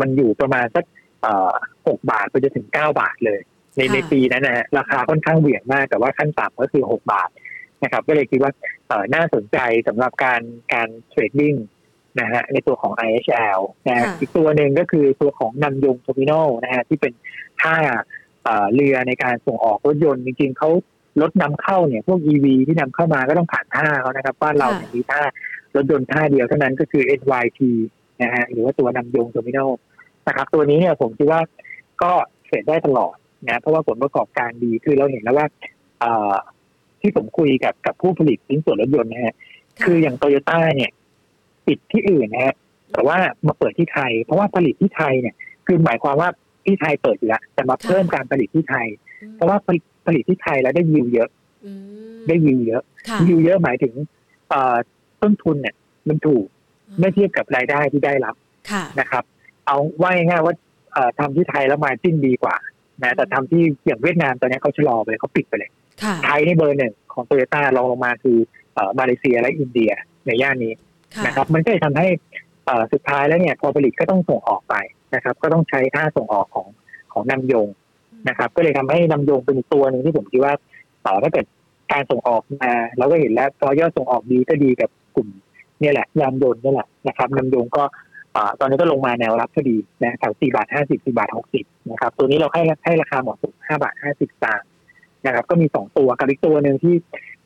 [0.00, 0.84] มันอยู่ประมาณสัก
[1.22, 1.52] เอ่อ
[1.88, 3.40] หกบาทไปจนถึงเก้าบาทเลย
[3.76, 7.30] ในค่ะในปีนั้นนะฮะราคาค่อนข้างเหวี่ยงมากแต่ว่าขั้นต่ำก็คือหกบาท
[7.82, 8.52] นะครับก็เลยคิดว่า
[8.88, 9.58] เอ่อน่าสนใจ
[9.88, 10.40] สำหรับการ
[10.74, 11.54] การ trading
[12.20, 16.32] นะฮะในตัวของ IHL นะฮะค่ะอีกตัวหนึ่งก็คือตัวของนามยงเทอร์มินัล
[16.64, 17.12] นะฮะที่เป็น
[17.62, 17.76] ท่า
[18.44, 20.70] เอ่อเรือในการส่งออกรถยนต์จริงๆเขา
[21.22, 25.20] รถนำเข้าเนี่ยพวก EV ที่นำเข้ามาก็ต้องผ่านท่าเขานะครับบ้านเราเนี่ยมีท่า
[25.76, 27.60] รถยนต์ท่าเดียวเท่านั้นก็คือ NYT
[28.22, 29.58] นะฮะหรือว่าตัวนามยงเทอร์มินัล
[30.26, 31.40] นะครับตัวนี้เนี่ยผมคิดว่า
[32.02, 32.12] ก็
[32.44, 33.16] เทรดได้ตลอด
[33.48, 35.46] นะเพราะว่าผลประกอบการดีคือเราเห็นแล้วว่า
[36.00, 36.34] เอ่อ
[37.00, 39.34] ที่ผมคุยกับกับผู้ผลิตชิ้นส่วนรถยนต์นะฮะ
[39.84, 40.90] คืออย่างโตโยต้าเนี่ย
[41.66, 42.54] ปิดที่อื่นนะฮะ
[42.92, 45.34] แต่ว่ามาเปิดที่ไทย เพราะว่าผลิตที่ไทยเนี่ย
[45.66, 46.28] คือหมายความว่า
[46.66, 48.86] ที่ไทยเปิดอยู่แล้วแต่มาเพิ่มการผลิตที่ไทย
[49.34, 51.28] เพราะว่าผลิตผลิตที่ไทยแล้วได้ยิวเยอะ
[51.66, 53.94] อืมได้ยิวเยอะค่ะยิวเยอะหมายถึง
[54.50, 54.76] เอ่อ
[55.22, 55.74] ต้นทุนเนี่ย
[56.08, 56.46] มันถูก
[56.98, 58.34] เมื่อเทียบกับรายได้ที่ได้รับ
[58.70, 59.24] ค่ะนะครับ
[59.66, 60.54] เอาว่าง่ายๆว่า
[60.92, 62.56] เอ่อทำที่ไทยแล้วมาจิ้นดีกว่า
[63.02, 65.70] นะแต่ทำที่อย่างเวียดนามตอนนี้เขาชะลอไปเลยเขาปิดไปเลย
[66.02, 68.38] ค่ะไทยนี่เบอร์หนึ่งของโตโยต้ารองลงมาคือ
[68.74, 69.92] เอ่อมาเลเซียและอินเดีย
[70.26, 70.72] ในย่านนี้
[71.14, 72.08] ค่ะนะครับ มันก็เลยทำให้
[72.66, 74.74] เอ่อสุดท้ายแล้วเนี่ยพอผลิตก็ต้องส่งออกไป
[75.14, 76.66] นะครับ ก็ต้องใช้ท่าส่งออกของ
[77.12, 77.68] ของนำยง
[78.28, 80.54] นะครับ ก็เลยทำให้นำยงเป็นอีกตัวหนึ่งที่ผมคิดว่า
[81.02, 81.46] เอ่อถ้าเกิด
[81.92, 85.28] การส่งออกมา เราก็เห็นแล้วพอยอดส่งออกดีก็ดีกับกลุ่ม
[85.80, 87.84] เนี่ยแหละยานยนต์นี่แหละนะครับนำยงก็
[88.60, 94.62] ตอนนี้ก็ลงมาแนวรับพอดีนะแถวสี่บาทห้าสิบสี่บาทหกสิบนะครับ ตัวนี้เราให้ให้ราคาเหมาะสมห้าบาทห้าสิบสตางค์
[95.26, 96.94] นะครับ ก็มีสองตัวกับอีกตัวหนึ่งที่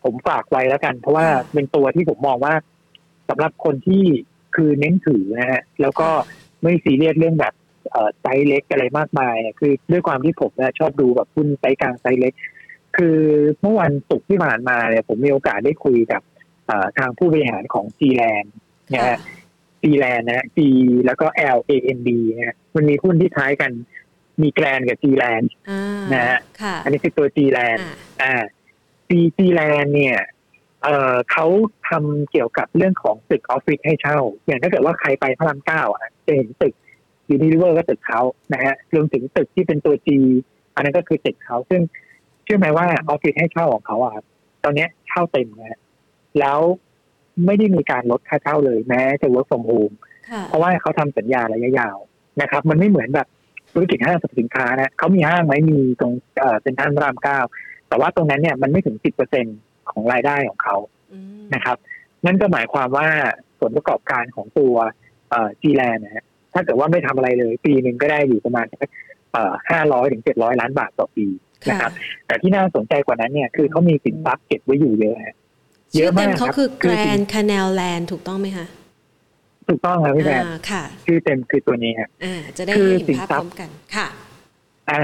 [0.04, 2.54] ผมฝากไว้แล้วกัน เพราะว่าเป็นตัวที่ผมมองว่า
[3.28, 4.04] สำหรับคนที่
[4.56, 6.08] คือเน้นถือนะฮะแล้วก็
[6.62, 7.54] ไม่ซีเรียสเรื่องแบบ
[8.20, 12.32] ไซส์เล็กอะไรมากมาย คือด้วยความที่ผมชอบดูแบบหุ้นไซส์กลางไซส์เล็ก
[12.96, 13.18] คือ
[13.60, 16.22] เมื่อวันศุกร์ที่ผ่านมาเนี่ยผมมีโอกาสได้คุยกับ
[16.98, 18.44] ทางผู้บริหารของจีแลนด์
[18.94, 19.18] นะฮะ
[19.82, 20.58] จีแลนด์นะ G
[21.06, 23.72] แล้วก็ L A N D นะมันมีหุ้นที่คล้ายกัน
[24.42, 25.42] มีแกรนด์กับจีแลนด์
[26.12, 26.38] นะฮะ
[26.84, 27.78] อันนี้คือตัวจีแลนด์
[28.22, 28.34] อ่า
[29.08, 30.18] จีจีแลนด์เนี่ย
[30.84, 31.46] เอ่อเขา
[31.88, 36.74] ทำเกี่ยวกับเรื่องของตึกออฟฟิศให้เช่า อย่างถ้าเกิดว่าใครไปพระรามเก้าอะจะเห็นตึก
[37.30, 38.20] ยูนิลีเวอร์ก็ตึกเขา
[38.52, 40.18] นะฮะรวมถึงตึกที่เป็นตัว G
[40.74, 41.80] อันนั้นก็คือตึกเขาซึ่ง
[42.44, 44.12] เชื่อไหมว่าออฟฟิศให้เช่าของเขาอะ
[44.64, 45.80] ตอนนี้เช่าเต็มนะฮะ
[46.40, 46.60] แล้ว
[47.46, 49.94] ไม่ได้มีการลดค่าเช่าเลยแม้จะ work from home
[50.48, 51.96] เพราะว่าเขาทำสัญญาระยะยาว
[52.42, 53.26] นะครับ มันไม่เหมือนแบบ
[53.72, 57.38] ธุรกิจห้างสรรพสินค้านะเขามีห้างไหมมีตรงเอ่อเป็นท่านรามเก้า
[57.88, 59.46] แต่ว่าตรงนั้นเนี่ยมันไม่ถึงสิบเปอร์เซ็น
[59.90, 60.76] ของรายได้ของเขา
[61.54, 61.76] นะครับ
[62.26, 63.08] นั่นก็หมายความว่า
[63.60, 64.74] ผลประกอบการของตัว
[65.30, 66.24] เอ่อจีแลนนะฮะ
[66.54, 68.66] ถ้าเกิดว่าไม่ทำอะไรเลย ปีหนึ่งก็ได้อยู่ประมาณ
[69.32, 71.26] เอ่อห้าร้อยถึงเจ็ดร้อยล้านบาทต่อปี
[71.68, 71.92] นะครับ
[72.26, 75.16] แต่ที่น่าสนใจกว่านั้นเนี่ยคือเขามีสินทรัพย์เก็บไว้อยู่เยอะ
[75.94, 78.66] เยอะมากเขาคือแกรนด์คาแนลแลนด์ถูกต้องไหมคะ
[79.68, 82.74] ถูกต้องครับพี่แอนค่ะชื่อเต็มคือตัวนี้ครับอ่าจะได้
[83.06, 84.06] เห็นภาพพร้อมกันค่ะ
[84.90, 85.00] อ่า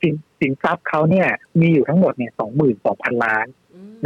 [0.00, 1.28] สินสินทรัพย์เขาเนี่ย
[1.60, 3.46] มีอยู่ทั้งหมดเนี่ยสองหมื่นสองพันล้าน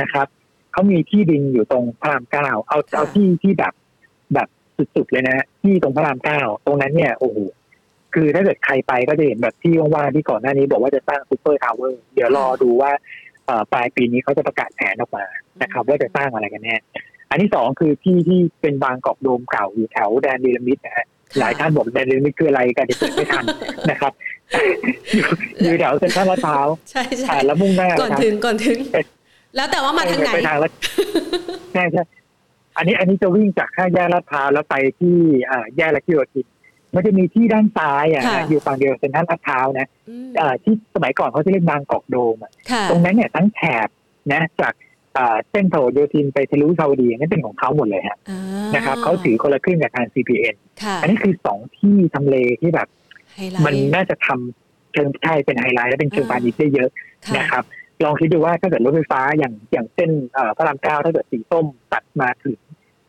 [0.01, 0.27] นะครับ
[0.73, 3.75] เขามีที่ดินอยู่ตรงพระรามเก้าเอาเอาที่ที่แบบ
[4.35, 4.49] แบบ
[4.95, 7.39] สุดๆเลยนะที่ตรงพระรามเก้าตรงนั้นเนี่ยโอ้โห
[8.15, 12.93] คือถ้าเกิดใครไปก็จะเห็นแบบที่ว่างๆที่ก่อนหน้านี้บอกว่าจะสร้างซูเปอร์ทาวเวอร์เดี๋ยวรอดูว่า
[13.73, 15.25] ปลายปีนี้เขาจะประกาศแผนออกมา
[15.63, 16.77] นะครับ ว่าจะสร้างอะไรกันแน่
[17.31, 21.07] อันที่สองคือที่ที่เป็นบางกอกโดมเก่าอยู่แถวแดนเนรมิตนะฮะ
[21.39, 23.45] หลายท่านบอกแดนเนรมิตคืออะไรกันจะเกิดไม่ทัน
[23.91, 24.13] นะครับ
[25.63, 28.79] อยู่แถวเซ็นทรัลลาดพร้าวใช่ใช่แล้วมุ่งหน้าก่อนถึงก่อนถึง
[29.57, 30.73] แล้วแต่ว่ามาทางไหนไปทางแล้ว
[31.73, 32.03] ใช่ใช่
[32.77, 35.17] อันนี้อันนี้จะวิ่งจากห้าแยกลาดพร้าวแล้วไปที่
[35.51, 36.47] อ่าแยกละกิโลทิน
[36.95, 39.87] มันจะมีที่ด้านซ้ายอะอยู่ฝั่งเดียวเซ็นทรัลลาดพร้าวนะ
[40.63, 42.37] ที่สมัยก่อนเขาจะเรียกบางกอกโดม
[42.91, 43.89] ตรงนั้นเนี่ยทั้งแถบ
[44.33, 44.75] นะจาก
[45.51, 48.19] เส้นโถโยธินไปทะลุซาวดีนั่นเป็นของเขาหมดเลยฮะ
[48.75, 50.55] นะครับเขาถือคนละครึ่งกับทาง CPN
[51.01, 52.89] อันนี้คือสองที่ทำเลที่แบบ
[53.65, 56.91] มันน่าจะทำเชิงใช่เป็นไฮไลท์และเป็นเชิงพาณิชย์ได้เยอะ
[57.37, 57.65] นะครับ
[58.05, 60.11] ลองคิดดูว่าถ้าเกิดรถไฟฟ้าอย่างอย่างเส้น
[60.57, 62.59] พระรามเก้าถ้าเกิดสีส้มตัดมาถึง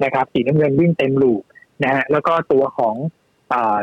[0.04, 1.42] นะครับ สีน้ำเงินวิ่งเต็มลูป
[1.84, 2.96] นะฮะแล้วก็ตัวของ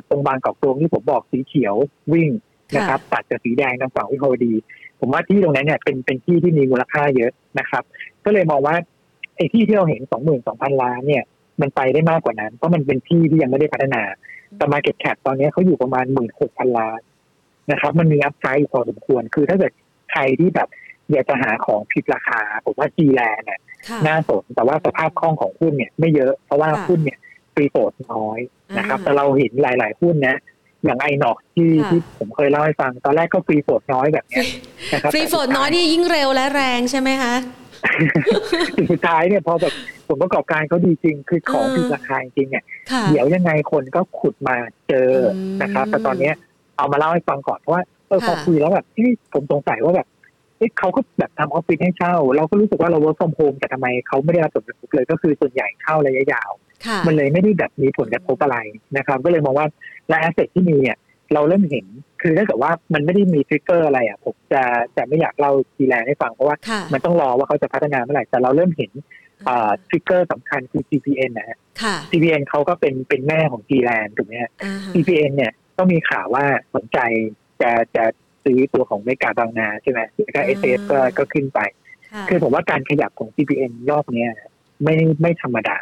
[0.09, 1.75] ตรงบางกอกตรงที่ผมบอกสีเขียว
[2.13, 2.31] วิ่ง
[2.77, 4.53] นะครับ ตัดจากสีแดงทางฝั่งวิภาวดี
[5.01, 7.83] ผมว่าที่ตรงนั้นเนี่ยเป็นเป็นที่ที่มีมูลค่าเยอะนะครับ
[8.25, 8.77] ก็เลยมองว่า
[9.37, 11.25] ไอ้ที่ที่เราเห็นสองหมื่นสองพันล้านเนี่ย
[11.61, 14.03] มันไปได้มากกว่านั้น เพราะมันเป็นที่ที่ยังไม่ได้พัฒนา
[14.57, 17.01] แต่ market cap ตอนนี้เขาอยู่ประมาณหมื่นหกพันล้าน
[17.73, 19.73] นะครับ มันมี upside พอสมควร คือถ้าเกิด
[20.13, 20.69] ใครที่แบบ
[21.11, 23.61] อยากจะหาของผิดราคา ผมว่าจีแลนเนี่ย
[24.07, 27.30] น่าสน แต่ว่าสภาพคล่องของหุ้นเนี่ยไม่เยอะ เพราะว่าหุ้นเนี่ยฟ
[27.61, 28.39] รีโฟดน้อย
[28.79, 30.37] นะครับ แต่เราเห็นหลาย ๆ หุ้นนะ
[30.85, 34.45] อย่างไอหนอกที่ที่ผมเคยเล่าให้ฟัง ตอนแรกก็ฟรีโฟดน้อยแบบนี้
[34.93, 37.35] นะครับฟรีโฟดน้อยนี่ยิ่งเร็วและแรงใช่ไหมคะ
[38.91, 39.75] สุดท้ายเนี่ยพอแบบ
[40.09, 42.65] ผลประกอบการเขาดีจริง คือของผิดราคาจริงเนี่ย
[43.11, 44.57] เดี๋ยวยังไงคนก็ขุดมา
[44.89, 45.11] เจอ
[45.63, 46.31] นะครับ แต่ตอนนี้
[46.77, 50.09] เอามาเล่าให้ฟังก่อนเพราะว่าเออพอคุยแล้วแบบที่ผมสงสัยว่าแบบ
[50.79, 56.51] เขาก็แบบทำออฟฟิศให้เช่า เราก็รู้สึกว่าเรา work from home แต่ทำไมเขาไม่ได้รับผลกระทบเลยก็คือส่วนใหญ่เช่าระยะยาว
[57.07, 58.59] มันเลยไม่ได้แบบมีผลกระทบอะไร
[58.97, 59.67] นะครับ ก็เลยมองว่า
[60.09, 60.99] และ asset ที่มีเนี่ย
[61.35, 61.87] เราเริ่มเห็น
[62.23, 64.63] คือถ้าเกิดว่ามันไม่ได้มี trigger อะไรอะ ผมจะ
[64.97, 66.57] จะไม่อยากเล่าจีแลนด์ให้ฟังเพราะว่า
[66.93, 68.91] มันต้องรอว่าเขาจะพัฒนาเมื่อไหร่ แต่เราเริ่มเห็น
[69.89, 71.59] trigger สำคัญคือ CPN นะฮะ
[72.11, 74.51] CPN เขาก็เป็นเป็นแม่ของ g ีแลนถูกไหมฮะ
[74.93, 76.99] CPN เนี่ยต้องมีข่าวว่าสนใจ
[77.63, 78.05] จะจะ
[78.45, 81.61] ซื้อตัวของเมกาบางนาใช่ไหมแล้วก็เอสเอฟก็ก็ขึ้นไป
[82.29, 84.33] คือผมว่าการขยับของ CPN รอบเนี้ย
[84.85, 85.79] ไม่ไม่ธรรมดา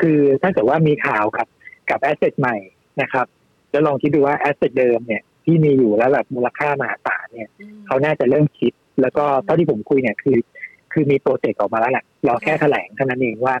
[0.00, 1.46] คือถ้าเกิดว่ามีข่าวกับ
[1.90, 2.56] กับ asset ใหม่
[3.02, 3.26] นะครับ
[3.70, 7.50] แล้วลองคิดดูว่า asset เดิมเนี่ยที่มีอยู่แล้วแบบมูลค่ามหาศาลเนี่ย
[7.86, 10.38] เขาน่าจะเริ่มคิด แล้วก็เท่าที่ผมคุยเนี่ยคือ
[10.92, 13.54] คือมีโปรเจกต์ออกมาแล้วแหละรอแค่แถลงเท่านั้นเองว่า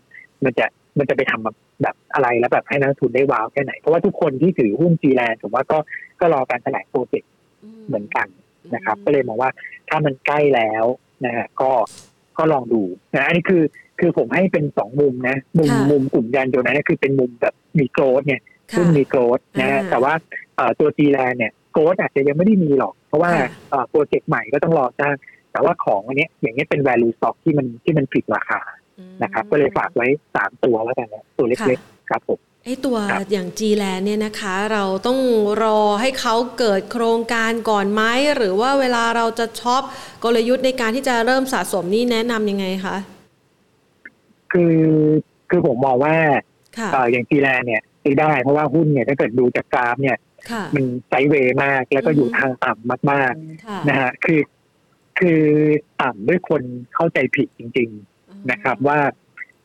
[0.44, 0.66] มันจะ
[0.98, 5.78] มันจะไปทำแบบอะไรแล้วแบบให้นักทุนได้ว้าวแค่ไหน เพราะว่าทุกคนที่ถือหุ้นจีแลนผมว่าก็
[6.20, 7.30] ก็รอการแถลงโปรเจกต์
[7.86, 8.26] เหมือนกัน
[8.74, 9.50] นะครับ ก็เลยมองว่า
[9.88, 10.84] ถ้ามันใกล้แล้ว
[11.26, 11.70] นะฮะก็
[12.38, 12.82] ก็ลองดู
[13.14, 13.62] นะอันนี้คือ
[14.00, 18.42] คือผมให้เป็นสองมุมนะมุมมุมกลุ่มยานยนต์นะคือเป็นมุมแบบมีโกรดเนี่ย
[18.76, 20.12] ซึ่งมีโกรดนะแต่ว่า
[20.80, 23.32] ตัวจีแลนเนี่ยโกรดอาจจะยังไม่ได้มีหรอก เพราะว่า
[23.88, 25.14] โปรเจกต์ใหม่ก็ต้องรอสร้าง
[25.52, 28.60] แต่ว่าของอันเนี้ยอย่างเงี้ยเป็น value stock ที่มันที่มันผิดราคา
[28.98, 35.18] อืมนะครับ ก็เลยฝากไว้สามตัวแล้วกันนะตัวเล็กๆครับผม ไอตัวครับอย่าง G Land เนี่ยนะคะ เราต้อง
[35.62, 38.02] รอให้เขาเกิดโครงการก่อนไหม
[38.36, 39.82] หรือว่าเวลาเราจะช็อป
[40.24, 42.96] กลยุทธ์ในการที่จะเริ่มสะสมนี่แนะนำยังไงคะ
[44.52, 44.76] คือ
[45.50, 46.16] คือผมมองว่า
[46.78, 50.16] ค่ะเอ่ออย่างจีแลนเนี่ยซื้อได้เพราะว่าหุ้นเนี่ยถ้าเกิดดูจากกราฟเนี่ย
[50.50, 53.32] ค่ะมันไซด์เวย์มากแล้วก็อยู่ทางต่ำมาก
[53.66, 54.40] ค่ะๆนะฮะคือ
[55.18, 55.40] คือ
[56.02, 56.62] ต่ำด้วยคน
[56.94, 57.88] เข้าใจผิดจริง
[58.20, 58.98] ๆนะครับ ว่า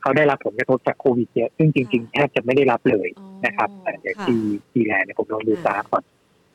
[0.08, 4.40] เขาได้รับผลกระทบจากโควิดเยอะซึ่งจริง ๆ แทบจะไม่ได้รับเลยอ๋อนะครับแต่อย่างค่ะที่
[4.74, 6.04] จีแลนเนี่ยผมลองดูกราฟก่อน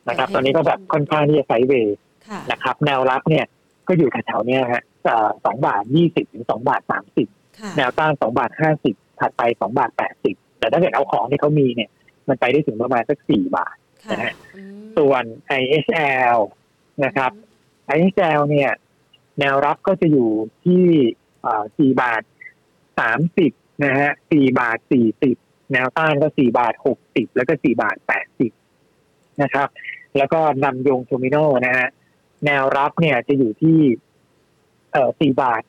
[0.09, 1.97] นะครับโอเคตอนนี้ก็แบบค่อนข้างที่จะไซด์เวย์
[2.27, 3.45] ค่ะนะครับ แนวรับเนี่ย
[3.87, 4.83] ก็อยู่แถวๆเนี้ยฮะ
[5.45, 7.27] สองบาทยี่สิบถึงสองบาทสามสิบ
[7.59, 11.89] ค่ะแนวต้านสองบาทห้าสิบถัดไปสองบาทแปดสิบแต่ถ้าเกิดเอาของที่เขามีเนี่ย
[12.27, 15.23] มันไปได้ถึงประมาณสักสี่บาทค่ะนะฮะอืมส่วน
[15.61, 16.37] IHL
[17.05, 17.31] นะครับ
[17.95, 18.71] IHL เนี่ย
[19.39, 20.29] แนวรับก็จะอยู่
[20.65, 20.83] ที่
[21.77, 22.21] สี่บาท
[22.99, 23.51] สามสิบ
[23.85, 25.35] นะฮะสี่บาทสี่สิบ
[25.73, 28.51] แนวต้านก็สี่บาทหกสิบแล้วก็สี่บาทแปดสิบ
[29.41, 29.67] นะครับ
[30.17, 31.87] แล้วก็นำยงโทมิโนนะฮะ
[32.45, 33.79] แนวรับเนี่ยจะอยู่ที่
[34.91, 35.61] เอ่อสี่บาท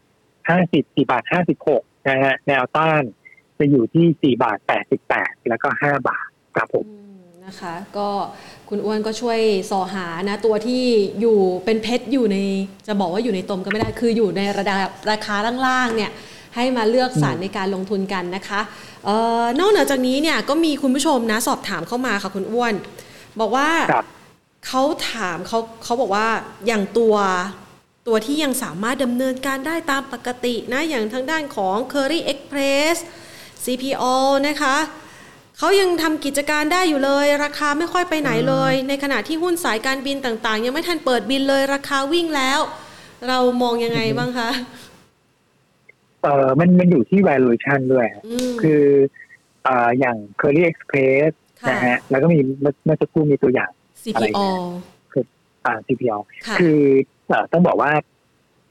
[0.49, 3.03] ห้าสิบสี่บาทห้าสิบหกนะฮะแนวต้าน
[3.59, 6.87] จะอยู่ที่สี่บาทแปดสิบแปดแล้วก็ห้าบาทครับผม
[7.47, 8.09] นะคะก็
[8.69, 9.39] คุณอ้วนก็ช่วย
[9.71, 10.85] สอหานะตัวที่
[11.21, 12.39] อยู่เป็นเพชรอยู่ใน
[12.87, 16.11] จะบอกว่าอยู่ในตมก็ไม่ได้คืออยู่ในระดับราคาล่างๆเนี่ย
[16.55, 18.61] ให้มาเลือกสรรในการลงทุนกันนะคะ
[19.05, 22.75] เออนอกเหนือจากนี้เนี่ยก็มีคุณผู้ชมนะสอบถามเข้ามาค่ะคุณอ้วน
[23.41, 24.07] บอกว่าครับ
[24.67, 26.27] เขาถามเขาเขาบอกว่า
[26.67, 27.17] อย่างตัว
[28.07, 32.97] ตัวที่ยังสามารถดำเนินการได้ตามปกตินะ อย่างทางด้านของ Curry Express
[33.65, 34.05] CPO
[34.49, 34.77] นะคะ
[35.59, 42.61] เขายังทำกิจการได้อยู่เลย ราคาไม่ค่อยไปไหนเลย ในขณะที่หุ้นสายการบินต่าง ๆ ยังไม่ทันเปิดบินเลย ราคาวิ่งแล้ว
[43.29, 44.51] เรามองยังไงบ้างคะ
[46.25, 48.83] เอ่อมันมันอยู่ที่ valuation ด้วยอืมคือ
[49.65, 51.31] เอ่ออย่าง Curry Express
[51.63, 53.71] ค่ะนะฮะแล้วก็มีเมื่อเมื่อสักครู่มีตัวอย่าง
[54.15, 55.27] อะไร CPO เนี่ย
[55.67, 56.17] อ่า CPO
[56.47, 56.79] ค่ะคือ
[57.29, 57.93] เอ่อต้องบอกว่า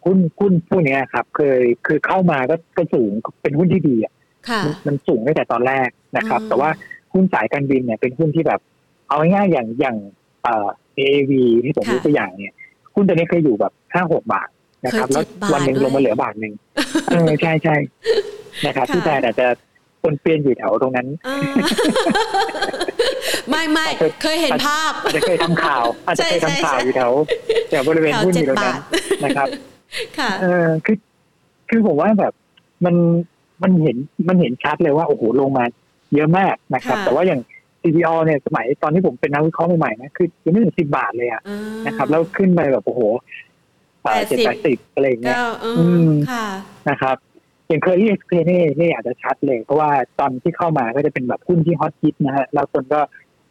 [0.06, 4.14] หุ้นหุ้นพวกเนี้ยครับ เคยคือเข้ามาก็ก็สูงเป็นหุ้นที่ดีอะ
[4.50, 6.70] ค่ะมันมันสูงตั้งแต่ตอนแรกนะครับอืมแต่ว่า
[7.14, 8.60] หุ้นสายการบินเนี่ยเป็นหุ้นที่แบบ
[9.08, 9.98] เอาง่ายๆอย่างอย่าง
[10.44, 11.32] เอ่อ AAV
[11.64, 12.56] ที่ผมยกตัวอย่างเนี่ย
[12.96, 14.50] หุ้นตัวนี้เคยอยู่แบบห้าหกบาท
[14.86, 16.54] นะครับเคยแล้วเจ็ดบาทวันหนึ่งด้วยลงมาเหลือบาทหนึ่ง
[17.08, 17.76] เออใช่ใช่
[18.66, 19.48] นะครับค่ะที่แทนอาจจะ
[20.04, 21.38] ปนเปี้ยนอยู่แถวตรงนั้นอ่า
[23.50, 23.88] ไม่ไม่
[24.22, 27.12] เคยเห็นภาพอาจจะเคยทำข่าวอาจจะเคยใช่ทำข่าวใช่อยู่แถว
[27.70, 28.78] แถวบริเวณแถวหุ้นอเจ็ดยู่ตรงบานั้น
[29.22, 29.48] ทนะครับ
[30.18, 30.98] ค่ะ เออคือ
[31.70, 32.34] คือผมว่าแบบ
[32.86, 32.96] มัน
[33.64, 35.66] มันเห็นมันเห็นชัดเลยว่าโอ้โหลงมา
[36.16, 37.42] เยอะมากนะครับค่ะแต่ว่าอย่าง
[37.82, 43.02] CPO เนี่ยสมัยตอนที่ผมเป็นนักวิเคราะห์ใหม่ๆนะคือยังไม่ถึงสิบบาทเลยอะอ่านะครับ แล้วขึ้นไปแบบโอ้โห
[44.30, 46.46] เจ็ด80แปดสิบอะไรอย่างเงี้ยก็เอออืมค่ะ
[46.90, 47.18] นะครับ
[47.68, 49.90] อย่างเคอรี่เอ็กซ์เพนี่นี่อาจจะชัดเลย เพราะว่า
[50.20, 53.00] ตอนที่เข้ามาก็จะเป็นแบบหุ้นที่ฮอตฮิตนะฮะแล้วคนก็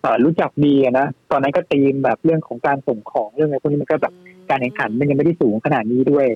[0.01, 4.15] เอ่อรู้จักดีอะนะตอนนั้นก็ตีมแบบเรื่องของการส่งของเรื่องอะไรพวกนี้มันก็แบบ
[4.51, 6.27] การแข่งขันมันยังไม่ได้สูงขนาดนี้ด้วย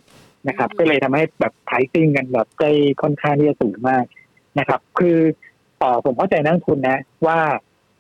[0.49, 4.05] นะครับอืมก็เลยทำให้แบบไพรซิ่งกันแบบใกล้ค่อนข้างที่จะสูงมาก
[4.59, 5.19] นะครับ คือ
[5.79, 7.39] เอ่อผมเข้าใจนักลงทุนนะ ว่า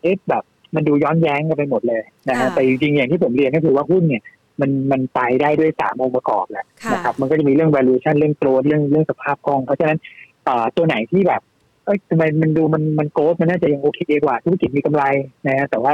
[0.02, 0.44] เอ๊ะแบบ
[0.74, 4.22] มันดูย้อนแย้งกันไปหมดเลยนะฮะแต่จริงๆอย่างที่ผมเรียนก็คือว่าหุ้นเนี่ย
[4.60, 9.98] มันมันไปได้ด้วยสามองค์ประกอบแหละค่ะนะครับ มันก็จะมีเรื่อง valuation เรื่อง growth เรื่องเรื่องสภาพคล่อง เพราะฉะนั้น
[10.44, 11.42] เอ่อตัวไหนที่แบบ
[11.84, 15.04] เอ้ยทำไมมันดูมันมันโก t มันน่าจะยังโอเคกว่าธุรกิจมีกำไร
[15.46, 15.92] นะฮะแต่ว่า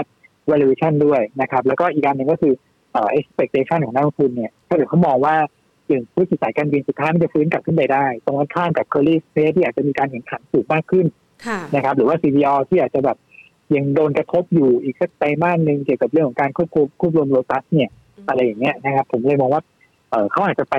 [0.50, 2.52] valuation ด้วยนะครับ แล้วก็อีกอันหนึ่งก็คือ
[2.92, 5.34] เอ่อ expectation ของนักลงทุนเนี่ยถ้าเกิดเขามองว่า
[5.88, 11.06] อย่างธุรกิจสายการบินสุดท้ายมันจะฟื้นกลับขึ้นไปได้ ตรงกันข้ามกับ curly space ที่อาจจะมีการแข่งขันสูงมากขึ้น
[11.46, 13.16] ค่ะนะครับ หรือว่า CPO ที่อาจจะแบบ
[13.76, 17.90] ยังโดนกระทบอยู่อีกสักไตรมาสหนึ่งเกี่ยวกับเรื่องของการควบคุมควบรวมโลตัสเนี่ย
[18.28, 19.62] อะไรอย่างเงี้ยนะครับ ผมเลยมองว่า
[20.10, 20.76] เออเขาอาจจะไป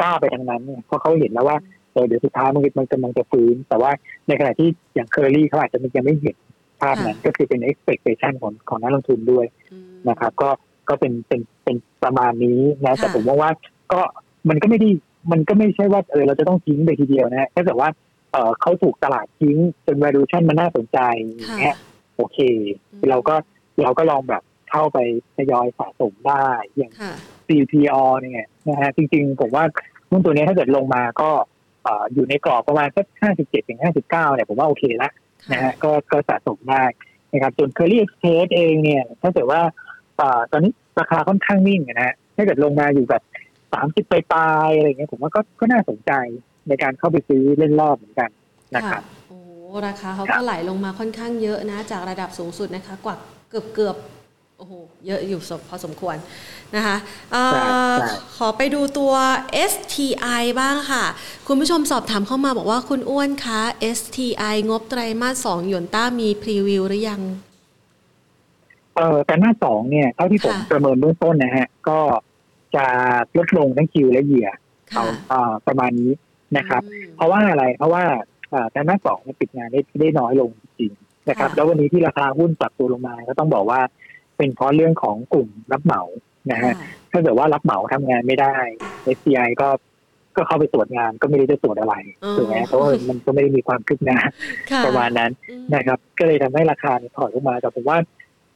[0.00, 1.58] กล้าไปทางนั้นเนี่ยเพราะเขาเห็นแล้วว่า
[1.92, 3.90] เออเดี๋ยวสุดท้ายมันมันกำลังจะฟื้น แต่ว่า
[4.28, 6.36] ในขณะที่อย่างเคอรี่เขาอาจจะยังไม่เห็น
[6.80, 10.50] ภาพนั้นก็คือเป็น expectation ของของนักลงทุนด้วยอืมนะครับ ก็
[10.88, 13.50] ก็เป็นเป็นเป็นประมาณนี้นะค่ะแต่ผมว่าว่า
[13.92, 14.00] ก็
[14.48, 14.88] มันก็ไม่ได้
[15.32, 17.90] มันก็ไม่ใช่ว่าเออเราจะต้องทิ้งไปทีเดียวนะถ้าเกิดว่า
[18.32, 19.56] เออเขาถูกตลาดทิ้ง
[19.86, 21.76] จน valuation มันน่าสนใจอย่างเงี้ย
[22.16, 22.38] โอเค
[23.10, 23.34] เราก็
[23.82, 24.42] เราก็ลองแบบ
[24.74, 24.98] เข้าไป
[25.36, 26.46] ทยอยสะสมได้
[26.76, 27.12] อย่างค่ะ
[27.48, 29.64] CPO เนี่ยนะฮะจริงๆ ผมว่า
[30.10, 31.30] หุ้นตัวนี้ถ้าเกิดลงมาก็
[31.82, 33.06] เอ่ออยู่ในกรอบประมาณสัก
[33.38, 35.10] 57ถึง59เนี่ยผมว่าโอเคละ
[35.52, 36.84] นะฮะก็ก็สะสมได้
[37.32, 39.60] นะครับส่วน Curly Express เองเนี่ยถ้าเกิดว่า
[40.16, 43.22] เอ่อตอนนี้ราคาค่อนข้างนิ่งอะนะฮะถ้าเกิดลงมาอยู่แบบ
[43.72, 46.12] สามสิบปลายๆอะไรเงี้ยผมว่าก็ก็น่าสนใจ
[46.68, 48.30] ในการเข้าไปซื้อเล่นรอบเหมือนกัน
[48.76, 49.38] นะครับโอ้
[49.86, 53.16] ราคาเขาครัก็บไหลลงมาค่อนข้างเยอะนะ จากระดับสูงสุดนะคะ กว่า
[53.50, 56.16] เกือบเกือบโอ้อ้โหเยอะอยู่พอสมควร
[56.76, 56.96] นะคะ
[57.34, 57.36] อ
[58.36, 59.14] ขอไปดูตัว
[59.70, 61.04] STI บ้างค่ะ
[61.46, 63.60] คุณผู้ชมสอบถามเข้ามาบอกว่าคุณอ้วนคะ
[63.98, 67.22] STI งบไตรมาสสองยนต้ามีพรีวิวหรือยัง
[68.96, 71.98] เออแต่หน้าสองเนี่ยเท่าที่ผมประเมินเบื้องต้นนะฮะ ก็
[72.76, 72.86] จะ
[73.38, 74.48] ลดลงทั้งคิวและเหยีย
[75.28, 76.12] เอาประมาณนี้
[76.56, 76.82] นะครับ
[77.16, 78.04] เพราะว่าอะไรเพราะว่า
[78.72, 80.92] แต่หน้าสองปิดงานได้ได้น้อยลงจริง
[81.28, 83.80] นะครับแล้ววันนี้ที่ราคาหุ้นปรับตัวลงมาก็ต้องบอกว่า
[84.36, 86.02] เป็นเพราะเรื่องของกลุ่มรับเหมา
[86.50, 86.74] นะฮะ
[87.10, 88.56] ถ้าเกิดว่ารับเหมาทำงานไม่ได้
[89.16, 89.68] SCI ก็
[90.36, 91.94] ก็เข้าไปตรวจงานก็ไม่ได้จะตรวจอะไร
[92.36, 94.18] ถูกไหมเพราะว่ามันก็ไม่ได้มีความคืบหน้า
[94.86, 95.30] ประมาณนั้น
[95.74, 97.98] นะครับ ก็เลยทำให้ราคาถอยลงมาแต่ผมว่า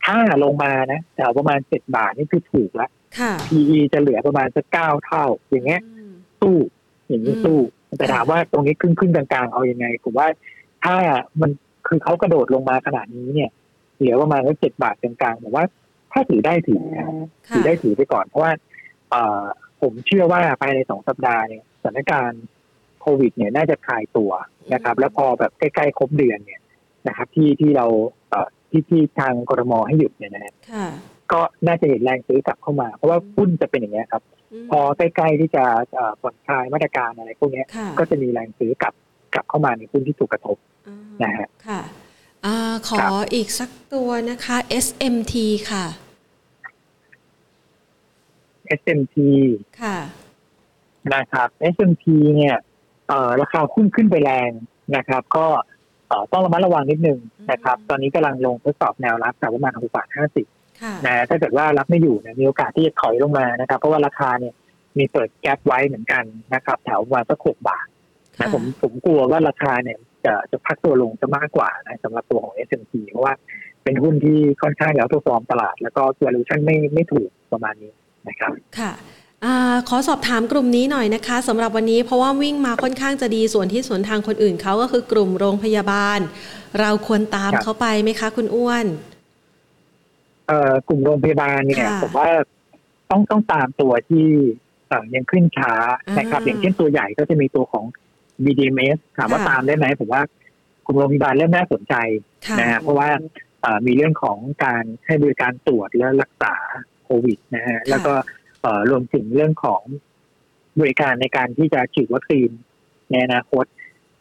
[0.05, 2.91] ถ้าลงมานะแต่ประมาณเจ็ดบาทนี่คือถูกแล้ว
[3.49, 5.83] PE จะเหลือประมาณสักเก้าเท่า อย่างเงี้ย
[6.41, 6.57] สู้
[7.09, 7.59] อย่างนี้สู้
[7.99, 10.27] แต่ถามว่าตรงนี้ขึ้นขึ้นกลางๆเอาอยัางไงผมว่า
[10.85, 10.97] ถ้า
[11.41, 11.51] มัน
[11.87, 13.51] คือเขากระโดดลงมาขนาดนี้เนี่ย
[13.99, 15.65] เหลือประมาณสักเจ็ดบาทกลางๆผมว่า
[16.13, 16.83] ถ้าถือได้ถือ
[17.55, 18.53] ถือได้ถือไปก่อน เพราะว่า
[19.81, 22.45] ผมเชื่อว่าภายในสองสัปดาห์เนี่ยสถานการณ์
[23.01, 24.33] โควิด เนี่ยน่าจะคลายตัว
[24.75, 26.61] นะครับ แล้วพอแบบใกล้ๆครบเดือนเนี่ย
[27.09, 27.87] นะครับ ที่ที่เรา
[28.71, 30.55] ที่ที่ทางกรมให้หยุดเนี่ยนะ
[31.33, 34.23] ก็น่าจะเห็นแรงซื้อกลับเข้ามา เพราะว่าหุ้นจะเป็นอย่างนี้ครับ
[34.71, 35.65] พอใกล้ๆที่จะ
[36.21, 37.65] ผ่อนคลายมาตรการอะไรพวกนี้
[37.99, 38.95] ก็จะมีแรงซื้อกลับ
[39.35, 40.57] กลับเข้ามาในหุ้นที่ถูกกระทบ
[41.25, 41.81] นะฮะค่ะ
[42.47, 42.49] อ
[42.89, 45.35] ขออีกสักตัวนะคะ SMT
[45.71, 45.85] ค่ะ
[48.81, 49.17] SMT
[49.81, 49.99] ค่ะ
[51.15, 52.57] นะครับ SMT เนี่ย
[53.41, 54.51] ราคาขึ้นขึ้นไปแรง
[54.97, 55.47] นะครับ ก็
[56.33, 57.19] ต้องระมัดระวังนิดนึง
[57.51, 60.47] นะครับ ตอนนี้กำลังลงทดสอบแนวรับจากประมาณหกบาทห้าสิบ
[61.07, 64.55] นะถ้าเกิดว่ารับไม่อยู่เนี่ยมีโอกาสที่จะถอยลงมานะครับ เพราะว่าราคาเนี่ย
[64.99, 66.25] มีเปิดแกลบไว้เหมือนกัน
[66.55, 67.87] นะครับ แถวประมาณสักหกบาท
[68.39, 73.35] นะผมผมกลัวว่าราคาเนี่ย จะจะพักตัวลงจะมากกว่านะสำหรับตัวของ s อ p เพราะว่า
[73.85, 77.93] เป็นหุ้นที่ค่อนข้างแล้วตัวฟอร์มตลาด แล้วก็ valuation ไม่ไม่ถูกประมาณนี้
[78.29, 78.93] นะครับค่ะ
[79.45, 79.47] อ
[79.89, 86.19] ขอสอบถามกลุ่มนี้หน่อยนะคะสำหรับวันนี้เพราะว่าวิ่งมาค่อนข้างจะดีส่วนที่สวนทางคนอื่นเขาก็คือกลุ่มโรงพยาบาล
[86.81, 88.87] เราควรตามเขาไปไหมคะ คุณอ้วน
[90.47, 92.29] เอ่อกลุ่มโรงพยาบาลเนี่ยผมว่า
[93.11, 94.27] ต้องต้องตามตัวที่
[95.15, 95.73] ยังขึ้นช้า
[96.19, 97.85] นะครับอย่างเช่นตัวใหญ่ก็จะมีตัวของ
[98.45, 100.23] BDMS ถามว่าตามได้ไหมผมว่า
[100.85, 101.95] กลุ่มโรงพยาบาลเริ่มน่าสนใจ
[102.61, 103.09] นะฮะเพราะว่า
[103.87, 106.55] มีเรื่องของการให้บริการตรวจและรักษา
[107.05, 108.15] โควิดนะฮะแล้วก็
[108.91, 109.83] รวมถึงเรื่องของ
[110.81, 112.51] บริการในการที่จะฉีดวัคซีน
[113.11, 113.65] ในอนาคต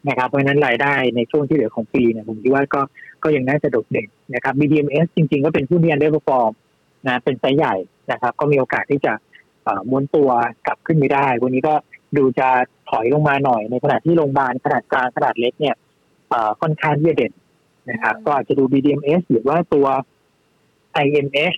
[0.08, 2.80] นะครับ เพราะฉะนั้นรายได้ในช่วงที่เหลือของปีเนี่ยผมคิดว่าก็
[3.22, 6.52] ก็ยังน่าจะโดดเด่นนะครับ BDMs จริง ๆ ก็เป็นผู้เรียนได้ประฟอร์ม
[7.06, 7.74] นะเป็นไซส์ใหญ่
[8.12, 9.12] นะครับ ก็มีโอกาสที่จะ
[9.90, 10.30] ม้วนตัว
[10.66, 11.74] กลับขึ้นไม่ได้ วันนี้ก็
[12.16, 12.48] ดูจะ
[12.90, 15.76] ถอยลงมาหน่อยในขณะที่โรงพยาบาลขนาดกลางขนาดเล็กเนี่ย
[16.60, 17.32] ค่อนข้างที่จะเด่น
[17.90, 19.86] นะครับ ก็อาจจะดู BDMs หรือว่าตัว
[21.04, 21.54] IMS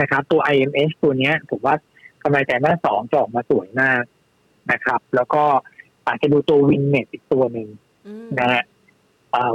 [0.00, 1.74] นะครับ ตัว IMS ตัวนี้ผมว่า
[2.22, 4.02] กำไรแต่หน้าสองจะออกมาสวยมาก
[4.72, 5.44] นะครับ แล้วก็
[6.06, 7.68] อาจจะดูตัววินเน็ตอีกตัวหนึ่ง
[8.38, 8.62] นะฮะ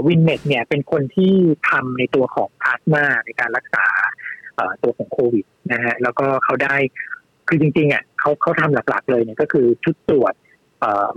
[0.08, 1.34] วินเน็ตเนี่ยเป็นคนที่
[1.70, 3.86] ทำในตัวของพลาสมาในการรักษา
[4.84, 6.76] ตัวของโควิดนะฮะแล้วก็เขาได้
[7.54, 10.34] คือจริงๆอะเขาเขาทำหลักๆเลยเนี่ยก็คือชุดตรวจ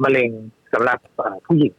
[0.03, 0.31] มะเร็ง
[0.73, 0.99] สำหรับ
[1.47, 1.75] ผู้หญิง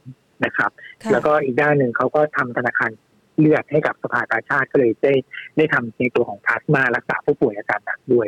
[0.46, 0.72] นะครับ
[1.12, 2.92] แล้วก็อีกด้านหนึ่งเขาก็ทำธนาคาร
[3.40, 5.14] เลือดให้กับสภากาชาติก็เลยได้
[5.58, 8.28] ได้ทำในตัวของพลาสมารักษาผู้ป่วยอาการหนักด้วย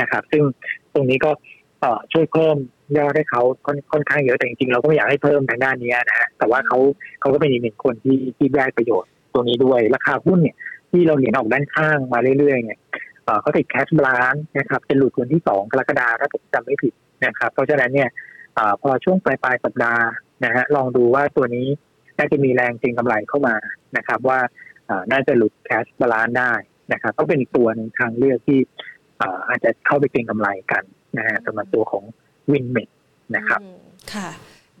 [0.00, 0.42] นะครับ ซึ่ง
[0.94, 1.30] ตรงนี้ก็
[2.12, 2.56] ช่วยเพิ่ม
[2.96, 3.42] ยอดให้เขา
[3.92, 6.78] ค่อนข้างเยอะแต่จริงๆเราก็ไม่อยากให้เพิ่มทางด้านนี้นะฮะแต่ว่าเขา
[7.20, 10.56] เขาก็เป็นอีกหนึ่งคนที่ที่ได้ประโยชน์ตรงนี้ด้วย ราคาหุ้นเนี่ย
[10.90, 12.78] ที่เราเห็นออกด้านข้างมาเรื่อยๆเนี่ย
[13.40, 16.92] เขาติดแคชบลานนะครับจะหลุดวันที่สองกรกฎาคมถ้าผมจำไม่ผิด
[17.26, 18.08] นะครับ เพราะฉะนั้นเนี่ย
[18.82, 20.04] พอช่วงปลายปลายสัปดาห์
[20.44, 21.66] นะฮะลองดูว่าตัวนี้
[22.18, 23.56] น่าจะมีแรงจริงกำไรเข้ามา
[23.96, 24.38] นะครับ ว่า
[25.12, 26.52] น่าจะหลุดแคชบาลานได้
[26.92, 28.58] นะครับก็เป็นอีกตัวหนึ่งทางเลือกที่
[29.48, 30.82] อาจจะเข้าไปเก็งกำไรกัน
[31.18, 32.04] นะฮะสำหรับตัวของ
[32.50, 32.88] วินเมด
[33.36, 33.60] นะครับ
[34.14, 34.28] ค่ะ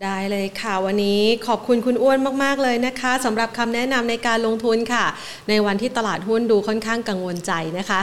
[0.02, 5.04] ได้เลยค่ะวันนี้ขอบคุณคุณอ้วนมาก ๆ เลยนะคะสำหรับคำแนะนำในการลงทุนค่ะ
[5.48, 8.00] ในวันที่ตลาดหุ้นดูค่อนข้างกังวลใจนะคะ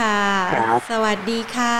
[0.00, 0.20] ค่ะ
[0.90, 1.78] สวัสดีค่ะ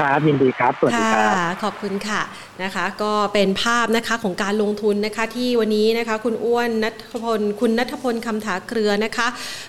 [0.00, 2.20] ครับยินดีครับ สวัสดีครับขอบคุณค่ะ
[2.64, 9.26] นะคะก็เป็นภาพนะคะของการลงทุนนะคะที่วันนี้นะคะคุณอ้วนนัทพลคุณนัทพลคำถาเครือนะคะ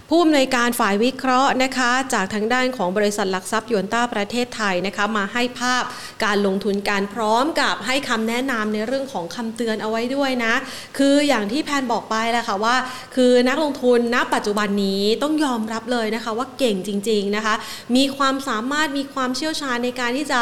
[0.09, 5.83] ผู้อำนวยการฝ่ายวิเคราะห์นะคะ จากทางด้านของบริษัทหลักทรัพย์ยวนต้าประเทศไทยนะคะมาให้ภาพ
[6.25, 10.53] การลงทุนการพร้อมกับให้คำแนะนำในเรื่องของคำเตือนเอาไว้ด้วยนะ
[10.97, 12.75] คืออย่างที่แพนบอกไปแหละค่ะว่า
[13.15, 17.55] คือนักลงทุนณปัจจุบันนี้ต้องยอมรับเลยนะคะว่าเก่งจริง ๆนะคะ
[17.95, 20.41] มีความสามารถมีความเชี่ยวชาญในการที่จะ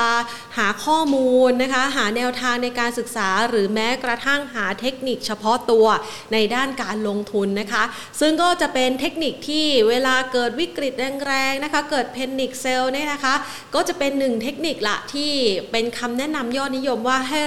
[0.57, 5.87] หาข้อมูลนะคะ หาแนวทางในการศึกษา หรือแม้กระทั่งหาเทคนิคเฉพาะตัว
[6.33, 7.83] ในด้านการลงทุนนะคะ
[8.19, 10.93] ซึ่งก็จะเป็นเทคนิคที่เวลาเกิดวิกฤต
[11.25, 13.35] แรงๆนะคะเกิดเพนนิคเซลเนี่ยนะคะ
[13.75, 15.31] ก็จะเป็นหนึ่งเทคนิคละที่
[15.71, 17.39] เป็นคำแนะนำยอดนิยมว่าให้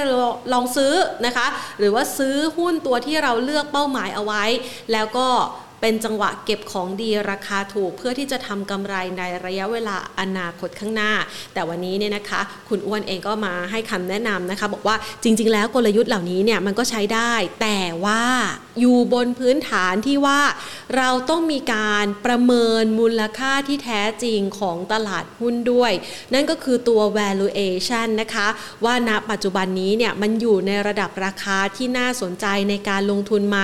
[0.53, 0.95] ลองซื้อ
[1.27, 1.47] นะคะ
[1.79, 4.45] หรือว่าซื้อหุ้นตัวที่เราเลือกเป้าหมายเอาไว้
[4.93, 5.29] แล้วก็
[5.81, 11.13] เป็นจังหวะเก็บของดีราคาถูก เพื่อที่จะทำกำไรในระยะเวลาอนาคตข้างหน้า
[11.55, 18.23] แต่วันนี้เนี่ยนะคะ คุณอ้วนเองก็มาให้คำแนะนำนะคะ บอกว่าจริง ๆ แล้วกลยุทธ์เหล่านี้เนี่ยมันก็ใช้ได้ แต่ว่า
[18.81, 20.41] อยู่บนพื้นฐานที่ว่า
[20.97, 25.93] เราต้องมีการประเมินมูลค่าที่แท้จริงของตลาดหุ้นด้วย
[26.35, 28.49] นั่นก็คือตัว valuation นะคะ
[28.85, 33.59] ว่าณปัจจุบันนี้เนี่ยมันอยู่ในระดับราคาที่น่าสนใจในการลงทุนไหม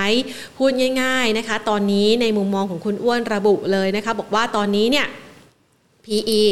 [0.56, 0.70] พูด
[1.02, 5.06] ง่าย ๆนะคะ ตอนนี้ในมุมมองของคุณอ้วนระบุเลยนะคะ บอกว่าตอนนี้เนี่ย
[6.04, 6.42] PE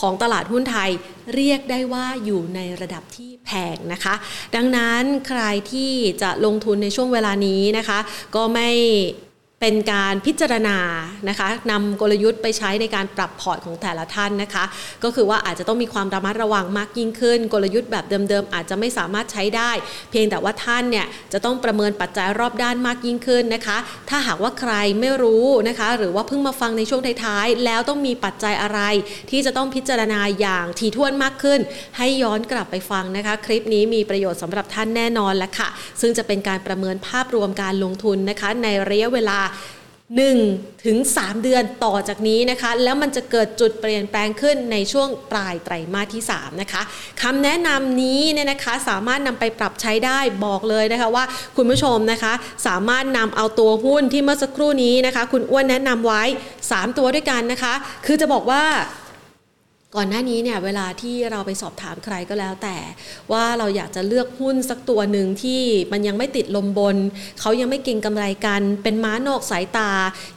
[0.00, 0.90] ของตลาดหุ้นไทย
[1.34, 4.14] เรียกได้ว่าอยู่ในระดับที่แพงนะคะ
[4.56, 5.42] ดังนั้นใคร
[5.72, 5.92] ที่
[6.22, 7.98] จะลงทุนในช่วงเวลานี้นะคะ
[8.34, 8.70] ก็ไม่
[9.60, 10.78] เป็นการพิจารณา
[11.28, 14.64] นะคะนำกลยุทธ์ไปใช้ในการปรับพอร์ตของแต่ละท่านนะคะ
[15.04, 19.70] ก็คือว่าอาจจะต้องมีความระมัดระวังมากยิ่งขึ้น กลยุทธ์แบบเดิมๆอาจจะไม่สามารถใช้ได้
[20.10, 23.76] เพียงแต่ว่าท่านเนี่ยจะต้องประเมินปัจจัยรอบด้านมากยิ่งขึ้นนะคะ
[24.10, 28.80] ถ้าหากว่าใครไม่รู้นะคะ หรือว่าเพิ่งมาฟังในช่วงท้ายๆแล้วต้องมีปัจจัยอะไร
[29.30, 31.60] ที่จะต้องพิจารณาอย่างถี่ถ้วนมากขึ้น
[31.98, 35.68] ให้ย้อนกลับไปฟังนะคะ คลิปนี้มีประโยชน์สำหรับท่านแน่นอนและค่ะ
[36.00, 46.82] ซึ่งจะเป็นการประเมินภาพรวมการลงทุนนะคะ ในระยะเวลา1ถึง3เดือนต่อจากนี้นะคะ แล้วมันจะเกิดจุดเปลี่ยนแปลงขึ้นในช่วงปลายไตรมาสที่3นะคะ
[47.22, 51.24] คำแนะนำนี้เนี่ยนะคะสามารถนำไปปรับใช้ได้บอกเลยนะคะว่า
[51.56, 52.32] คุณผู้ชมนะคะ
[52.66, 56.22] สามารถนำเอาตัวหุ้นที่เมื่อสักครู่นี้นะคะ คุณอ้วนแนะนำไว้
[56.60, 57.74] 3 ตัวด้วยกันนะคะ
[58.06, 58.64] คือจะบอกว่า
[59.96, 62.76] ก่อนหน้านี้เนี่ยเวลาที่เราไปสอบถามใครก็แล้วแต่
[63.32, 66.96] ว่าเราอยากจะเลือกหุ้นสักตัวหนึ่งที่มันยังไม่ติดลมบน
[67.40, 69.90] เขายังไม่เก่งกำไรกัน เป็นม้านอกสายตา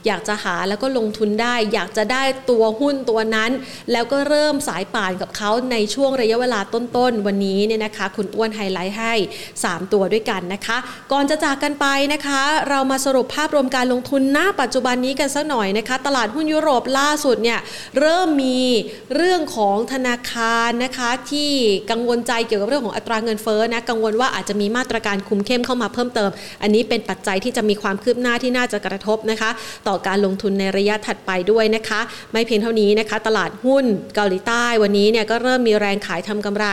[0.06, 3.50] อยากจะหาแล้วก็ลงทุนได้ อยากจะได้ตัวหุ้นตัวนั้น
[3.92, 9.12] แล้วก็เริ่มสายป่านกับเขาในช่วงระยะเวลาต้นๆ วันนี้เนี่ยนะคะ คุณอ้วนไฮไลท์ให้
[9.54, 10.78] 3 ตัวด้วยกันนะคะ
[11.12, 17.58] ก่อนจะจากกันไปนะคะ เรามาสรุปภาพรวมการลงทุนหน้าปัจจุบันนี้กันสักหน่อยนะคะ ตลาดหุ้นยุโรปล่าสุดเนี่ย
[17.98, 18.60] เริ่มมี
[19.16, 21.50] เรื่องของธนาคารนะคะที่
[21.90, 26.30] กังวลใจเกี่ยวกับเรื่องของอัตราเงินเฟ้อนะกังวลว่าอาจจะมีมาตรการคุมเข้มเข้ามาเพิ่มเติม
[26.62, 29.50] อันนี้เป็นปัจจัยที่จะมีความคืบหน้าที่น่าจะกระทบนะคะ
[29.88, 32.00] ต่อการลงทุนในระยะถัดไปด้วยนะคะ
[32.32, 33.84] ไม่เพียงเท่านี้นะคะ ตลาดหุ้น
[34.14, 36.66] เกาหลีใต้วันนี้เนี่ยก็เริ่มมีแรงขายทำกำไร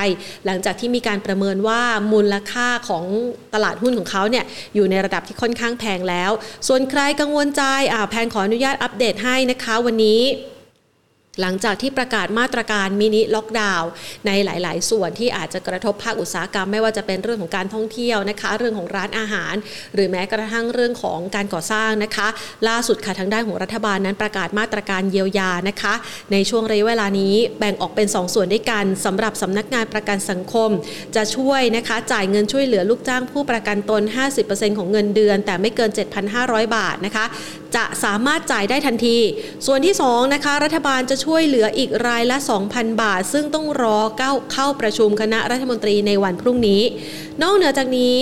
[0.46, 3.06] หลังจากที่มีการประเมินว่ามูลค่าของ
[3.54, 4.46] ตลาดหุ้นของเขาเนี่ย
[4.76, 6.32] อยู่ในระดับที่ค่อนข้างแพงแล้ว
[6.68, 7.64] ส่วนใครกังวลใจ
[7.94, 10.22] อ่าแพงขออนุญาตอัปเดตให้นะคะวันนี้
[11.42, 13.90] หลังจากที่ประกาศมาตรการมินิล็อกดาวน์
[14.28, 19.54] ในหลาย ๆ ส่วนที่อาจจะกระทบภาคอุตสาหกรรม ไม่ว่าจะเป็นเรื่องของการท่องเที่ยวนะคะ เรื่องของร้านอาหาร
[19.94, 22.28] หรือแม้กระทั่งเรื่องของการก่อสร้างนะคะ
[22.68, 25.94] ล่าสุดค่ะทางด้านของรัฐบาลนั้นประกาศมาตรการเยียวยานะคะ
[26.32, 30.70] ในช่วงระยะเวลานี้แบ่งออกเป็น 2ส่วนด้วยกันสำหรับสำนักงานประกันสังคม
[31.16, 34.02] จะช่วยนะคะจ่ายเงินช่วยเหลือลูกจ้างผู้ประกันตน
[34.40, 35.90] 50%ของเงินเดือน แต่ไม่เกิน
[36.34, 37.26] 7,500 บาทนะคะ
[37.76, 39.18] จะสามารถจ่ายได้ทันที
[39.66, 42.38] ส่วนที่2นะคะรัฐบาลจะช่วยเหลืออีกรายละ
[42.70, 44.00] 2,000 บาท ซึ่งต้องรอ
[44.54, 46.82] เข้าประชุมคณะรัฐมนตรีในวันพรุ่งนี้
[47.42, 48.20] นอกเหนือจากนี้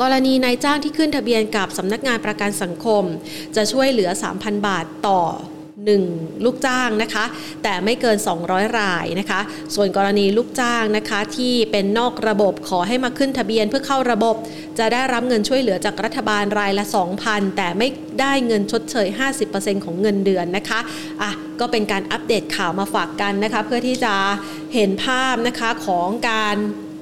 [0.00, 3.04] กรณีนายจ้างที่ขึ้นทะเบียนกับสำนักงานประกันสังคม
[3.56, 5.22] จะช่วยเหลือ 3,000 บาทต่อ
[5.94, 7.24] 1 ลูกจ้างนะคะ
[7.62, 8.16] แต่ไม่เกิน
[8.46, 9.40] 200 รายนะคะ
[9.74, 14.36] ส่วนกรณีลูกจ้างนะคะที่เป็นนอกระบบขอให้มาขึ้นทะเบียนเพื่อเข้าระบบ
[14.78, 16.84] จะได้รับเงินช่วยเหลือจากรัฐบาลรายละ
[17.20, 17.88] 2,000 แต่ไม่
[18.20, 19.08] ได้เงินชดเชย
[19.46, 20.80] 50%ของเงินเดือนนะคะ
[21.22, 21.30] อะ
[21.60, 24.14] ก็เป็นการอัปเดตข่าวมาฝากกันนะคะ เพื่อที่จะ
[24.74, 26.56] เห็นภาพนะคะของการ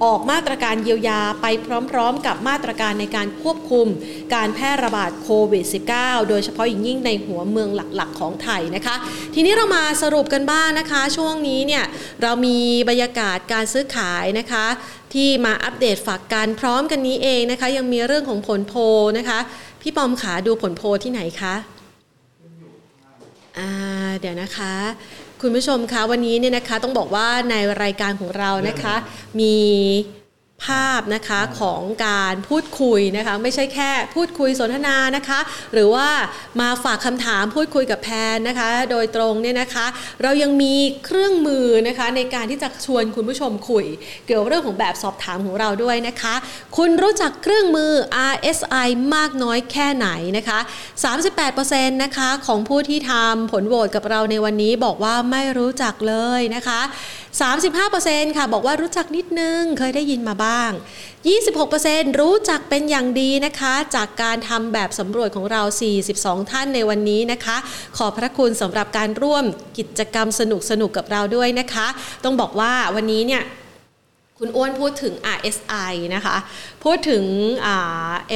[0.05, 1.47] ออกมาตรการเยียวยาไป
[1.91, 3.87] พร้อมๆ กับมาตรการในการควบคุม
[4.35, 5.65] การแพร่ระบาดโควิด
[5.97, 8.95] -19 โดยเฉพาะอย่างยิ่งในหัวเมืองหลักๆ ของไทยนะคะ
[9.35, 11.85] ทีนี้เรามาสรุปกันบ้างนะคะ ช่วงนี้เนี่ย
[12.23, 14.67] เรามีบรรยากาศการซื้อขายนะคะ
[15.15, 18.75] ที่มาอัปเดตฝากกันพร้อมกันนี้เองนะคะ ยังมีเรื่องของผลโพ
[19.19, 19.39] นะคะ
[19.81, 21.55] พี่ปอมขาดูผลโพที่ไหนคะ
[23.59, 23.71] อ่า
[24.21, 24.75] เดี๋ยวนะคะ
[25.41, 28.95] คุณผู้ชมคะวันนี้เนี่ยนะคะต้องบอกว่าในรายการของเรานะคะ
[29.41, 29.55] มี
[30.67, 35.41] ภภาพนะคะของการพูดคุยนะคะไม่ใช่แค่พูดคุยสนทนานะคะ
[35.73, 36.09] หรือว่า
[36.61, 39.87] มาฝากคำถามพูดคุยกับแพนนะคะ โดยตรงเนี่ยนะคะ
[40.23, 43.87] เรายังมีเครื่องมือนะคะในการที่จะชวนคุณผู้ชมคุย
[44.27, 46.35] เกี่ยวกับเรื่องของแบบสอบถามของเราด้วยนะคะ
[46.77, 47.93] คุณรู้จักเครื่องมือ
[48.33, 50.59] RSI มากน้อยแค่ไหนนะคะ
[51.31, 56.81] 38%นะคะของผู้ที่ทำผลโหวตกับเราในวันนี้บอกว่าไม่รู้จักเลยนะคะ
[57.43, 65.63] 35%ค่ะบอกว่ารู้จักนิดนึงเคยได้ยินมาบ้าง26%รู้จักเป็นอย่างดีนะคะ จากการทำแบบสำรวจของเรา
[66.07, 67.57] 42 ท่านในวันนี้นะคะ
[67.97, 69.45] ขอพระคุณสำหรับการร่วม
[69.79, 71.87] กิจกรรมสนุกสนุกกับเราด้วยนะคะ
[72.25, 73.43] ต้องบอกว่าวันนี้เนี่ย
[74.39, 76.37] คุณอ้วนพูดถึง RSI นะคะ
[76.85, 77.25] พูดถึง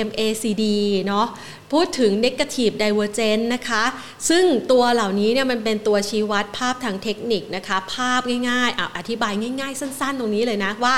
[0.06, 0.64] MACD
[1.06, 1.26] เนาะ
[1.72, 3.84] พูดถึง negative divergence นะคะ
[4.28, 10.96] ซึ่งตัวเหล่านี้เนี่ยมันเป็นตัวชี้วัดภาพทางเทคนิคนะคะ ภาพง่ายๆออธิบายง่ายๆ สั้นๆ ตรงนี้เลยนะว่า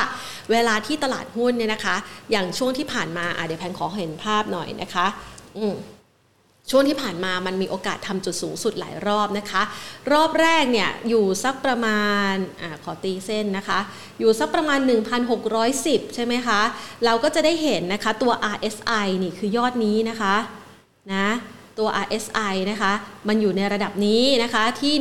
[0.51, 1.97] เวลาที่ตลาดหุ้นเนี่ยนะคะ
[2.31, 5.07] อย่างช่วงที่ผ่านมาเดี๋ยวแพนขอเห็นภาพหน่อยนะคะ
[5.59, 5.75] อืม
[6.71, 9.63] ช่วงที่ผ่านมามันมีโอกาสทำจุดสูงสุดหลายรอบนะคะ
[10.13, 12.03] รอบแรกเนี่ยอยู่สักประมา
[12.33, 13.79] ณอขอตีเส้นนะคะ
[14.21, 14.79] อยู่สักประมาณ
[15.47, 16.61] 1,610 ใช่ไหมคะ
[17.05, 20.35] เราก็จะได้เห็นนะคะตัว RSI นี่คือยอดนี้นะคะ
[21.15, 21.29] นะ
[21.81, 22.93] ตัว RSI นะคะ
[23.29, 24.95] มันอยู่ในระดับนี้นะคะที่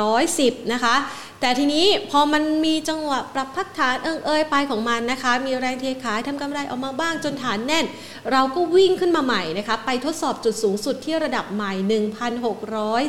[0.00, 0.94] 1,610 นะคะ
[1.40, 7.86] แต่ทีนี้พอมันมีจังหวะปรับพักฐานเอิงเอยไปของมันนะคะ มีแรงเทขายทำกำไรออกมาบ้างจนฐานแน่น
[8.32, 11.72] เราก็วิ่งขึ้นมาใหม่นะคะ ไปทดสอบจุดสูงสุดที่ระดับใหม่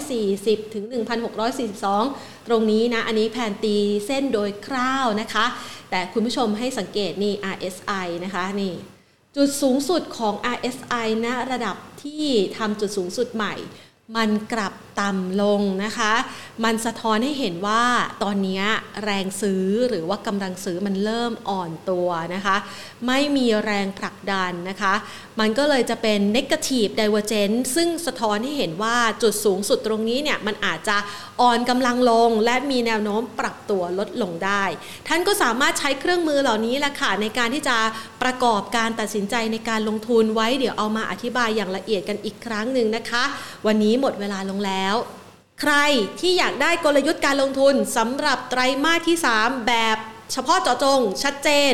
[0.06, 0.86] 1,640 ถึง
[1.68, 3.78] 1,642 ตรงนี้นะ อันนี้แผนตี
[4.08, 5.46] เส้นโดยคร่าวนะคะ
[5.90, 8.74] แต่คุณผู้ชมให้สังเกตนี่ RSI นะคะนี่
[9.38, 12.26] จุดสูงสุดของ RSI ณระดับที่
[12.58, 13.54] ทำจุดสูงสุดใหม่
[14.18, 16.14] มันกลับต่ำลงนะคะ
[16.64, 17.84] มันสะท้อนให้เห็นว่า
[18.24, 18.64] ตอนนี้
[19.04, 22.58] แรงซื้อหรือว่ากำลังซื้อมันเริ่มอ่อนตัวนะคะ
[23.08, 24.94] ไม่มีแรงผลักดันนะคะ
[25.40, 30.98] มันก็เลยจะเป็น negative divergence ซึ่งสะท้อนให้เห็นว่าจุดสูงสุดตรงนี้เนี่ยมันอาจจะ
[31.42, 34.64] อ่อนกำลังลงและมีแนวโน้มปรับตัวลดลงได้
[35.08, 37.78] ท่านก็สามารถใช้เครื่องมือเหล่านี้แหละค่ะในการที่จะ
[38.24, 43.24] ประกอบการตัดสินใจในการลงทุนไว้เดี๋ยวเอามาอธิบายอย่างละเอียดกันอีกครั้งหนึ่งนะคะ
[43.66, 44.96] วันนี้หมดเวลาลงแล้ว
[45.62, 45.76] ใคร
[46.20, 49.98] ที่อยากได้กลยุทธ์การลงทุนสำหรับไตรมาสที่ 3 แบบ
[50.34, 51.74] เฉพาะเจาะจงชัดเจน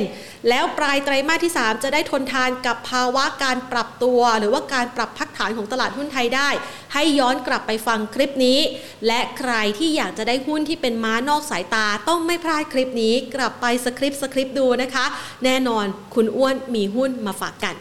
[0.49, 6.49] แล้วปลายไตรมาสที่ 3 จะได้ทนทานกับภาวะการปรับตัว หรือว่าการปรับพักฐานของตลาดหุ้นไทยได้
[6.93, 8.59] ให้ย้อนกลับไปฟังคลิปนี้
[9.07, 15.05] และใครที่อยากจะได้หุ้นที่เป็นม้านอกสายตาต้องไม่พลาดคลิปนี้ กลับไปสคริปต์สคริปต์ดูนะคะ
[15.45, 15.85] แน่นอน
[16.15, 17.75] คุณอ้วนมีหุ้นมาฝากกัน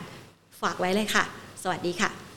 [0.63, 1.25] ฝากไว้เลยค่ะ
[1.63, 2.30] สวัสดีค่ะ